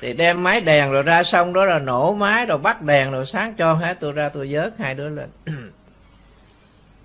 thì 0.00 0.12
đem 0.12 0.42
máy 0.42 0.60
đèn 0.60 0.90
rồi 0.90 1.02
ra 1.02 1.22
xong 1.22 1.52
đó 1.52 1.64
là 1.64 1.78
nổ 1.78 2.14
máy 2.14 2.46
rồi 2.46 2.58
bắt 2.58 2.82
đèn 2.82 3.10
rồi 3.10 3.26
sáng 3.26 3.54
cho 3.54 3.72
hết 3.72 4.00
tôi 4.00 4.12
ra 4.12 4.28
tôi 4.28 4.48
vớt 4.50 4.74
hai 4.78 4.94
đứa 4.94 5.08
lên. 5.08 5.28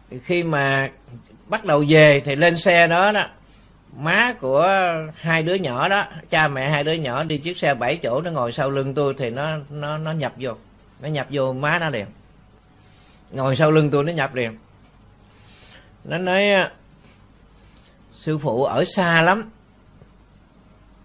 Thì 0.09 0.19
khi 0.19 0.43
mà 0.43 0.89
bắt 1.45 1.65
đầu 1.65 1.85
về 1.89 2.19
thì 2.25 2.35
lên 2.35 2.57
xe 2.57 2.87
đó 2.87 3.11
đó, 3.11 3.25
má 3.97 4.33
của 4.41 4.67
hai 5.15 5.43
đứa 5.43 5.53
nhỏ 5.53 5.89
đó, 5.89 6.05
cha 6.29 6.47
mẹ 6.47 6.69
hai 6.69 6.83
đứa 6.83 6.93
nhỏ 6.93 7.23
đi 7.23 7.37
chiếc 7.37 7.57
xe 7.57 7.73
bảy 7.73 7.97
chỗ, 7.97 8.21
nó 8.21 8.31
ngồi 8.31 8.51
sau 8.51 8.69
lưng 8.69 8.93
tôi 8.93 9.13
thì 9.17 9.29
nó 9.29 9.57
nó 9.69 9.97
nó 9.97 10.11
nhập 10.11 10.33
vô, 10.37 10.51
nó 11.01 11.07
nhập 11.07 11.27
vô 11.29 11.53
má 11.53 11.79
nó 11.79 11.89
liền. 11.89 12.05
Ngồi 13.31 13.55
sau 13.55 13.71
lưng 13.71 13.89
tôi 13.91 14.03
nó 14.03 14.11
nhập 14.11 14.35
liền. 14.35 14.57
Nó 16.03 16.17
nói, 16.17 16.43
sư 18.13 18.37
phụ, 18.37 18.63
ở 18.63 18.83
xa 18.83 19.21
lắm 19.21 19.49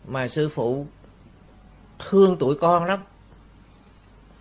mà 0.07 0.29
sư 0.29 0.49
phụ 0.49 0.87
thương 1.99 2.37
tụi 2.39 2.55
con 2.55 2.85
lắm. 2.85 3.01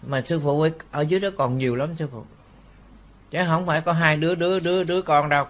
Mà 0.08 0.22
sư 0.26 0.40
phụ 0.40 0.62
ơi 0.62 0.72
ở 0.92 1.02
dưới 1.02 1.20
đó 1.20 1.30
còn 1.38 1.58
nhiều 1.58 1.76
lắm 1.76 1.90
sư 2.00 2.08
phụ. 2.12 2.24
Chứ 3.32 3.40
không 3.48 3.66
phải 3.66 3.82
có 3.82 3.94
hai 3.94 4.18
đứa 4.18 4.36
đứa 4.36 4.60
đứa 4.60 4.84
đứa 4.84 5.02
con 5.02 5.30
đâu. 5.30 5.46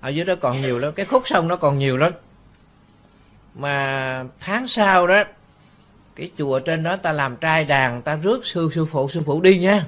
Ở 0.00 0.08
dưới 0.08 0.24
đó 0.24 0.34
còn 0.40 0.60
nhiều 0.60 0.78
lắm. 0.78 0.92
Cái 0.92 1.06
khúc 1.06 1.28
sông 1.28 1.48
nó 1.48 1.56
còn 1.56 1.78
nhiều 1.78 1.96
lắm. 1.96 2.12
Mà 3.54 4.24
tháng 4.40 4.66
sau 4.66 5.06
đó, 5.06 5.24
cái 6.16 6.30
chùa 6.38 6.60
trên 6.60 6.82
đó 6.82 6.96
ta 6.96 7.12
làm 7.12 7.36
trai 7.36 7.64
đàn, 7.64 8.02
ta 8.02 8.16
rước 8.16 8.46
sư 8.46 8.70
sư 8.74 8.84
phụ 8.84 9.08
sư 9.08 9.22
phụ 9.26 9.40
đi 9.40 9.58
nha. 9.58 9.86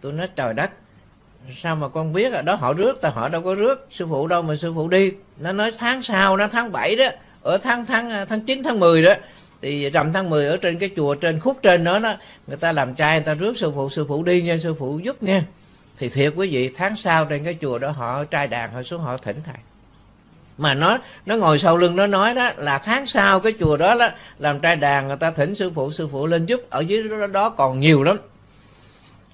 Tôi 0.00 0.12
nói 0.12 0.28
trời 0.36 0.54
đất, 0.54 0.70
sao 1.62 1.76
mà 1.76 1.88
con 1.88 2.12
biết 2.12 2.32
ở 2.32 2.42
đó 2.42 2.54
họ 2.54 2.72
rước, 2.72 3.00
ta 3.00 3.08
họ 3.08 3.28
đâu 3.28 3.42
có 3.42 3.54
rước, 3.54 3.88
sư 3.90 4.06
phụ 4.06 4.26
đâu 4.26 4.42
mà 4.42 4.56
sư 4.56 4.72
phụ 4.74 4.88
đi. 4.88 5.12
Nó 5.36 5.52
nói 5.52 5.72
tháng 5.78 6.02
sau 6.02 6.36
nó 6.36 6.48
tháng 6.48 6.72
7 6.72 6.96
đó 6.96 7.06
ở 7.46 7.58
tháng 7.58 7.86
tháng 7.86 8.26
tháng 8.28 8.40
9 8.40 8.62
tháng 8.62 8.80
10 8.80 9.02
đó 9.02 9.14
thì 9.62 9.90
rằm 9.90 10.12
tháng 10.12 10.30
10 10.30 10.46
ở 10.46 10.56
trên 10.56 10.78
cái 10.78 10.90
chùa 10.96 11.14
trên 11.14 11.40
khúc 11.40 11.58
trên 11.62 11.84
đó 11.84 11.98
đó 11.98 12.14
người 12.46 12.56
ta 12.56 12.72
làm 12.72 12.94
trai 12.94 13.16
người 13.16 13.24
ta 13.24 13.34
rước 13.34 13.58
sư 13.58 13.72
phụ 13.74 13.88
sư 13.90 14.04
phụ 14.08 14.22
đi 14.22 14.42
nha 14.42 14.56
sư 14.62 14.74
phụ 14.78 14.98
giúp 14.98 15.22
nha. 15.22 15.44
Thì 15.98 16.08
thiệt 16.08 16.32
quý 16.36 16.50
vị 16.50 16.70
tháng 16.76 16.96
sau 16.96 17.24
trên 17.24 17.44
cái 17.44 17.56
chùa 17.60 17.78
đó 17.78 17.90
họ 17.90 18.24
trai 18.24 18.46
đàn 18.46 18.72
họ 18.72 18.82
xuống 18.82 19.00
họ 19.00 19.16
thỉnh 19.16 19.36
thầy. 19.44 19.54
Mà 20.58 20.74
nó 20.74 20.98
nó 21.26 21.36
ngồi 21.36 21.58
sau 21.58 21.76
lưng 21.76 21.96
nó 21.96 22.06
nói 22.06 22.34
đó 22.34 22.50
là 22.56 22.78
tháng 22.78 23.06
sau 23.06 23.40
cái 23.40 23.52
chùa 23.60 23.76
đó 23.76 23.94
đó 23.98 24.08
làm 24.38 24.60
trai 24.60 24.76
đàn 24.76 25.08
người 25.08 25.16
ta 25.16 25.30
thỉnh 25.30 25.54
sư 25.54 25.70
phụ 25.74 25.92
sư 25.92 26.08
phụ 26.08 26.26
lên 26.26 26.46
giúp. 26.46 26.60
Ở 26.70 26.80
dưới 26.80 27.02
đó, 27.02 27.26
đó 27.26 27.50
còn 27.50 27.80
nhiều 27.80 28.02
lắm. 28.02 28.16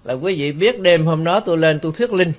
Là 0.04 0.14
quý 0.14 0.36
vị 0.38 0.52
biết 0.52 0.80
đêm 0.80 1.06
hôm 1.06 1.24
đó 1.24 1.40
tôi 1.40 1.58
lên 1.58 1.78
tôi 1.78 1.92
thuyết 1.92 2.12
linh. 2.12 2.32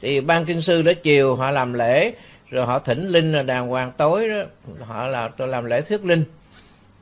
Thì 0.00 0.20
ban 0.20 0.44
kinh 0.44 0.62
sư 0.62 0.82
đó 0.82 0.92
chiều 1.02 1.36
họ 1.36 1.50
làm 1.50 1.72
lễ 1.72 2.12
rồi 2.50 2.66
họ 2.66 2.78
thỉnh 2.78 3.08
linh 3.08 3.32
là 3.32 3.42
đàng 3.42 3.68
hoàng 3.68 3.92
tối 3.96 4.28
đó. 4.28 4.42
Họ 4.80 5.06
là 5.06 5.28
tôi 5.28 5.48
làm 5.48 5.64
lễ 5.64 5.80
thuyết 5.80 6.04
linh. 6.04 6.24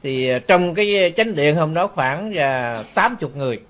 Thì 0.03 0.29
à, 0.29 0.39
trong 0.39 0.75
cái 0.75 1.13
chánh 1.17 1.35
điện 1.35 1.57
hôm 1.57 1.75
đó 1.75 1.87
khoảng 1.87 2.35
là 2.35 2.83
tám 2.95 3.17
chục 3.21 3.37
người. 3.37 3.61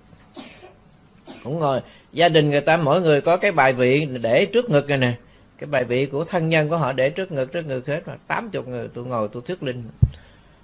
Cũng 1.44 1.58
ngồi. 1.58 1.80
Gia 2.12 2.28
đình 2.28 2.50
người 2.50 2.60
ta 2.60 2.76
mỗi 2.76 3.00
người 3.00 3.20
có 3.20 3.36
cái 3.36 3.52
bài 3.52 3.72
vị 3.72 4.08
để 4.22 4.46
trước 4.46 4.70
ngực 4.70 4.88
này 4.88 4.98
nè. 4.98 5.12
Cái 5.58 5.66
bài 5.66 5.84
vị 5.84 6.06
của 6.06 6.24
thân 6.24 6.48
nhân 6.48 6.68
của 6.68 6.76
họ 6.76 6.92
để 6.92 7.10
trước 7.10 7.32
ngực 7.32 7.52
trước 7.52 7.66
ngực 7.66 7.86
hết 7.86 8.00
mà 8.06 8.14
tám 8.26 8.50
chục 8.50 8.68
người 8.68 8.88
tôi 8.94 9.04
ngồi 9.04 9.28
tôi 9.32 9.42
thuyết 9.46 9.62
linh. 9.62 9.84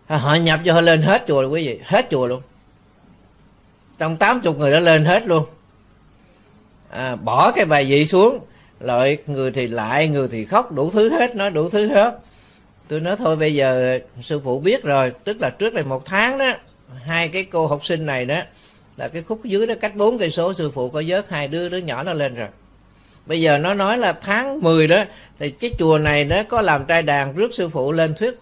À, 0.06 0.16
họ 0.16 0.34
nhập 0.34 0.60
cho 0.64 0.72
họ 0.72 0.80
lên 0.80 1.02
hết 1.02 1.24
chùa 1.28 1.48
quý 1.48 1.66
vị. 1.66 1.80
Hết 1.84 2.06
chùa 2.10 2.26
luôn. 2.26 2.42
Trong 3.98 4.16
tám 4.16 4.40
chục 4.40 4.58
người 4.58 4.72
đã 4.72 4.80
lên 4.80 5.04
hết 5.04 5.26
luôn. 5.26 5.44
À, 6.90 7.16
bỏ 7.16 7.52
cái 7.52 7.64
bài 7.64 7.84
vị 7.84 8.06
xuống 8.06 8.38
loại 8.80 9.16
người 9.26 9.50
thì 9.50 9.66
lại, 9.66 10.08
người 10.08 10.28
thì 10.30 10.44
khóc, 10.44 10.72
đủ 10.72 10.90
thứ 10.90 11.10
hết, 11.10 11.36
nói 11.36 11.50
đủ 11.50 11.68
thứ 11.68 11.86
hết. 11.86 12.18
Tôi 12.88 13.00
nói 13.00 13.16
thôi, 13.16 13.36
bây 13.36 13.54
giờ 13.54 13.98
sư 14.22 14.40
phụ 14.44 14.60
biết 14.60 14.82
rồi, 14.82 15.12
tức 15.24 15.40
là 15.40 15.50
trước 15.50 15.74
đây 15.74 15.84
một 15.84 16.06
tháng 16.06 16.38
đó, 16.38 16.52
hai 17.02 17.28
cái 17.28 17.44
cô 17.44 17.66
học 17.66 17.84
sinh 17.84 18.06
này 18.06 18.24
đó, 18.24 18.40
là 18.96 19.08
cái 19.08 19.22
khúc 19.22 19.44
dưới 19.44 19.66
đó, 19.66 19.74
cách 19.80 19.96
bốn 19.96 20.18
cây 20.18 20.30
số, 20.30 20.52
sư 20.52 20.70
phụ 20.74 20.88
có 20.88 21.02
vớt 21.06 21.30
hai 21.30 21.48
đứa 21.48 21.68
đứa 21.68 21.78
nhỏ 21.78 22.02
nó 22.02 22.12
lên 22.12 22.34
rồi. 22.34 22.48
Bây 23.26 23.40
giờ 23.40 23.58
nó 23.58 23.74
nói 23.74 23.98
là 23.98 24.12
tháng 24.12 24.60
10 24.60 24.86
đó, 24.86 25.04
thì 25.38 25.50
cái 25.50 25.70
chùa 25.78 25.98
này 25.98 26.24
nó 26.24 26.42
có 26.42 26.62
làm 26.62 26.84
trai 26.84 27.02
đàn 27.02 27.34
rước 27.34 27.54
sư 27.54 27.68
phụ 27.68 27.92
lên 27.92 28.14
thuyết 28.14 28.34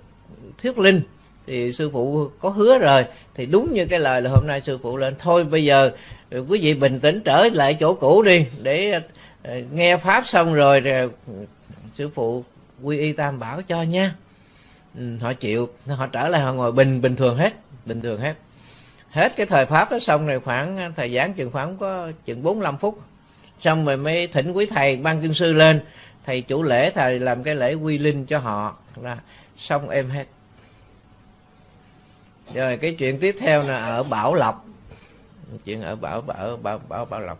thuyết 0.63 0.79
linh. 0.79 1.01
Thì 1.47 1.73
sư 1.73 1.91
phụ 1.91 2.29
có 2.41 2.49
hứa 2.49 2.79
rồi, 2.79 3.05
thì 3.35 3.47
đúng 3.47 3.73
như 3.73 3.87
cái 3.87 4.01
lời 4.01 4.23
là 4.23 4.31
hôm 4.31 4.47
nay 4.47 4.61
sư 4.61 4.79
phụ 4.83 4.97
lên, 4.97 5.15
thôi 5.19 5.45
bây 5.45 5.65
giờ, 5.65 5.91
quý 6.49 6.61
vị 6.63 6.75
bình 6.75 7.01
tĩnh 7.01 7.21
trở 7.25 7.49
lại 7.53 7.77
chỗ 7.81 7.95
cũ 7.95 8.23
đi, 8.23 8.47
để 8.63 9.01
Ờ, 9.43 9.61
nghe 9.73 9.97
pháp 9.97 10.27
xong 10.27 10.55
rồi, 10.55 10.81
rồi 10.81 11.11
sư 11.93 12.09
phụ 12.09 12.45
quy 12.83 12.99
y 12.99 13.13
tam 13.13 13.39
bảo 13.39 13.63
cho 13.63 13.83
nha. 13.83 14.15
Ừ, 14.99 15.17
họ 15.21 15.33
chịu 15.33 15.69
họ 15.87 16.07
trở 16.07 16.29
lại 16.29 16.43
họ 16.43 16.53
ngồi 16.53 16.73
bình 16.73 17.01
bình 17.03 17.17
thường 17.17 17.37
hết 17.37 17.55
bình 17.87 18.01
thường 18.01 18.21
hết. 18.21 18.35
Hết 19.11 19.37
cái 19.37 19.47
thời 19.47 19.67
pháp 19.67 19.91
đó 19.91 19.99
xong 19.99 20.27
rồi 20.27 20.41
khoảng 20.41 20.93
thời 20.97 21.13
gian 21.13 21.35
chừng 21.35 21.51
khoảng 21.51 21.77
có 21.77 22.13
chừng 22.25 22.43
45 22.43 22.79
phút. 22.79 23.01
Xong 23.61 23.85
rồi 23.85 23.97
mới 23.97 24.27
thỉnh 24.27 24.53
quý 24.53 24.67
thầy 24.67 24.97
ban 24.97 25.23
kinh 25.23 25.35
sư 25.35 25.53
lên. 25.53 25.81
Thầy 26.27 26.43
chủ 26.43 26.63
lễ 26.63 26.91
thầy 26.91 27.19
làm 27.19 27.43
cái 27.43 27.55
lễ 27.55 27.75
quy 27.75 27.99
linh 27.99 28.27
cho 28.27 28.39
họ. 28.39 28.77
Là 28.97 29.19
xong 29.57 29.89
em 29.89 30.11
hết. 30.11 30.25
Rồi 32.55 32.77
cái 32.77 32.95
chuyện 32.99 33.19
tiếp 33.19 33.37
theo 33.39 33.63
là 33.63 33.87
ở 33.87 34.03
bảo 34.03 34.35
lộc. 34.35 34.67
Chuyện 35.65 35.83
ở 35.83 35.97
bảo 35.97 36.21
bảo 36.21 36.57
bảo 36.57 36.79
bảo 36.89 37.05
bảo 37.05 37.21
lộc 37.21 37.39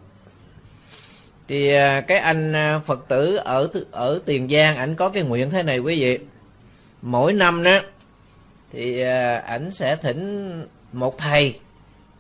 thì 1.49 1.69
à, 1.69 2.01
cái 2.01 2.19
anh 2.19 2.53
à, 2.53 2.79
phật 2.79 3.09
tử 3.09 3.37
ở 3.37 3.69
ở 3.91 4.21
tiền 4.27 4.49
giang, 4.49 4.77
ảnh 4.77 4.95
có 4.95 5.09
cái 5.09 5.23
nguyện 5.23 5.51
thế 5.51 5.63
này 5.63 5.79
quý 5.79 6.01
vị. 6.01 6.19
Mỗi 7.03 7.33
năm 7.33 7.63
đó 7.63 7.81
thì 8.73 9.01
à, 9.01 9.37
ảnh 9.37 9.71
sẽ 9.71 9.97
thỉnh 9.97 10.63
một 10.93 11.19
thầy 11.19 11.59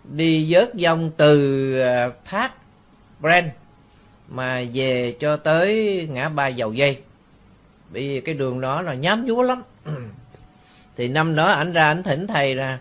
đi 0.04 0.54
vớt 0.54 0.70
dông 0.74 1.10
từ 1.16 1.82
thác 2.24 2.52
brand 3.20 3.46
mà 4.28 4.62
về 4.74 5.16
cho 5.20 5.36
tới 5.36 6.06
ngã 6.10 6.28
ba 6.28 6.46
dầu 6.46 6.72
dây. 6.72 6.98
Bởi 7.92 8.02
vì 8.02 8.20
cái 8.20 8.34
đường 8.34 8.60
đó 8.60 8.82
là 8.82 8.94
nhám 8.94 9.26
nhúa 9.26 9.42
lắm. 9.42 9.62
Thì 10.96 11.08
năm 11.08 11.34
đó 11.34 11.46
ảnh 11.46 11.72
ra 11.72 11.86
ảnh 11.86 12.02
thỉnh 12.02 12.26
thầy 12.26 12.54
là, 12.54 12.78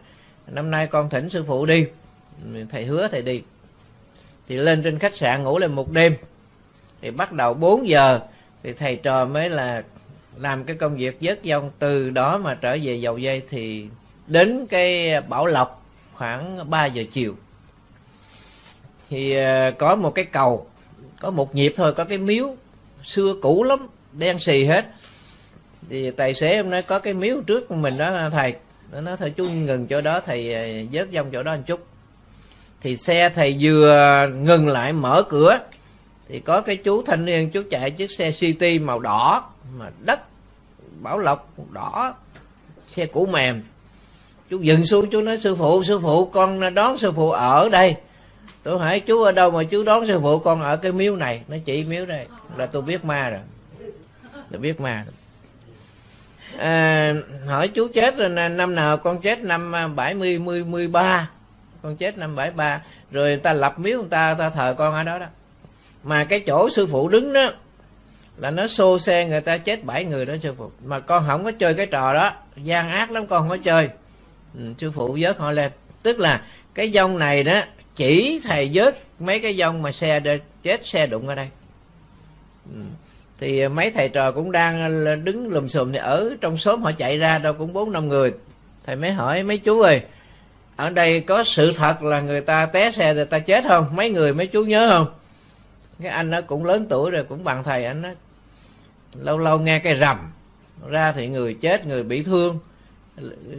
năm 0.48 0.72
nay 0.72 0.88
con 0.88 1.10
thỉnh 1.10 1.30
sư 1.30 1.44
phụ 1.48 1.66
đi. 1.66 1.86
Thầy 2.70 2.86
hứa 2.86 3.08
thầy 3.08 3.22
đi. 3.22 3.44
Thì 4.48 4.58
lên 4.58 4.84
trên 4.84 5.00
khách 5.00 5.16
sạn 5.16 5.44
ngủ 5.44 5.60
lên 5.60 5.74
một 5.74 5.92
đêm 5.92 6.16
thì 7.02 7.12
bắt 7.12 7.32
đầu 7.32 7.54
4 7.54 7.88
giờ, 7.88 8.20
thì 8.64 8.74
thầy 8.74 8.96
trò 8.96 9.26
mới 9.26 9.50
là 9.50 9.84
làm 10.38 10.64
cái 10.64 10.76
công 10.76 10.98
việc 10.98 11.18
dớt 11.22 11.40
dông. 11.44 11.72
Từ 11.80 12.10
đó 12.10 12.38
mà 12.38 12.54
trở 12.62 12.78
về 12.84 12.96
dầu 12.96 13.18
dây 13.18 13.42
thì 13.50 13.86
đến 14.28 14.68
cái 14.70 15.22
bảo 15.22 15.46
lộc 15.46 15.86
khoảng 16.14 16.70
3 16.70 16.86
giờ 16.86 17.04
chiều. 17.12 17.36
Thì 19.10 19.34
ờ, 19.34 19.72
có 19.72 19.96
một 19.96 20.12
cái 20.16 20.26
cầu, 20.26 20.68
có 21.20 21.32
một 21.32 21.56
nhịp 21.56 21.74
thôi, 21.76 21.94
có 21.94 22.04
cái 22.04 22.18
miếu 22.18 22.56
xưa 23.04 23.34
cũ 23.42 23.64
lắm, 23.64 23.88
đen 24.14 24.40
xì 24.40 24.64
hết. 24.66 24.86
Thì 25.90 26.12
tài 26.12 26.34
xế 26.34 26.50
em 26.50 26.70
nói 26.70 26.82
có 26.82 27.00
cái 27.00 27.14
miếu 27.14 27.42
trước 27.42 27.72
mình 27.72 27.98
đó, 27.98 28.30
thầy. 28.32 28.56
Nó 28.92 29.02
nói 29.02 29.18
thôi 29.18 29.34
chú 29.38 29.50
ngừng 29.50 29.88
chỗ 29.88 30.02
đó, 30.02 30.20
thầy 30.20 30.54
ờ, 30.54 30.86
dớt 30.94 31.08
dông 31.14 31.32
chỗ 31.32 31.44
đó 31.44 31.56
một 31.56 31.62
chút. 31.68 31.88
Thì 32.82 32.98
xe 32.98 33.30
thầy 33.30 33.58
vừa 33.60 34.28
ngừng 34.36 34.68
lại 34.68 34.94
mở 34.94 35.24
cửa 35.30 35.60
thì 36.30 36.40
có 36.40 36.62
cái 36.62 36.76
chú 36.76 37.02
thanh 37.02 37.26
niên 37.26 37.50
chú 37.50 37.64
chạy 37.70 37.92
chiếc 37.92 38.12
xe 38.12 38.32
city 38.32 38.80
màu 38.80 39.00
đỏ 39.00 39.50
mà 39.78 39.90
đất 40.06 40.20
bảo 41.02 41.20
lộc 41.20 41.54
đỏ 41.72 42.14
xe 42.88 43.06
cũ 43.06 43.26
mềm. 43.26 43.64
Chú 44.50 44.60
dừng 44.60 44.86
xuống 44.86 45.10
chú 45.10 45.22
nói 45.22 45.38
sư 45.38 45.56
phụ 45.56 45.84
sư 45.84 46.00
phụ 46.00 46.26
con 46.26 46.74
đón 46.74 46.98
sư 46.98 47.12
phụ 47.12 47.32
ở 47.32 47.70
đây. 47.70 47.96
Tôi 48.64 48.80
hỏi 48.80 49.00
chú 49.00 49.22
ở 49.22 49.32
đâu 49.32 49.52
mà 49.52 49.64
chú 49.64 49.84
đón 49.84 50.08
sư 50.08 50.20
phụ 50.22 50.40
con 50.40 50.62
ở 50.62 50.78
cái 50.78 50.92
miếu 50.92 51.16
này? 51.16 51.42
Nó 51.48 51.58
chỉ 51.66 51.84
miếu 51.84 52.06
đây 52.06 52.26
là 52.58 52.66
tôi 52.66 52.82
biết 52.82 53.06
ma 53.06 53.30
rồi. 53.30 53.40
Tôi 54.52 54.60
biết 54.60 54.82
ma 54.82 55.06
rồi. 55.06 55.14
À, 56.58 57.14
hỏi 57.48 57.68
chú 57.68 57.88
chết 57.94 58.18
rồi 58.18 58.30
năm 58.30 58.76
nào 58.76 58.98
con 58.98 59.22
chết? 59.22 59.44
Năm 59.44 59.76
à, 59.76 59.88
bảy 59.88 60.14
mươi 60.14 60.40
mươi 60.40 60.88
ba. 60.88 61.30
Con 61.82 61.96
chết 61.96 62.18
năm 62.18 62.36
bảy 62.36 62.52
ba. 62.52 62.82
Rồi 63.12 63.30
người 63.30 63.38
ta 63.38 63.54
lập 63.54 63.80
miếu 63.80 64.00
người 64.00 64.10
ta 64.10 64.34
ta 64.34 64.50
thờ 64.50 64.76
con 64.78 64.94
ở 64.94 65.04
đó 65.04 65.20
đó 65.20 65.26
mà 66.04 66.24
cái 66.24 66.40
chỗ 66.40 66.70
sư 66.70 66.88
phụ 66.88 67.10
đứng 67.10 67.34
đó 67.34 67.52
là 68.38 68.52
nó 68.52 68.68
xô 68.68 69.00
xe 69.00 69.26
người 69.26 69.42
ta 69.42 69.58
chết 69.58 69.84
bảy 69.84 70.06
người 70.06 70.26
đó 70.26 70.34
sư 70.38 70.54
phụ. 70.58 70.72
Mà 70.84 71.00
con 71.00 71.24
không 71.28 71.44
có 71.44 71.52
chơi 71.52 71.74
cái 71.74 71.86
trò 71.86 72.14
đó 72.14 72.32
gian 72.56 72.90
ác 72.90 73.12
lắm 73.12 73.28
con 73.28 73.42
không 73.42 73.50
có 73.50 73.64
chơi. 73.64 73.90
Ừ, 74.58 74.74
sư 74.78 74.92
phụ 74.92 75.18
vớt 75.22 75.38
họ 75.38 75.52
lên. 75.52 75.72
Tức 76.04 76.20
là 76.20 76.42
cái 76.74 76.92
dông 76.94 77.20
này 77.20 77.44
đó 77.44 77.62
chỉ 77.96 78.42
thầy 78.44 78.72
vớt 78.74 78.98
mấy 79.20 79.40
cái 79.40 79.58
dông 79.58 79.82
mà 79.82 79.92
xe 79.92 80.20
để 80.20 80.40
chết 80.64 80.86
xe 80.86 81.08
đụng 81.08 81.28
ở 81.28 81.36
đây. 81.36 81.48
Ừ. 82.74 82.82
thì 83.40 83.68
mấy 83.68 83.92
thầy 83.92 84.10
trò 84.10 84.32
cũng 84.32 84.52
đang 84.52 85.04
đứng 85.24 85.50
lùm 85.50 85.68
xùm 85.68 85.92
thì 85.92 85.98
ở 85.98 86.36
trong 86.42 86.58
xóm 86.58 86.84
họ 86.84 86.92
chạy 86.92 87.18
ra 87.18 87.38
đâu 87.38 87.54
cũng 87.54 87.74
bốn 87.74 87.92
năm 87.92 88.08
người. 88.08 88.34
Thầy 88.86 88.96
mới 88.96 89.12
hỏi 89.12 89.44
mấy 89.44 89.58
chú 89.58 89.82
ơi 89.82 90.02
ở 90.78 90.90
đây 90.90 91.22
có 91.22 91.44
sự 91.44 91.72
thật 91.72 92.04
là 92.04 92.22
người 92.22 92.42
ta 92.42 92.66
té 92.66 92.92
xe 92.92 93.14
người 93.14 93.26
ta 93.26 93.40
chết 93.40 93.64
không? 93.68 93.96
Mấy 93.96 94.10
người 94.10 94.34
mấy 94.34 94.48
chú 94.48 94.64
nhớ 94.64 94.90
không? 94.90 95.08
Cái 96.02 96.12
anh 96.12 96.30
nó 96.30 96.42
cũng 96.42 96.66
lớn 96.66 96.86
tuổi 96.90 97.12
rồi, 97.12 97.24
cũng 97.24 97.44
bằng 97.44 97.64
thầy 97.64 97.86
anh 97.86 98.02
nó 98.02 98.10
lâu 99.14 99.38
lâu 99.38 99.60
nghe 99.60 99.80
cái 99.80 100.00
rầm 100.00 100.18
ra 100.90 101.12
thì 101.12 101.28
người 101.28 101.54
chết, 101.54 101.88
người 101.88 102.04
bị 102.04 102.24
thương. 102.24 102.60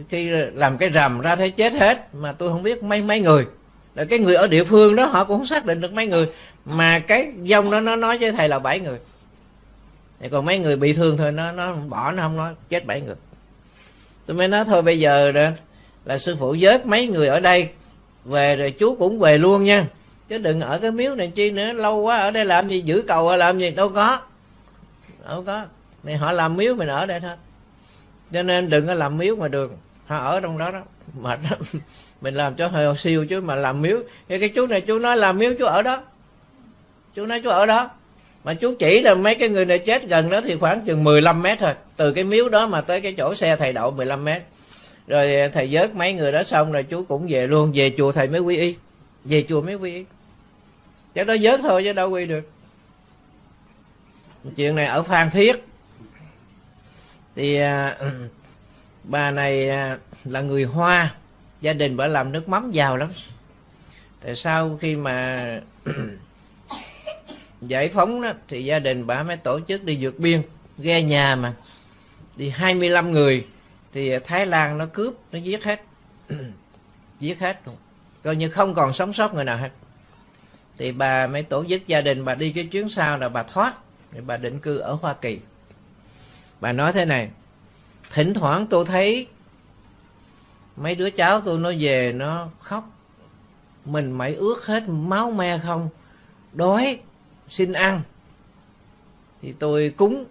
Khi 0.09 0.29
làm 0.53 0.77
cái 0.77 0.91
rầm 0.93 1.19
ra 1.19 1.35
thấy 1.35 1.51
chết 1.51 1.73
hết, 1.73 2.15
mà 2.15 2.31
tôi 2.31 2.49
không 2.49 2.63
biết 2.63 2.83
mấy 2.83 3.01
mấy 3.01 3.19
người. 3.19 3.47
Rồi 3.95 4.05
cái 4.05 4.19
người 4.19 4.35
ở 4.35 4.47
địa 4.47 4.63
phương 4.63 4.95
đó, 4.95 5.05
họ 5.05 5.23
cũng 5.23 5.37
không 5.37 5.45
xác 5.45 5.65
định 5.65 5.81
được 5.81 5.93
mấy 5.93 6.07
người. 6.07 6.29
Mà 6.65 6.99
cái 6.99 7.33
dông 7.45 7.71
đó, 7.71 7.79
nó 7.79 7.95
nói 7.95 8.17
với 8.17 8.31
thầy 8.31 8.49
là 8.49 8.59
bảy 8.59 8.79
người. 8.79 8.99
Thì 10.19 10.29
còn 10.29 10.45
mấy 10.45 10.59
người 10.59 10.75
bị 10.75 10.93
thương 10.93 11.17
thôi, 11.17 11.31
nó 11.31 11.51
nó 11.51 11.73
bỏ, 11.73 12.11
nó 12.11 12.23
không 12.23 12.37
nói, 12.37 12.53
chết 12.69 12.85
bảy 12.85 13.01
người. 13.01 13.15
Tôi 14.25 14.37
mới 14.37 14.47
nói 14.47 14.65
thôi, 14.65 14.81
bây 14.81 14.99
giờ 14.99 15.31
đó 15.31 15.49
là 16.05 16.17
sư 16.17 16.35
phụ 16.39 16.55
vớt 16.59 16.85
mấy 16.85 17.07
người 17.07 17.27
ở 17.27 17.39
đây, 17.39 17.69
về 18.25 18.55
rồi 18.55 18.71
chú 18.71 18.95
cũng 18.99 19.19
về 19.19 19.37
luôn 19.37 19.63
nha 19.63 19.85
chứ 20.29 20.37
đừng 20.37 20.61
ở 20.61 20.79
cái 20.79 20.91
miếu 20.91 21.15
này 21.15 21.31
chi 21.35 21.51
nữa, 21.51 21.73
lâu 21.73 21.97
quá 21.97 22.17
ở 22.17 22.31
đây 22.31 22.45
làm 22.45 22.67
gì, 22.67 22.81
giữ 22.81 23.03
cầu 23.07 23.35
làm 23.35 23.59
gì, 23.59 23.71
đâu 23.71 23.89
có. 23.89 24.19
Đâu 25.27 25.43
có. 25.45 25.65
Này, 26.03 26.17
họ 26.17 26.31
làm 26.31 26.57
miếu 26.57 26.75
mình 26.75 26.87
ở 26.87 27.05
đây 27.05 27.19
thôi. 27.19 27.31
Cho 28.31 28.43
nên 28.43 28.69
đừng 28.69 28.87
có 28.87 28.93
làm 28.93 29.17
miếu 29.17 29.35
ngoài 29.35 29.49
đường. 29.49 29.77
Họ 30.05 30.17
ở 30.17 30.39
trong 30.39 30.57
đó 30.57 30.71
đó. 30.71 30.81
Mệt 31.19 31.39
lắm 31.49 31.59
mình 32.21 32.35
làm 32.35 32.55
cho 32.55 32.67
hơi 32.67 32.97
siêu 32.97 33.25
chứ 33.25 33.41
mà 33.41 33.55
làm 33.55 33.81
miếu. 33.81 33.99
Thì 34.29 34.39
cái 34.39 34.49
chú 34.49 34.67
này, 34.67 34.81
chú 34.81 34.99
nói 34.99 35.17
làm 35.17 35.37
miếu 35.37 35.53
chú 35.59 35.65
ở 35.65 35.81
đó. 35.81 36.01
Chú 37.15 37.25
nói 37.25 37.41
chú 37.43 37.49
ở 37.49 37.65
đó. 37.65 37.89
Mà 38.43 38.53
chú 38.53 38.75
chỉ 38.79 39.01
là 39.01 39.15
mấy 39.15 39.35
cái 39.35 39.49
người 39.49 39.65
này 39.65 39.79
chết 39.79 40.07
gần 40.07 40.29
đó 40.29 40.41
thì 40.41 40.55
khoảng 40.55 40.85
chừng 40.85 41.03
15 41.03 41.41
mét 41.41 41.59
thôi. 41.59 41.73
Từ 41.97 42.13
cái 42.13 42.23
miếu 42.23 42.49
đó 42.49 42.67
mà 42.67 42.81
tới 42.81 43.01
cái 43.01 43.13
chỗ 43.17 43.35
xe 43.35 43.55
thầy 43.55 43.73
đậu 43.73 43.91
15 43.91 44.25
mét. 44.25 44.41
Rồi 45.07 45.49
thầy 45.53 45.69
vớt 45.71 45.95
mấy 45.95 46.13
người 46.13 46.31
đó 46.31 46.43
xong 46.43 46.71
rồi 46.71 46.83
chú 46.83 47.03
cũng 47.03 47.27
về 47.29 47.47
luôn. 47.47 47.71
Về 47.75 47.93
chùa 47.97 48.11
thầy 48.11 48.27
mới 48.27 48.39
quy 48.39 48.57
y. 48.57 48.75
Về 49.23 49.45
chùa 49.49 49.61
mới 49.61 49.75
quy 49.75 49.93
y 49.93 50.03
chắc 51.15 51.27
nó 51.27 51.37
dớt 51.37 51.59
thôi 51.63 51.83
chứ 51.83 51.93
đâu 51.93 52.09
quy 52.09 52.25
được. 52.25 52.49
Chuyện 54.55 54.75
này 54.75 54.85
ở 54.85 55.03
phan 55.03 55.31
thiết. 55.31 55.63
Thì 57.35 57.55
à, 57.55 57.97
bà 59.03 59.31
này 59.31 59.69
à, 59.69 59.97
là 60.23 60.41
người 60.41 60.63
hoa. 60.63 61.15
Gia 61.61 61.73
đình 61.73 61.97
bà 61.97 62.07
làm 62.07 62.31
nước 62.31 62.49
mắm 62.49 62.71
giàu 62.71 62.97
lắm. 62.97 63.11
Tại 64.21 64.35
sau 64.35 64.77
khi 64.81 64.95
mà 64.95 65.59
giải 67.61 67.89
phóng 67.89 68.21
đó 68.21 68.33
thì 68.47 68.65
gia 68.65 68.79
đình 68.79 69.07
bà 69.07 69.23
mới 69.23 69.37
tổ 69.37 69.59
chức 69.67 69.83
đi 69.83 69.97
vượt 70.01 70.19
biên 70.19 70.41
ghe 70.77 71.01
nhà 71.01 71.35
mà. 71.35 71.53
Thì 72.37 72.49
25 72.49 73.11
người 73.11 73.45
thì 73.93 74.19
Thái 74.19 74.45
Lan 74.45 74.77
nó 74.77 74.85
cướp 74.85 75.13
nó 75.31 75.39
giết 75.39 75.63
hết. 75.63 75.81
Giết 77.19 77.39
hết 77.39 77.59
coi 78.23 78.35
như 78.35 78.49
không 78.49 78.73
còn 78.73 78.93
sống 78.93 79.13
sót 79.13 79.33
người 79.33 79.43
nào 79.43 79.57
hết 79.57 79.69
thì 80.79 80.91
bà 80.91 81.27
mới 81.27 81.43
tổ 81.43 81.65
chức 81.69 81.87
gia 81.87 82.01
đình, 82.01 82.25
bà 82.25 82.35
đi 82.35 82.51
cái 82.51 82.63
chuyến 82.63 82.89
sau 82.89 83.17
là 83.17 83.29
bà 83.29 83.43
thoát. 83.43 83.73
Thì 84.11 84.19
bà 84.21 84.37
định 84.37 84.59
cư 84.59 84.77
ở 84.77 84.93
Hoa 84.93 85.13
Kỳ. 85.13 85.39
Bà 86.59 86.71
nói 86.71 86.93
thế 86.93 87.05
này, 87.05 87.29
thỉnh 88.13 88.33
thoảng 88.33 88.67
tôi 88.67 88.85
thấy 88.85 89.27
mấy 90.75 90.95
đứa 90.95 91.09
cháu 91.09 91.41
tôi 91.41 91.59
nó 91.59 91.71
về, 91.79 92.11
nó 92.11 92.47
khóc. 92.59 92.89
Mình 93.85 94.11
mày 94.11 94.35
ướt 94.35 94.65
hết 94.65 94.83
máu 94.87 95.31
me 95.31 95.59
không, 95.63 95.89
đói, 96.53 96.99
xin 97.49 97.73
ăn. 97.73 98.01
Thì 99.41 99.53
tôi 99.59 99.93
cúng, 99.97 100.25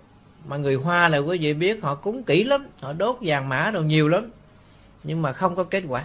mà 0.47 0.57
người 0.57 0.75
hoa 0.75 1.09
là 1.09 1.19
quý 1.19 1.39
vị 1.39 1.55
biết, 1.55 1.83
họ 1.83 1.95
cúng 1.95 2.23
kỹ 2.23 2.45
lắm, 2.45 2.67
họ 2.81 2.93
đốt 2.93 3.19
vàng 3.21 3.49
mã 3.49 3.71
đồ 3.75 3.83
nhiều 3.83 4.09
lắm, 4.09 4.31
nhưng 5.05 5.23
mà 5.23 5.33
không 5.33 5.57
có 5.57 5.65
kết 5.65 5.85
quả. 5.89 6.05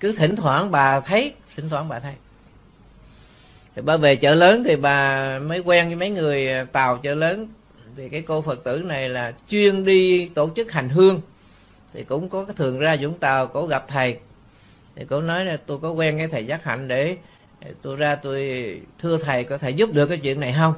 Cứ 0.00 0.12
thỉnh 0.12 0.36
thoảng 0.36 0.70
bà 0.70 1.00
thấy, 1.00 1.34
thỉnh 1.54 1.68
thoảng 1.68 1.88
bà 1.88 2.00
thấy 2.00 2.14
thì 3.76 3.82
bà 3.82 3.96
về 3.96 4.16
chợ 4.16 4.34
lớn 4.34 4.64
thì 4.64 4.76
bà 4.76 5.38
mới 5.38 5.58
quen 5.58 5.86
với 5.86 5.96
mấy 5.96 6.10
người 6.10 6.52
à, 6.52 6.64
tàu 6.64 6.98
chợ 6.98 7.14
lớn. 7.14 7.48
Thì 7.96 8.08
cái 8.08 8.22
cô 8.22 8.42
phật 8.42 8.64
tử 8.64 8.82
này 8.84 9.08
là 9.08 9.32
chuyên 9.48 9.84
đi 9.84 10.28
tổ 10.28 10.50
chức 10.56 10.72
hành 10.72 10.88
hương. 10.88 11.20
Thì 11.92 12.04
cũng 12.04 12.28
có 12.28 12.44
cái 12.44 12.54
thường 12.56 12.78
ra 12.78 12.96
vũng 13.00 13.18
tàu, 13.18 13.46
cổ 13.46 13.66
gặp 13.66 13.84
thầy. 13.88 14.18
Thì 14.96 15.04
cổ 15.04 15.20
nói 15.20 15.44
là, 15.44 15.56
tôi 15.66 15.78
có 15.78 15.90
quen 15.90 16.18
cái 16.18 16.28
thầy 16.28 16.46
giác 16.46 16.64
hạnh 16.64 16.88
để 16.88 17.16
tôi 17.82 17.96
ra 17.96 18.14
tôi 18.14 18.80
thưa 18.98 19.18
thầy, 19.18 19.44
có 19.44 19.58
thể 19.58 19.70
giúp 19.70 19.92
được 19.92 20.06
cái 20.06 20.18
chuyện 20.18 20.40
này 20.40 20.54
không? 20.58 20.74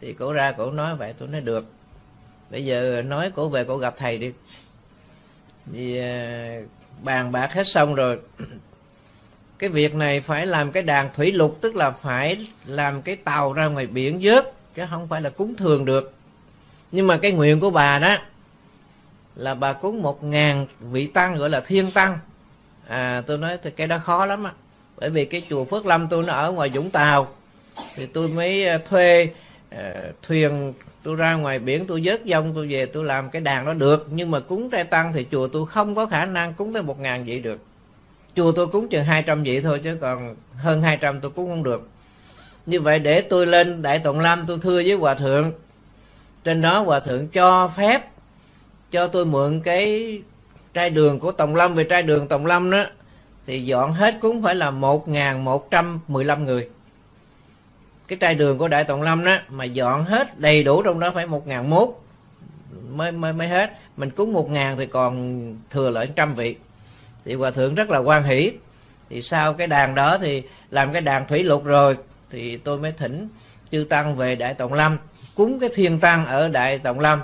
Thì 0.00 0.12
cổ 0.12 0.32
ra 0.32 0.52
cổ 0.52 0.70
nói 0.70 0.96
vậy, 0.96 1.14
tôi 1.18 1.28
nói 1.28 1.40
được. 1.40 1.66
Bây 2.50 2.64
giờ 2.64 3.02
nói 3.06 3.30
cổ 3.34 3.48
về 3.48 3.64
cổ 3.64 3.76
gặp 3.76 3.94
thầy 3.96 4.18
đi. 4.18 4.32
Thì 5.72 5.98
à, 5.98 6.60
bàn 7.02 7.32
bạc 7.32 7.52
hết 7.52 7.68
xong 7.68 7.94
rồi 7.94 8.18
cái 9.58 9.70
việc 9.70 9.94
này 9.94 10.20
phải 10.20 10.46
làm 10.46 10.72
cái 10.72 10.82
đàn 10.82 11.08
thủy 11.14 11.32
lục 11.32 11.58
tức 11.60 11.76
là 11.76 11.90
phải 11.90 12.46
làm 12.66 13.02
cái 13.02 13.16
tàu 13.16 13.52
ra 13.52 13.66
ngoài 13.66 13.86
biển 13.86 14.18
vớt 14.22 14.52
chứ 14.74 14.82
không 14.90 15.08
phải 15.08 15.22
là 15.22 15.30
cúng 15.30 15.54
thường 15.56 15.84
được. 15.84 16.14
Nhưng 16.92 17.06
mà 17.06 17.16
cái 17.16 17.32
nguyện 17.32 17.60
của 17.60 17.70
bà 17.70 17.98
đó 17.98 18.16
là 19.36 19.54
bà 19.54 19.72
cúng 19.72 20.02
một 20.02 20.24
ngàn 20.24 20.66
vị 20.80 21.06
tăng 21.06 21.36
gọi 21.36 21.50
là 21.50 21.60
thiên 21.60 21.90
tăng. 21.90 22.18
À 22.88 23.22
tôi 23.26 23.38
nói 23.38 23.58
thì 23.62 23.70
cái 23.70 23.86
đó 23.86 23.98
khó 23.98 24.26
lắm 24.26 24.44
á. 24.44 24.52
Bởi 24.96 25.10
vì 25.10 25.24
cái 25.24 25.42
chùa 25.48 25.64
phước 25.64 25.86
lâm 25.86 26.08
tôi 26.08 26.24
nó 26.26 26.32
ở 26.32 26.52
ngoài 26.52 26.70
vũng 26.74 26.90
tàu. 26.90 27.28
Thì 27.94 28.06
tôi 28.06 28.28
mới 28.28 28.68
à, 28.68 28.78
thuê 28.88 29.30
uh, 29.74 29.78
thuyền 30.22 30.72
tôi 31.02 31.16
ra 31.16 31.34
ngoài 31.34 31.58
biển 31.58 31.86
tôi 31.86 32.00
vớt 32.04 32.20
dông 32.26 32.52
tôi 32.54 32.66
về 32.66 32.86
tôi 32.86 33.04
làm 33.04 33.30
cái 33.30 33.42
đàn 33.42 33.66
đó 33.66 33.72
được. 33.72 34.06
Nhưng 34.10 34.30
mà 34.30 34.40
cúng 34.40 34.70
trai 34.70 34.84
tăng 34.84 35.12
thì 35.12 35.26
chùa 35.30 35.48
tôi 35.48 35.66
không 35.66 35.94
có 35.94 36.06
khả 36.06 36.24
năng 36.24 36.54
cúng 36.54 36.72
tới 36.72 36.82
một 36.82 37.00
ngàn 37.00 37.24
vị 37.24 37.38
được 37.38 37.60
chùa 38.38 38.52
tôi 38.52 38.66
cúng 38.66 38.88
chừng 38.88 39.04
hai 39.04 39.22
trăm 39.22 39.42
vị 39.42 39.60
thôi 39.60 39.80
chứ 39.84 39.98
còn 40.00 40.36
hơn 40.56 40.82
hai 40.82 40.96
trăm 40.96 41.20
tôi 41.20 41.30
cúng 41.30 41.50
không 41.50 41.62
được. 41.62 41.88
Như 42.66 42.80
vậy 42.80 42.98
để 42.98 43.20
tôi 43.20 43.46
lên 43.46 43.82
đại 43.82 43.98
tòng 43.98 44.20
lâm 44.20 44.46
tôi 44.46 44.58
thưa 44.62 44.74
với 44.74 44.92
hòa 44.92 45.14
thượng. 45.14 45.52
Trên 46.44 46.62
đó 46.62 46.80
hòa 46.80 47.00
thượng 47.00 47.28
cho 47.28 47.68
phép 47.68 48.08
cho 48.90 49.06
tôi 49.06 49.26
mượn 49.26 49.60
cái 49.60 50.22
trai 50.74 50.90
đường 50.90 51.20
của 51.20 51.32
tổng 51.32 51.54
lâm. 51.54 51.74
Về 51.74 51.84
trai 51.84 52.02
đường 52.02 52.28
tổng 52.28 52.46
lâm 52.46 52.70
đó, 52.70 52.84
thì 53.46 53.64
dọn 53.64 53.92
hết 53.92 54.14
cũng 54.20 54.42
phải 54.42 54.54
là 54.54 54.70
một 54.70 55.08
ngàn 55.08 55.44
một 55.44 55.70
trăm 55.70 56.00
mười 56.08 56.24
lăm 56.24 56.44
người. 56.44 56.68
Cái 58.08 58.18
trai 58.18 58.34
đường 58.34 58.58
của 58.58 58.68
đại 58.68 58.84
tổng 58.84 59.02
lâm 59.02 59.24
đó, 59.24 59.36
mà 59.48 59.64
dọn 59.64 60.04
hết 60.04 60.38
đầy 60.40 60.64
đủ 60.64 60.82
trong 60.82 61.00
đó 61.00 61.10
phải 61.14 61.26
một 61.26 61.46
ngàn 61.46 61.70
mốt 61.70 61.88
mới 62.90 63.12
mới 63.12 63.32
mới 63.32 63.48
hết. 63.48 63.70
Mình 63.96 64.10
cúng 64.10 64.32
một 64.32 64.50
ngàn 64.50 64.76
thì 64.76 64.86
còn 64.86 65.54
thừa 65.70 65.90
lại 65.90 66.08
trăm 66.16 66.34
vị 66.34 66.56
thì 67.28 67.34
hòa 67.34 67.50
thượng 67.50 67.74
rất 67.74 67.90
là 67.90 67.98
quan 67.98 68.24
hỷ. 68.24 68.52
Thì 69.10 69.22
sau 69.22 69.52
cái 69.52 69.66
đàn 69.66 69.94
đó 69.94 70.18
thì 70.18 70.42
làm 70.70 70.92
cái 70.92 71.02
đàn 71.02 71.26
thủy 71.26 71.44
lục 71.44 71.64
rồi, 71.64 71.96
thì 72.30 72.56
tôi 72.56 72.78
mới 72.78 72.92
thỉnh 72.92 73.28
chư 73.70 73.84
tăng 73.84 74.16
về 74.16 74.34
đại 74.34 74.54
tổng 74.54 74.72
lâm, 74.72 74.98
cúng 75.34 75.60
cái 75.60 75.70
thiên 75.74 76.00
tăng 76.00 76.26
ở 76.26 76.48
đại 76.48 76.78
tổng 76.78 77.00
lâm. 77.00 77.20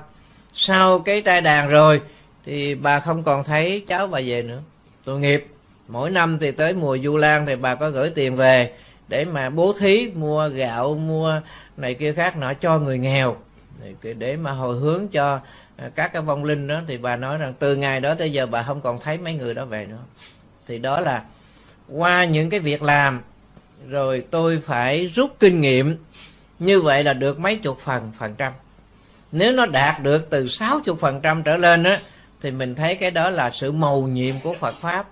Sau 0.54 0.98
cái 0.98 1.22
trai 1.22 1.40
đàn 1.40 1.68
rồi 1.68 2.00
thì 2.44 2.74
bà 2.74 3.00
không 3.00 3.22
còn 3.22 3.44
thấy 3.44 3.84
cháu 3.88 4.06
bà 4.06 4.20
về 4.24 4.42
nữa. 4.42 4.60
Tội 5.04 5.18
nghiệp. 5.18 5.46
Mỗi 5.88 6.10
năm 6.10 6.38
thì 6.40 6.50
tới 6.50 6.72
mùa 6.72 6.98
du 7.04 7.16
lan 7.16 7.46
thì 7.46 7.56
bà 7.56 7.74
có 7.74 7.90
gửi 7.90 8.10
tiền 8.10 8.36
về 8.36 8.72
để 9.08 9.24
mà 9.24 9.50
bố 9.50 9.74
thí, 9.80 10.10
mua 10.14 10.48
gạo, 10.48 10.94
mua 10.94 11.40
này 11.76 11.94
kia 11.94 12.12
khác 12.12 12.36
nọ 12.36 12.54
cho 12.54 12.78
người 12.78 12.98
nghèo 12.98 13.36
để 14.18 14.36
mà 14.36 14.50
hồi 14.50 14.78
hướng 14.78 15.08
cho 15.08 15.40
à, 15.76 15.90
các 15.94 16.12
cái 16.12 16.22
vong 16.22 16.44
linh 16.44 16.68
đó, 16.68 16.80
thì 16.88 16.98
bà 16.98 17.16
nói 17.16 17.38
rằng 17.38 17.54
từ 17.58 17.76
ngày 17.76 18.00
đó 18.00 18.14
tới 18.14 18.32
giờ 18.32 18.46
bà 18.46 18.62
không 18.62 18.80
còn 18.80 19.00
thấy 19.00 19.18
mấy 19.18 19.34
người 19.34 19.54
đó 19.54 19.64
về 19.64 19.86
nữa. 19.86 20.02
Thì 20.66 20.78
đó 20.78 21.00
là 21.00 21.22
qua 21.88 22.24
những 22.24 22.50
cái 22.50 22.60
việc 22.60 22.82
làm, 22.82 23.20
rồi 23.88 24.26
tôi 24.30 24.62
phải 24.66 25.06
rút 25.06 25.36
kinh 25.38 25.60
nghiệm, 25.60 25.96
như 26.58 26.80
vậy 26.80 27.04
là 27.04 27.12
được 27.12 27.38
mấy 27.38 27.56
chục 27.56 27.78
phần 27.80 28.12
phần 28.18 28.34
trăm. 28.34 28.52
Nếu 29.32 29.52
nó 29.52 29.66
đạt 29.66 30.02
được 30.02 30.30
từ 30.30 30.48
sáu 30.48 30.80
chục 30.84 30.98
phần 31.00 31.20
trăm 31.20 31.42
trở 31.42 31.56
lên 31.56 31.84
á, 31.84 32.00
thì 32.42 32.50
mình 32.50 32.74
thấy 32.74 32.94
cái 32.94 33.10
đó 33.10 33.30
là 33.30 33.50
sự 33.50 33.72
mầu 33.72 34.06
nhiệm 34.06 34.34
của 34.42 34.52
Phật 34.52 34.74
pháp. 34.74 35.06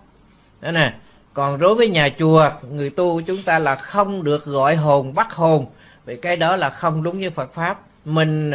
Đó 0.61 0.71
nè, 0.73 0.95
còn 1.35 1.59
đối 1.59 1.75
với 1.75 1.89
nhà 1.89 2.09
chùa, 2.19 2.51
người 2.71 2.91
tu 2.91 3.21
chúng 3.21 3.43
ta 3.43 3.59
là 3.59 3.75
không 3.75 4.25
được 4.25 4.45
gọi 4.45 4.77
hồn 4.77 5.15
bắt 5.15 5.33
hồn, 5.33 5.67
vì 6.05 6.17
cái 6.17 6.37
đó 6.37 6.57
là 6.57 6.71
không 6.71 7.03
đúng 7.03 7.21
với 7.21 7.31
Phật 7.31 7.55
pháp 7.55 7.81
mình, 8.05 8.53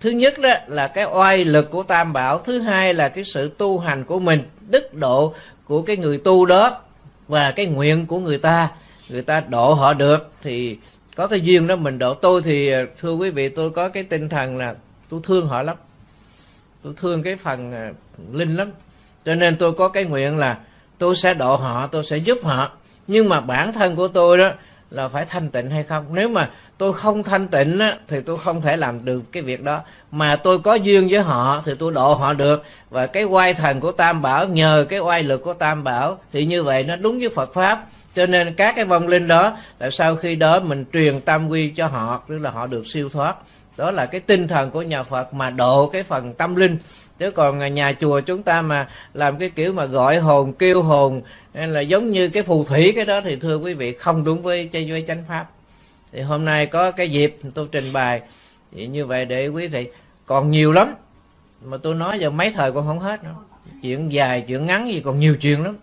thứ 0.00 0.10
nhất 0.10 0.34
đó 0.38 0.54
là 0.66 0.88
cái 0.88 1.04
oai 1.04 1.44
lực 1.44 1.70
của 1.70 1.82
tam 1.82 2.12
bảo, 2.12 2.38
thứ 2.38 2.60
hai 2.60 2.94
là 2.94 3.08
cái 3.08 3.24
sự 3.24 3.50
tu 3.58 3.78
hành 3.78 4.04
của 4.04 4.18
mình, 4.18 4.42
đức 4.70 4.94
độ 4.94 5.34
của 5.64 5.82
cái 5.82 5.96
người 5.96 6.18
tu 6.18 6.46
đó 6.46 6.80
và 7.28 7.50
cái 7.50 7.66
nguyện 7.66 8.06
của 8.06 8.18
người 8.18 8.38
ta. 8.38 8.68
Người 9.08 9.22
ta 9.22 9.40
độ 9.48 9.74
họ 9.74 9.94
được 9.94 10.30
thì 10.42 10.78
có 11.16 11.26
cái 11.26 11.40
duyên 11.40 11.66
đó 11.66 11.76
mình 11.76 11.98
độ. 11.98 12.14
Tôi 12.14 12.42
thì, 12.42 12.70
thưa 13.00 13.12
quý 13.14 13.30
vị, 13.30 13.48
tôi 13.48 13.70
có 13.70 13.88
cái 13.88 14.02
tinh 14.02 14.28
thần 14.28 14.56
là 14.56 14.74
tôi 15.08 15.20
thương 15.22 15.48
họ 15.48 15.62
lắm. 15.62 15.76
Tôi 16.82 16.92
thương 16.96 17.22
cái 17.22 17.36
phần 17.36 17.72
à, 17.72 17.90
linh 18.32 18.56
lắm. 18.56 18.70
Cho 19.24 19.34
nên 19.34 19.56
tôi 19.56 19.72
có 19.72 19.88
cái 19.88 20.04
nguyện 20.04 20.36
là 20.36 20.58
tôi 20.98 21.16
sẽ 21.16 21.34
độ 21.34 21.56
họ, 21.56 21.86
tôi 21.86 22.04
sẽ 22.04 22.16
giúp 22.16 22.38
họ. 22.42 22.70
Nhưng 23.06 23.28
mà 23.28 23.40
bản 23.40 23.72
thân 23.72 23.96
của 23.96 24.08
tôi 24.08 24.38
đó 24.38 24.50
là 24.90 25.08
phải 25.08 25.24
thanh 25.24 25.48
tịnh 25.48 25.70
hay 25.70 25.82
không? 25.82 26.14
Nếu 26.14 26.28
mà 26.28 26.50
tôi 26.78 26.92
không 26.92 27.22
thanh 27.22 27.48
tịnh 27.48 27.78
á, 27.78 27.96
thì 28.08 28.20
tôi 28.20 28.38
không 28.44 28.62
thể 28.62 28.76
làm 28.76 29.04
được 29.04 29.20
cái 29.32 29.42
việc 29.42 29.62
đó. 29.62 29.80
Mà 30.10 30.36
tôi 30.36 30.58
có 30.58 30.74
duyên 30.74 31.08
với 31.10 31.20
họ 31.20 31.62
thì 31.64 31.72
tôi 31.78 31.92
độ 31.92 32.14
họ 32.14 32.32
được. 32.32 32.62
Và 32.90 33.06
cái 33.06 33.24
oai 33.24 33.54
thần 33.54 33.80
của 33.80 33.92
tam 33.92 34.22
bảo 34.22 34.48
nhờ 34.48 34.86
cái 34.88 34.98
oai 34.98 35.22
lực 35.22 35.42
của 35.44 35.54
tam 35.54 35.84
bảo 35.84 36.18
thì 36.32 36.44
như 36.44 36.62
vậy 36.62 36.84
nó 36.84 36.96
đúng 36.96 37.18
với 37.18 37.28
phật 37.28 37.54
pháp. 37.54 37.86
Cho 38.14 38.26
nên 38.26 38.54
các 38.54 38.76
cái 38.76 38.84
vong 38.84 39.08
linh 39.08 39.28
đó 39.28 39.58
là 39.78 39.90
sau 39.90 40.16
khi 40.16 40.36
đó 40.36 40.60
mình 40.60 40.84
truyền 40.92 41.20
tam 41.20 41.48
quy 41.48 41.68
cho 41.68 41.86
họ 41.86 42.22
tức 42.28 42.38
là 42.38 42.50
họ 42.50 42.66
được 42.66 42.86
siêu 42.86 43.08
thoát. 43.08 43.36
Đó 43.76 43.90
là 43.90 44.06
cái 44.06 44.20
tinh 44.20 44.48
thần 44.48 44.70
của 44.70 44.82
nhà 44.82 45.02
phật 45.02 45.34
mà 45.34 45.50
độ 45.50 45.86
cái 45.86 46.02
phần 46.02 46.34
tâm 46.34 46.56
linh. 46.56 46.78
Chứ 47.18 47.30
còn 47.30 47.74
nhà 47.74 47.92
chùa 48.00 48.20
chúng 48.20 48.42
ta 48.42 48.62
mà 48.62 48.88
làm 49.14 49.38
cái 49.38 49.50
kiểu 49.50 49.72
mà 49.72 49.84
gọi 49.84 50.16
hồn 50.16 50.52
kêu 50.52 50.82
hồn 50.82 51.22
hay 51.54 51.68
là 51.68 51.80
giống 51.80 52.10
như 52.10 52.28
cái 52.28 52.42
phù 52.42 52.64
thủy 52.64 52.92
cái 52.96 53.04
đó 53.04 53.20
thì 53.24 53.36
thưa 53.36 53.56
quý 53.56 53.74
vị 53.74 53.92
không 53.92 54.24
đúng 54.24 54.42
với 54.42 54.68
chay 54.72 54.90
với 54.90 55.04
chánh 55.08 55.24
pháp 55.28 55.46
thì 56.16 56.22
hôm 56.22 56.44
nay 56.44 56.66
có 56.66 56.90
cái 56.90 57.10
dịp 57.10 57.38
tôi 57.54 57.68
trình 57.72 57.92
bày. 57.92 58.20
Thì 58.72 58.86
như 58.86 59.06
vậy 59.06 59.24
để 59.24 59.48
quý 59.48 59.66
vị, 59.66 59.88
còn 60.26 60.50
nhiều 60.50 60.72
lắm. 60.72 60.94
Mà 61.62 61.76
tôi 61.76 61.94
nói 61.94 62.18
giờ 62.18 62.30
mấy 62.30 62.50
thời 62.50 62.72
còn 62.72 62.86
không 62.86 62.98
hết 62.98 63.24
nữa. 63.24 63.34
Chuyện 63.82 64.12
dài, 64.12 64.44
chuyện 64.48 64.66
ngắn 64.66 64.88
gì 64.88 65.02
còn 65.04 65.20
nhiều 65.20 65.36
chuyện 65.40 65.62
lắm. 65.62 65.76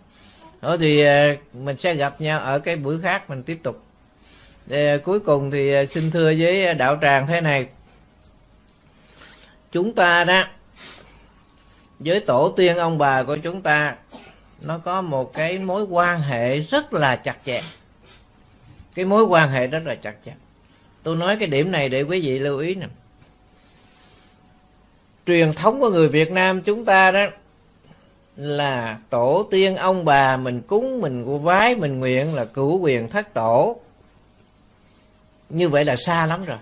Đó, 0.61 0.77
thì 0.77 1.01
à, 1.01 1.35
mình 1.53 1.77
sẽ 1.79 1.95
gặp 1.95 2.21
nhau 2.21 2.39
ở 2.39 2.59
cái 2.59 2.75
buổi 2.75 3.01
khác 3.01 3.29
mình 3.29 3.43
tiếp 3.43 3.59
tục. 3.63 3.83
Để 4.65 4.93
à, 4.93 4.97
cuối 5.03 5.19
cùng 5.19 5.51
thì 5.51 5.73
à, 5.73 5.85
xin 5.85 6.11
thưa 6.11 6.33
với 6.39 6.73
đạo 6.73 6.97
tràng 7.01 7.27
thế 7.27 7.41
này. 7.41 7.67
Chúng 9.71 9.93
ta 9.93 10.23
đó, 10.23 10.43
với 11.99 12.19
tổ 12.19 12.53
tiên 12.55 12.77
ông 12.77 12.97
bà 12.97 13.23
của 13.23 13.37
chúng 13.37 13.61
ta, 13.61 13.95
nó 14.61 14.77
có 14.77 15.01
một 15.01 15.33
cái 15.33 15.59
mối 15.59 15.83
quan 15.83 16.21
hệ 16.21 16.59
rất 16.59 16.93
là 16.93 17.15
chặt 17.15 17.37
chẽ 17.45 17.61
cái 18.95 19.05
mối 19.05 19.23
quan 19.23 19.51
hệ 19.51 19.67
rất 19.67 19.85
là 19.85 19.95
chặt 19.95 20.13
chẽ 20.25 20.33
tôi 21.03 21.15
nói 21.15 21.35
cái 21.35 21.47
điểm 21.47 21.71
này 21.71 21.89
để 21.89 22.01
quý 22.01 22.19
vị 22.19 22.39
lưu 22.39 22.59
ý 22.59 22.75
nè. 22.75 22.87
Truyền 25.27 25.53
thống 25.53 25.79
của 25.79 25.89
người 25.89 26.07
việt 26.07 26.31
nam 26.31 26.61
chúng 26.61 26.85
ta 26.85 27.11
đó 27.11 27.25
là 28.35 28.97
tổ 29.09 29.47
tiên 29.51 29.75
ông 29.75 30.05
bà 30.05 30.37
mình 30.37 30.61
cúng, 30.61 31.01
mình 31.01 31.43
vái, 31.43 31.75
mình 31.75 31.99
nguyện 31.99 32.35
là 32.35 32.45
cửu 32.45 32.79
quyền 32.79 33.09
thất 33.09 33.33
tổ. 33.33 33.75
Như 35.49 35.69
vậy 35.69 35.85
là 35.85 35.95
xa 35.95 36.25
lắm 36.25 36.43
rồi. 36.43 36.57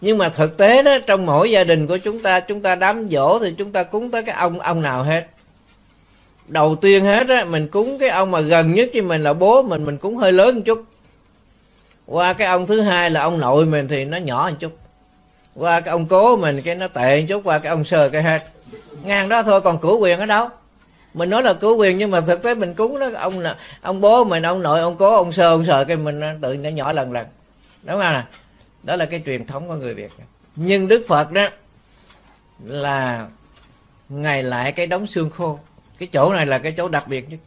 Nhưng 0.00 0.18
mà 0.18 0.28
thực 0.28 0.56
tế 0.56 0.82
đó, 0.82 0.98
trong 1.06 1.26
mỗi 1.26 1.50
gia 1.50 1.64
đình 1.64 1.86
của 1.86 1.96
chúng 1.96 2.20
ta 2.20 2.40
chúng 2.40 2.62
ta 2.62 2.74
đám 2.74 3.08
dỗ 3.10 3.38
thì 3.38 3.54
chúng 3.58 3.72
ta 3.72 3.82
cúng 3.82 4.10
tới 4.10 4.22
cái 4.22 4.34
ông 4.34 4.60
ông 4.60 4.82
nào 4.82 5.02
hết. 5.02 5.26
Đầu 6.46 6.76
tiên 6.76 7.04
hết 7.04 7.28
á, 7.28 7.44
mình 7.44 7.68
cúng 7.68 7.98
cái 7.98 8.08
ông 8.08 8.30
mà 8.30 8.40
gần 8.40 8.74
nhất 8.74 8.90
với 8.92 9.02
mình 9.02 9.22
là 9.22 9.32
bố 9.32 9.62
mình 9.62 9.84
mình 9.84 9.98
cúng 9.98 10.16
hơi 10.16 10.32
lớn 10.32 10.54
một 10.54 10.62
chút 10.64 10.84
qua 12.12 12.32
cái 12.32 12.48
ông 12.48 12.66
thứ 12.66 12.80
hai 12.80 13.10
là 13.10 13.22
ông 13.22 13.40
nội 13.40 13.66
mình 13.66 13.88
thì 13.88 14.04
nó 14.04 14.16
nhỏ 14.16 14.48
một 14.50 14.56
chút. 14.60 14.78
Qua 15.54 15.80
cái 15.80 15.92
ông 15.92 16.06
cố 16.06 16.36
mình 16.36 16.62
cái 16.62 16.74
nó 16.74 16.88
tệ 16.88 17.20
một 17.20 17.26
chút, 17.28 17.40
qua 17.44 17.58
cái 17.58 17.70
ông 17.70 17.84
sơ 17.84 18.08
cái 18.08 18.22
hết. 18.22 18.42
Ngang 19.04 19.28
đó 19.28 19.42
thôi, 19.42 19.60
còn 19.60 19.78
cửu 19.78 19.98
quyền 19.98 20.18
ở 20.18 20.26
đâu? 20.26 20.48
Mình 21.14 21.30
nói 21.30 21.42
là 21.42 21.54
cứu 21.54 21.76
quyền 21.76 21.98
nhưng 21.98 22.10
mà 22.10 22.20
thực 22.20 22.42
tế 22.42 22.54
mình 22.54 22.74
cúng 22.74 22.98
đó, 22.98 23.10
ông 23.14 23.38
là 23.38 23.56
ông 23.80 24.00
bố 24.00 24.24
mình, 24.24 24.42
ông 24.42 24.62
nội, 24.62 24.80
ông 24.80 24.96
cố, 24.96 25.16
ông 25.16 25.32
sơ, 25.32 25.48
ông 25.48 25.64
sờ 25.64 25.84
cái 25.84 25.96
mình 25.96 26.20
tự 26.42 26.56
nó 26.56 26.70
nhỏ 26.70 26.92
lần 26.92 27.12
lần. 27.12 27.26
Đúng 27.82 28.00
không 28.00 28.12
nè 28.12 28.22
đó 28.82 28.96
là 28.96 29.04
cái 29.04 29.22
truyền 29.26 29.46
thống 29.46 29.68
của 29.68 29.74
người 29.74 29.94
việt. 29.94 30.12
Nhưng 30.56 30.88
đức 30.88 31.04
phật 31.08 31.30
đó 31.32 31.48
là 32.64 33.26
ngày 34.08 34.42
lại 34.42 34.72
cái 34.72 34.86
đống 34.86 35.06
xương 35.06 35.30
khô. 35.30 35.58
Cái 35.98 36.08
chỗ 36.12 36.32
này 36.32 36.46
là 36.46 36.58
cái 36.58 36.74
chỗ 36.76 36.88
đặc 36.88 37.08
biệt 37.08 37.30
nhất 37.30 37.38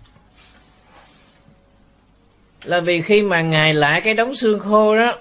là 2.65 2.79
vì 2.79 3.01
khi 3.01 3.21
mà 3.21 3.41
ngài 3.41 3.73
lại 3.73 4.01
cái 4.01 4.13
đống 4.13 4.35
xương 4.35 4.59
khô 4.59 4.97
đó, 4.97 5.13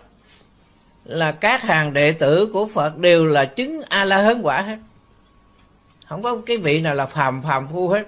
là 1.04 1.32
các 1.32 1.62
hàng 1.62 1.92
đệ 1.92 2.12
tử 2.12 2.50
của 2.52 2.66
phật 2.66 2.96
đều 2.96 3.26
là 3.26 3.44
chứng 3.44 3.82
a 3.88 4.04
la 4.04 4.22
hớn 4.22 4.42
quả 4.42 4.62
hết. 4.62 4.78
Không 6.06 6.22
có 6.22 6.36
cái 6.46 6.56
vị 6.56 6.80
nào 6.80 6.94
là 6.94 7.06
phàm 7.06 7.42
phàm 7.42 7.68
phu 7.68 7.88
hết. 7.88 8.06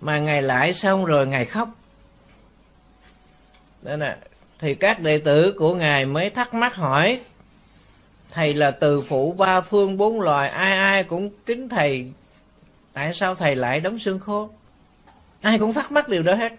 Mà 0.00 0.18
ngài 0.18 0.42
lại 0.42 0.72
xong 0.72 1.04
rồi 1.04 1.26
ngài 1.26 1.44
khóc. 1.44 1.68
Đó 3.82 3.96
nè, 3.96 4.16
thì 4.58 4.74
các 4.74 5.00
đệ 5.00 5.18
tử 5.18 5.52
của 5.58 5.74
ngài 5.74 6.06
mới 6.06 6.30
thắc 6.30 6.54
mắc 6.54 6.74
hỏi, 6.74 7.20
thầy 8.30 8.54
là 8.54 8.70
từ 8.70 9.00
phụ 9.00 9.32
ba 9.32 9.60
phương 9.60 9.96
bốn 9.96 10.20
loài, 10.20 10.48
ai 10.48 10.78
ai 10.78 11.04
cũng 11.04 11.30
kính 11.46 11.68
thầy, 11.68 12.12
tại 12.92 13.14
sao 13.14 13.34
thầy 13.34 13.56
lại 13.56 13.80
đóng 13.80 13.98
xương 13.98 14.18
khô? 14.20 14.50
Ai 15.40 15.58
cũng 15.58 15.72
thắc 15.72 15.92
mắc 15.92 16.08
điều 16.08 16.22
đó 16.22 16.34
hết 16.34 16.52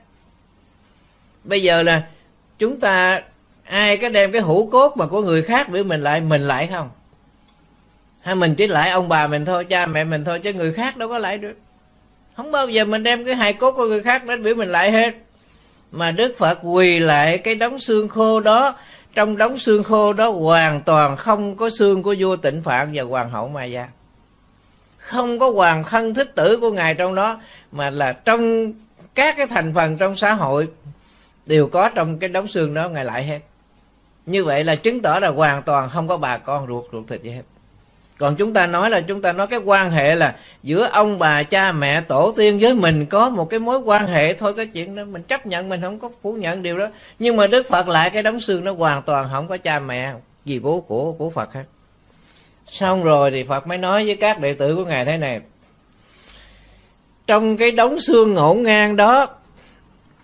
bây 1.44 1.64
giờ 1.64 1.82
là 1.82 2.04
chúng 2.60 2.80
ta, 2.80 3.22
ai 3.64 3.98
có 3.98 4.10
đem 4.10 4.32
cái 4.32 4.42
hũ 4.42 4.70
cốt 4.72 4.98
mà 4.98 5.06
của 5.06 5.22
người 5.22 5.42
khác 5.42 5.70
biểu 5.70 5.84
mình 5.84 6.02
lại 6.02 6.22
mình 6.22 6.48
lại 6.48 6.68
không? 6.68 6.90
Hay 8.22 8.36
mình 8.36 8.56
chỉ 8.56 8.68
lại 8.68 8.90
ông 8.90 9.10
bà 9.10 9.28
mình 9.28 9.46
thôi, 9.46 9.66
cha 9.66 9.86
mẹ 9.86 10.04
mình 10.04 10.26
thôi, 10.26 10.40
chứ 10.40 10.54
người 10.54 10.74
khác 10.74 10.98
đâu 10.98 11.10
có 11.10 11.18
lại 11.18 11.38
được. 11.38 11.58
Không 12.38 12.52
bao 12.52 12.70
giờ 12.70 12.86
mình 12.86 13.04
đem 13.04 13.26
cái 13.26 13.36
hài 13.36 13.54
cốt 13.54 13.72
của 13.72 13.86
người 13.86 14.04
khác 14.04 14.26
đến 14.26 14.44
biểu 14.44 14.56
mình 14.56 14.70
lại 14.70 14.92
hết. 14.92 15.16
Mà 15.92 16.12
đức 16.12 16.36
phật 16.38 16.60
quỳ 16.64 17.00
lại 17.00 17.38
cái 17.38 17.56
đống 17.56 17.80
xương 17.80 18.10
khô 18.10 18.40
đó, 18.40 18.78
trong 19.16 19.38
đống 19.38 19.58
xương 19.58 19.84
khô 19.84 20.14
đó 20.14 20.30
hoàn 20.30 20.82
toàn 20.82 21.18
không 21.18 21.56
có 21.56 21.70
xương 21.70 22.04
của 22.04 22.16
vua 22.20 22.36
tịnh 22.36 22.62
phạn 22.64 22.92
và 22.94 23.04
hoàng 23.04 23.30
hậu 23.30 23.48
ma 23.48 23.66
gia. 23.66 23.88
Không 24.98 25.40
có 25.40 25.52
hoàng 25.52 25.84
thân 25.84 26.14
thích 26.14 26.36
tử 26.36 26.58
của 26.62 26.72
ngài 26.72 26.94
trong 26.94 27.16
đó, 27.16 27.42
mà 27.72 27.90
là 27.90 28.14
trong 28.14 28.74
các 29.16 29.38
cái 29.38 29.48
thành 29.48 29.74
phần 29.74 29.98
trong 29.98 30.16
xã 30.16 30.34
hội 30.34 30.68
đều 31.46 31.68
có 31.68 31.90
trong 31.90 32.20
cái 32.20 32.30
đống 32.30 32.48
xương 32.48 32.74
đó, 32.74 32.90
ngài 32.90 33.06
lại 33.06 33.24
hết. 33.24 33.40
Như 34.26 34.44
vậy 34.44 34.64
là 34.64 34.76
chứng 34.76 35.02
tỏ 35.02 35.20
là 35.20 35.28
hoàn 35.28 35.64
toàn 35.64 35.90
không 35.90 36.08
có 36.08 36.18
bà 36.18 36.38
con 36.38 36.68
ruột 36.68 36.86
ruột 36.92 37.08
thịt 37.08 37.24
gì 37.24 37.32
hết. 37.32 37.42
Còn 38.18 38.36
chúng 38.36 38.54
ta 38.54 38.68
nói 38.68 38.90
là, 38.90 39.02
chúng 39.02 39.22
ta 39.22 39.34
nói 39.34 39.48
cái 39.48 39.60
quan 39.60 39.92
hệ 39.92 40.16
là 40.16 40.36
giữa 40.64 40.86
ông 40.92 41.20
bà 41.20 41.44
cha 41.44 41.72
mẹ 41.72 42.02
tổ 42.02 42.34
tiên 42.38 42.60
với 42.62 42.74
mình 42.74 43.06
có 43.06 43.30
một 43.30 43.50
cái 43.50 43.60
mối 43.60 43.80
quan 43.80 44.08
hệ, 44.08 44.34
thôi 44.34 44.54
cái 44.54 44.66
chuyện 44.66 44.96
đó 44.96 45.04
mình 45.04 45.24
chấp 45.24 45.46
nhận, 45.46 45.70
mình 45.70 45.82
không 45.82 46.00
có 46.00 46.10
phủ 46.22 46.34
nhận 46.34 46.64
điều 46.64 46.78
đó. 46.78 46.88
Nhưng 47.20 47.36
mà 47.36 47.48
đức 47.48 47.70
phật 47.70 47.88
lại 47.88 48.10
cái 48.10 48.24
đống 48.24 48.40
xương 48.40 48.64
nó 48.64 48.74
hoàn 48.74 49.02
toàn 49.02 49.30
không 49.32 49.48
có 49.48 49.58
cha 49.58 49.80
mẹ 49.80 50.14
gì 50.46 50.60
của 50.60 50.80
của 50.80 51.12
của 51.12 51.30
phật 51.30 51.54
hết. 51.54 51.64
Xong 52.68 53.04
rồi 53.04 53.32
thì 53.32 53.44
phật 53.44 53.68
mới 53.68 53.78
nói 53.78 54.06
với 54.06 54.16
các 54.16 54.40
đệ 54.40 54.54
tử 54.54 54.76
của 54.76 54.86
ngài 54.86 55.06
thế 55.06 55.18
này. 55.18 55.42
Trong 57.28 57.58
cái 57.58 57.72
đống 57.72 58.00
xương 58.00 58.34
ngổn 58.34 58.64
ngang 58.64 58.96
đó 58.96 59.28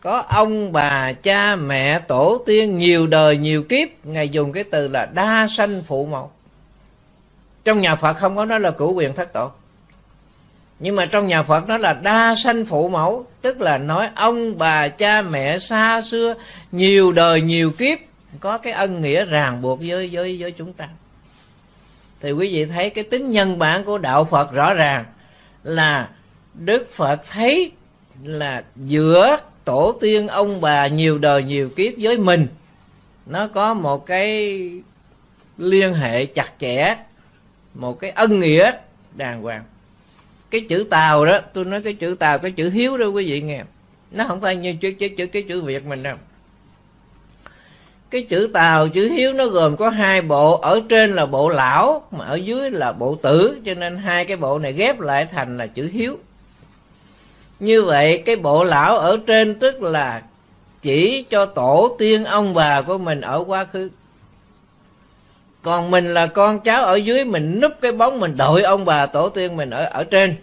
có 0.01 0.23
ông, 0.29 0.71
bà, 0.71 1.13
cha, 1.13 1.55
mẹ, 1.55 1.99
tổ 1.99 2.43
tiên, 2.45 2.77
nhiều 2.77 3.07
đời, 3.07 3.37
nhiều 3.37 3.63
kiếp. 3.63 3.87
Ngài 4.03 4.29
dùng 4.29 4.51
cái 4.51 4.63
từ 4.63 4.87
là 4.87 5.05
đa 5.05 5.47
sanh 5.49 5.83
phụ 5.87 6.05
mẫu. 6.05 6.31
Trong 7.63 7.81
nhà 7.81 7.95
phật 7.95 8.13
không 8.13 8.35
có 8.35 8.45
nói 8.45 8.59
là 8.59 8.71
cửu 8.71 8.93
quyền 8.93 9.15
thất 9.15 9.33
tổ. 9.33 9.51
Nhưng 10.79 10.95
mà 10.95 11.05
trong 11.05 11.27
nhà 11.27 11.43
phật 11.43 11.67
nó 11.67 11.77
là 11.77 11.93
đa 11.93 12.35
sanh 12.35 12.65
phụ 12.65 12.89
mẫu, 12.89 13.25
tức 13.41 13.61
là 13.61 13.77
nói 13.77 14.09
ông, 14.15 14.57
bà, 14.57 14.87
cha, 14.87 15.21
mẹ, 15.21 15.59
xa 15.59 16.01
xưa, 16.01 16.35
nhiều 16.71 17.11
đời, 17.11 17.41
nhiều 17.41 17.71
kiếp, 17.71 17.99
có 18.39 18.57
cái 18.57 18.73
ân 18.73 19.01
nghĩa 19.01 19.25
ràng 19.25 19.61
buộc 19.61 19.79
với 19.79 20.09
với 20.11 20.37
với 20.39 20.51
chúng 20.51 20.73
ta. 20.73 20.87
Thì 22.21 22.31
quý 22.31 22.53
vị 22.53 22.65
thấy 22.65 22.89
cái 22.89 23.03
tính 23.03 23.31
nhân 23.31 23.59
bản 23.59 23.83
của 23.83 23.97
đạo 23.97 24.25
Phật 24.25 24.51
rõ 24.51 24.73
ràng 24.73 25.05
là 25.63 26.09
Đức 26.53 26.87
Phật 26.91 27.21
thấy 27.29 27.71
là 28.23 28.63
giữa 28.75 29.37
tổ 29.69 29.97
tiên 30.01 30.27
ông 30.27 30.61
bà 30.61 30.87
nhiều 30.87 31.17
đời 31.17 31.43
nhiều 31.43 31.69
kiếp 31.69 31.93
với 31.97 32.17
mình. 32.17 32.47
Nó 33.25 33.47
có 33.47 33.73
một 33.73 34.05
cái 34.05 34.61
liên 35.57 35.93
hệ 35.93 36.25
chặt 36.25 36.51
chẽ, 36.59 36.95
một 37.73 37.99
cái 37.99 38.11
ân 38.11 38.39
nghĩa 38.39 38.71
đàng 39.15 39.41
hoàng. 39.41 39.63
Cái 40.49 40.61
chữ 40.61 40.85
tàu 40.89 41.25
đó, 41.25 41.39
tôi 41.53 41.65
nói 41.65 41.81
cái 41.81 41.93
chữ 41.93 42.15
tàu, 42.19 42.39
cái 42.39 42.51
chữ 42.51 42.69
hiếu 42.69 42.97
đó 42.97 43.05
quý 43.05 43.25
vị 43.25 43.41
nghe. 43.41 43.63
Nó 44.11 44.25
không 44.27 44.41
phải 44.41 44.55
như 44.55 44.75
chữ 44.81 44.91
chữ 44.91 45.07
chữ 45.17 45.27
cái 45.27 45.41
chữ 45.41 45.61
việt 45.61 45.85
mình 45.85 46.03
đâu. 46.03 46.17
Cái 48.09 48.21
chữ 48.21 48.49
tàu, 48.53 48.87
chữ 48.87 49.09
hiếu 49.11 49.33
nó 49.33 49.45
gồm 49.45 49.77
có 49.77 49.89
hai 49.89 50.21
bộ. 50.21 50.59
Ở 50.59 50.81
trên 50.89 51.13
là 51.13 51.25
bộ 51.25 51.49
lão, 51.49 52.07
mà 52.11 52.25
ở 52.25 52.35
dưới 52.35 52.71
là 52.71 52.91
bộ 52.91 53.15
tử, 53.15 53.59
cho 53.65 53.73
nên 53.73 53.97
hai 53.97 54.25
cái 54.25 54.37
bộ 54.37 54.59
này 54.59 54.73
ghép 54.73 54.99
lại 54.99 55.25
thành 55.25 55.57
là 55.57 55.67
chữ 55.67 55.89
hiếu 55.93 56.17
như 57.59 57.83
vậy, 57.83 58.23
cái 58.25 58.35
bộ 58.35 58.63
lão 58.63 58.97
ở 58.97 59.19
trên 59.27 59.59
tức 59.59 59.81
là 59.81 60.21
chỉ 60.81 61.25
cho 61.29 61.45
tổ 61.45 61.95
tiên 61.99 62.25
ông 62.25 62.53
bà 62.53 62.81
của 62.81 62.97
mình 62.97 63.21
ở 63.21 63.43
quá 63.47 63.65
khứ. 63.73 63.89
Còn 65.61 65.91
mình 65.91 66.13
là 66.13 66.27
con 66.27 66.59
cháu 66.59 66.83
ở 66.83 66.95
dưới, 66.95 67.25
mình 67.25 67.59
núp 67.61 67.71
cái 67.81 67.91
bóng, 67.91 68.19
mình 68.19 68.37
đội 68.37 68.63
ông 68.63 68.85
bà 68.85 69.05
tổ 69.05 69.29
tiên 69.29 69.57
mình 69.57 69.69
ở 69.69 69.85
ở 69.85 70.03
trên. 70.03 70.35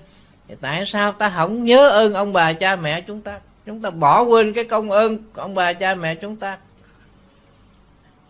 Thì 0.48 0.54
tại 0.60 0.86
sao 0.86 1.12
ta 1.12 1.32
không 1.36 1.64
nhớ 1.64 1.88
ơn 1.88 2.14
ông 2.14 2.32
bà 2.32 2.52
cha 2.52 2.76
mẹ 2.76 3.00
chúng 3.00 3.20
ta? 3.20 3.38
Chúng 3.66 3.82
ta 3.82 3.90
bỏ 3.90 4.22
quên 4.22 4.52
cái 4.52 4.64
công 4.64 4.90
ơn 4.90 5.18
ông 5.34 5.54
bà 5.54 5.72
cha 5.72 5.94
mẹ 5.94 6.14
chúng 6.14 6.36
ta. 6.36 6.58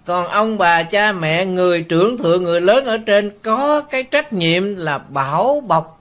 Còn 0.05 0.27
ông 0.27 0.59
bà 0.59 0.83
cha 0.83 1.13
mẹ, 1.13 1.47
người 1.47 1.83
trưởng 1.83 2.19
thượng, 2.19 2.45
người 2.45 2.61
lớn 2.61 2.85
ở 2.85 2.99
trên 2.99 3.31
có 3.43 3.81
cái 3.81 4.03
trách 4.03 4.33
nhiệm 4.33 4.77
là 4.77 4.99
bảo 4.99 5.63
bọc 5.67 6.01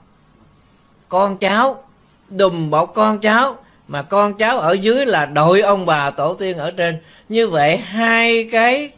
con 1.09 1.37
cháu 1.37 1.83
đùm 2.29 2.69
bọc 2.69 2.91
con 2.95 3.19
cháu, 3.19 3.57
mà 3.87 4.01
con 4.01 4.37
cháu 4.37 4.59
ở 4.59 4.73
dưới 4.73 5.05
là 5.05 5.25
đội 5.25 5.61
ông 5.61 5.85
bà 5.85 6.11
tổ 6.11 6.33
tiên 6.33 6.57
ở 6.57 6.71
trên. 6.71 6.99
Như 7.29 7.47
vậy 7.47 7.77
hai 7.77 8.49
cái 8.51 8.89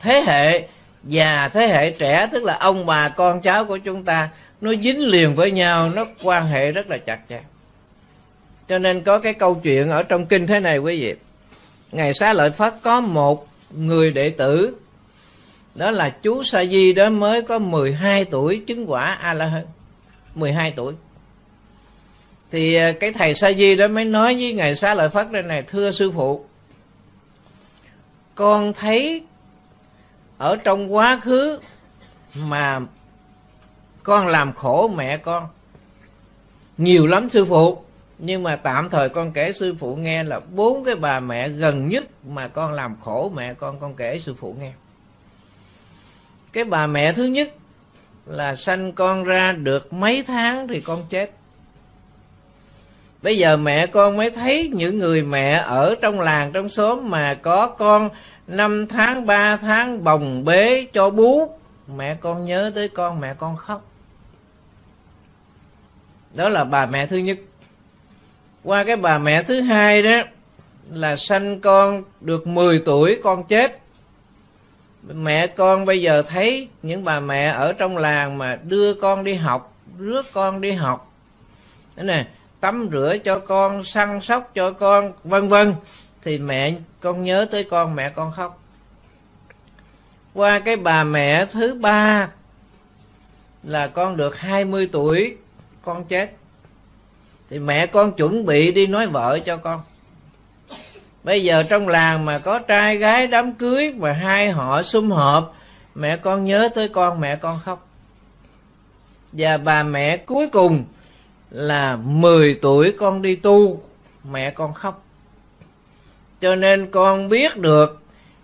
thế 0.00 0.24
hệ, 0.26 0.68
già 1.04 1.48
thế 1.48 1.66
hệ 1.66 1.90
trẻ, 1.90 2.28
tức 2.32 2.42
là 2.42 2.56
ông 2.56 2.86
bà 2.86 3.08
con 3.08 3.40
cháu 3.40 3.64
của 3.64 3.78
chúng 3.78 4.04
ta, 4.04 4.28
nó 4.60 4.74
dính 4.74 5.00
liền 5.00 5.34
với 5.34 5.50
nhau, 5.50 5.90
nó 5.94 6.04
quan 6.22 6.46
hệ 6.46 6.72
rất 6.72 6.86
là 6.86 6.98
chặt 6.98 7.18
chẽ. 7.28 7.40
Cho 8.68 8.78
nên 8.78 9.02
có 9.02 9.18
cái 9.18 9.34
câu 9.34 9.54
chuyện 9.54 9.88
ở 9.90 10.02
trong 10.02 10.26
kinh 10.26 10.46
thế 10.46 10.60
này 10.60 10.78
quý 10.78 11.00
vị. 11.00 11.14
Ngày 11.92 12.14
xá 12.14 12.32
lợi 12.32 12.50
phất 12.50 12.74
có 12.82 13.00
một 13.00 13.46
người 13.70 14.10
đệ 14.10 14.30
tử, 14.30 14.76
đó 15.74 15.90
là 15.90 16.08
chú 16.08 16.44
sa 16.44 16.64
di, 16.64 16.92
đó 16.92 17.08
mới 17.08 17.42
có 17.42 17.58
12 17.58 18.24
tuổi, 18.24 18.62
chứng 18.66 18.90
quả 18.90 19.04
a 19.04 19.34
la 19.34 19.46
hán 19.46 19.64
12 20.34 20.72
tuổi 20.76 20.94
thì 22.54 22.74
à, 22.74 22.92
cái 22.92 23.12
thầy 23.12 23.34
sa 23.34 23.52
di 23.52 23.76
đó 23.76 23.88
mới 23.88 24.04
nói 24.04 24.34
với 24.34 24.52
ngài 24.52 24.76
xá 24.76 24.94
lợi 24.94 25.08
phất 25.08 25.32
đây 25.32 25.42
này, 25.42 25.62
thưa 25.62 25.90
sư 25.90 26.10
phụ, 26.10 26.44
con 28.34 28.72
thấy 28.72 29.22
ở 30.38 30.56
trong 30.56 30.94
quá 30.94 31.20
khứ 31.22 31.60
mà 32.34 32.80
con 34.02 34.26
làm 34.26 34.52
khổ 34.52 34.90
mẹ 34.96 35.16
con 35.16 35.48
nhiều 36.78 37.06
lắm 37.06 37.30
sư 37.30 37.44
phụ, 37.44 37.82
nhưng 38.18 38.42
mà 38.42 38.56
tạm 38.56 38.90
thời 38.90 39.08
con 39.08 39.32
kể 39.32 39.52
sư 39.52 39.74
phụ 39.78 39.96
nghe 39.96 40.24
là 40.24 40.40
bốn 40.40 40.84
cái 40.84 40.94
bà 40.94 41.20
mẹ 41.20 41.48
gần 41.48 41.88
nhất 41.88 42.04
mà 42.26 42.48
con 42.48 42.72
làm 42.72 42.96
khổ 43.00 43.32
mẹ 43.34 43.54
con 43.54 43.80
con 43.80 43.94
kể 43.94 44.18
sư 44.18 44.34
phụ 44.34 44.56
nghe. 44.58 44.72
Cái 46.52 46.64
bà 46.64 46.86
mẹ 46.86 47.12
thứ 47.12 47.24
nhất 47.24 47.54
là 48.26 48.56
sanh 48.56 48.92
con 48.92 49.24
ra 49.24 49.52
được 49.52 49.92
mấy 49.92 50.22
tháng 50.22 50.68
thì 50.68 50.80
con 50.80 51.06
chết 51.10 51.30
bây 53.24 53.38
giờ 53.38 53.56
mẹ 53.56 53.86
con 53.86 54.16
mới 54.16 54.30
thấy 54.30 54.70
những 54.74 54.98
người 54.98 55.22
mẹ 55.22 55.62
ở 55.66 55.94
trong 56.02 56.20
làng 56.20 56.52
trong 56.52 56.68
xóm 56.68 57.10
mà 57.10 57.34
có 57.34 57.66
con 57.66 58.08
năm 58.46 58.86
tháng, 58.86 59.26
ba 59.26 59.56
tháng, 59.56 60.04
bồng 60.04 60.44
bế 60.44 60.86
cho 60.92 61.10
bú. 61.10 61.58
Mẹ 61.96 62.14
con 62.14 62.44
nhớ 62.44 62.72
tới 62.74 62.88
con, 62.88 63.20
mẹ 63.20 63.34
con 63.38 63.56
khóc. 63.56 63.90
Đó 66.34 66.48
là 66.48 66.64
bà 66.64 66.86
mẹ 66.86 67.06
thứ 67.06 67.16
nhất. 67.16 67.38
Qua 68.62 68.84
cái 68.84 68.96
bà 68.96 69.18
mẹ 69.18 69.42
thứ 69.42 69.60
hai 69.60 70.02
đó, 70.02 70.22
là 70.92 71.16
sanh 71.16 71.60
con 71.60 72.02
được 72.20 72.46
10 72.46 72.78
tuổi, 72.78 73.20
con 73.22 73.44
chết. 73.44 73.78
Mẹ 75.02 75.46
con 75.46 75.84
bây 75.84 76.02
giờ 76.02 76.22
thấy 76.22 76.68
những 76.82 77.04
bà 77.04 77.20
mẹ 77.20 77.46
ở 77.46 77.72
trong 77.72 77.96
làng 77.96 78.38
mà 78.38 78.58
đưa 78.64 78.94
con 78.94 79.24
đi 79.24 79.34
học, 79.34 79.76
rước 79.98 80.26
con 80.32 80.60
đi 80.60 80.72
học. 80.72 81.12
Thế 81.96 82.02
này 82.02 82.26
tắm 82.64 82.88
rửa 82.92 83.16
cho 83.24 83.38
con, 83.38 83.84
săn 83.84 84.20
sóc 84.20 84.50
cho 84.54 84.70
con, 84.70 85.12
vân 85.24 85.48
vân. 85.48 85.74
Thì 86.22 86.38
mẹ, 86.38 86.74
con 87.00 87.22
nhớ 87.22 87.46
tới 87.50 87.64
con, 87.64 87.94
mẹ 87.94 88.10
con 88.10 88.32
khóc. 88.32 88.62
Qua 90.34 90.58
cái 90.58 90.76
bà 90.76 91.04
mẹ 91.04 91.44
thứ 91.44 91.74
ba 91.74 92.28
là 93.62 93.86
con 93.86 94.16
được 94.16 94.38
20 94.38 94.88
tuổi, 94.92 95.36
con 95.82 96.04
chết. 96.04 96.32
Thì 97.50 97.58
mẹ 97.58 97.86
con 97.86 98.12
chuẩn 98.12 98.46
bị 98.46 98.72
đi 98.72 98.86
nói 98.86 99.06
vợ 99.06 99.38
cho 99.38 99.56
con. 99.56 99.82
Bây 101.22 101.44
giờ 101.44 101.62
trong 101.62 101.88
làng 101.88 102.24
mà 102.24 102.38
có 102.38 102.58
trai 102.58 102.96
gái 102.96 103.26
đám 103.26 103.54
cưới 103.54 103.92
mà 103.96 104.12
hai 104.12 104.50
họ 104.50 104.82
sum 104.82 105.10
họp, 105.10 105.56
mẹ 105.94 106.16
con 106.16 106.44
nhớ 106.44 106.68
tới 106.74 106.88
con, 106.88 107.20
mẹ 107.20 107.36
con 107.36 107.60
khóc. 107.64 107.88
Và 109.32 109.58
bà 109.58 109.82
mẹ 109.82 110.16
cuối 110.16 110.48
cùng 110.48 110.84
là 111.50 111.96
10 111.96 112.54
tuổi 112.54 112.92
con 112.92 113.22
đi 113.22 113.36
tu, 113.36 113.82
mẹ 114.30 114.50
con 114.50 114.74
khóc. 114.74 115.04
Cho 116.40 116.54
nên 116.54 116.90
con 116.90 117.28
biết 117.28 117.56
được 117.56 118.00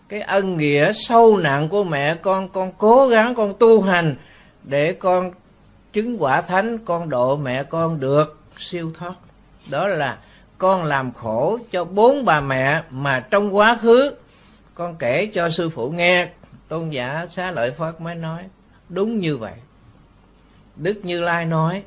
cái 0.08 0.20
ân 0.20 0.56
nghĩa 0.56 0.92
sâu 0.92 1.36
nặng 1.36 1.68
của 1.68 1.84
mẹ 1.84 2.14
con 2.14 2.48
con 2.48 2.72
cố 2.78 3.08
gắng, 3.08 3.34
con 3.34 3.54
tu 3.58 3.82
hành 3.82 4.16
để 4.62 4.92
con 4.92 5.30
chứng 5.92 6.22
quả 6.22 6.40
thánh, 6.40 6.78
con 6.78 7.08
độ 7.08 7.36
mẹ 7.36 7.62
con 7.62 8.00
được 8.00 8.38
siêu 8.58 8.92
thoát. 8.98 9.14
Đó 9.70 9.86
là 9.86 10.18
con 10.58 10.84
làm 10.84 11.12
khổ 11.12 11.58
cho 11.72 11.84
bốn 11.84 12.24
bà 12.24 12.40
mẹ 12.40 12.82
mà 12.90 13.20
trong 13.20 13.56
quá 13.56 13.78
khứ 13.82 14.14
con 14.74 14.96
kể 14.96 15.26
cho 15.34 15.50
sư 15.50 15.68
phụ 15.68 15.90
nghe, 15.90 16.28
tôn 16.68 16.90
giả 16.90 17.26
xá 17.30 17.50
lợi 17.50 17.70
phật 17.70 18.00
mới 18.00 18.14
nói, 18.14 18.42
đúng 18.88 19.20
như 19.20 19.36
vậy. 19.36 19.54
Đức 20.76 21.04
như 21.04 21.20
lai 21.20 21.44
nói 21.44 21.82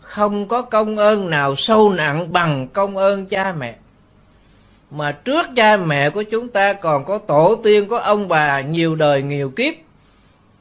không 0.00 0.48
có 0.48 0.62
công 0.62 0.96
ơn 0.96 1.30
nào 1.30 1.56
sâu 1.56 1.92
nặng 1.92 2.32
bằng 2.32 2.68
công 2.68 2.96
ơn 2.96 3.26
cha 3.26 3.52
mẹ. 3.58 3.74
Mà 4.90 5.12
trước 5.12 5.46
cha 5.56 5.76
mẹ 5.76 6.10
của 6.10 6.22
chúng 6.22 6.48
ta 6.48 6.72
còn 6.72 7.04
có 7.04 7.18
tổ 7.18 7.54
tiên, 7.64 7.88
có 7.88 7.98
ông 7.98 8.28
bà 8.28 8.60
nhiều 8.60 8.94
đời 8.94 9.22
nhiều 9.22 9.50
kiếp. 9.50 9.74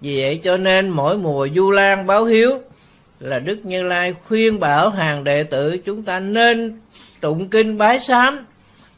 Vì 0.02 0.22
vậy 0.22 0.40
cho 0.44 0.58
nên 0.58 0.90
mỗi 0.90 1.18
mùa 1.18 1.48
du 1.56 1.72
lan 1.72 2.08
báo 2.08 2.26
hiếu 2.26 2.52
là 3.20 3.40
đức 3.40 3.66
như 3.66 3.84
lai 3.84 4.16
khuyên 4.28 4.60
bảo 4.60 4.90
hàng 4.90 5.24
đệ 5.24 5.44
tử 5.44 5.78
chúng 5.78 6.04
ta 6.04 6.20
nên 6.20 6.80
tụng 7.22 7.50
kinh 7.50 7.78
bái 7.78 8.00
sám, 8.00 8.46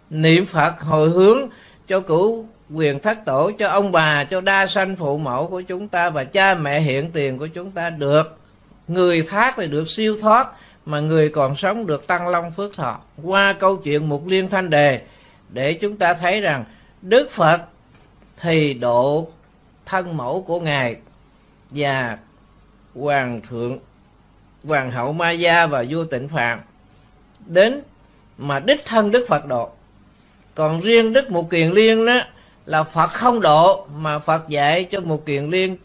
niệm 0.09 0.45
phật 0.45 0.81
hồi 0.81 1.09
hướng 1.09 1.49
cho 1.87 1.99
cửu 1.99 2.45
quyền 2.73 2.99
thất 2.99 3.25
tổ, 3.25 3.51
cho 3.59 3.67
ông 3.67 3.91
bà, 3.91 4.23
cho 4.23 4.41
đa 4.41 4.67
sanh 4.67 4.95
phụ 4.95 5.17
mẫu 5.17 5.47
của 5.47 5.61
chúng 5.61 5.87
ta 5.87 6.09
và 6.09 6.23
cha 6.23 6.55
mẹ 6.55 6.79
hiện 6.79 7.11
tiền 7.11 7.37
của 7.37 7.47
chúng 7.47 7.71
ta 7.71 7.89
được 7.89 8.40
người 8.93 9.21
thác 9.21 9.53
thì 9.57 9.67
được 9.67 9.89
siêu 9.89 10.17
thoát, 10.21 10.47
mà 10.85 10.99
người 10.99 11.29
còn 11.29 11.55
sống 11.55 11.85
được 11.87 12.07
tăng 12.07 12.27
long 12.27 12.51
phước 12.51 12.75
thọ. 12.75 12.99
Qua 13.23 13.53
câu 13.53 13.77
chuyện 13.77 14.09
một 14.09 14.27
liên 14.27 14.49
thanh 14.49 14.69
đề, 14.69 15.01
để 15.49 15.73
chúng 15.73 15.97
ta 15.97 16.13
thấy 16.13 16.41
rằng 16.41 16.65
đức 17.01 17.31
phật 17.31 17.61
thì 18.37 18.73
độ 18.73 19.27
thân 19.85 20.17
mẫu 20.17 20.41
của 20.41 20.59
ngài 20.59 20.95
và 21.69 22.17
hoàng 22.95 23.41
thượng, 23.49 23.79
hoàng 24.63 24.91
hậu 24.91 25.13
ma 25.13 25.31
gia 25.31 25.65
và 25.65 25.85
vua 25.89 26.03
tịnh 26.03 26.27
phạn 26.27 26.61
đến 27.45 27.81
mà 28.37 28.59
đích 28.59 28.85
thân 28.85 29.11
đức 29.11 29.25
phật 29.27 29.45
độ. 29.45 29.69
Còn 30.55 30.81
riêng 30.81 31.13
đức 31.13 31.31
một 31.31 31.49
kiền 31.49 31.71
liên 31.71 32.05
đó 32.05 32.19
là 32.65 32.83
phật 32.83 33.07
không 33.07 33.41
độ, 33.41 33.87
mà 33.95 34.19
phật 34.19 34.49
dạy 34.49 34.83
cho 34.83 35.01
một 35.01 35.25
kiền 35.25 35.49
liên 35.49 35.77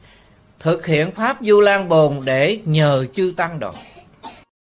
thực 0.60 0.86
hiện 0.86 1.10
pháp 1.10 1.38
du 1.42 1.60
lan 1.60 1.88
bồn 1.88 2.20
để 2.24 2.58
nhờ 2.64 3.06
chư 3.14 3.32
tăng 3.36 3.58
độ. 3.58 3.72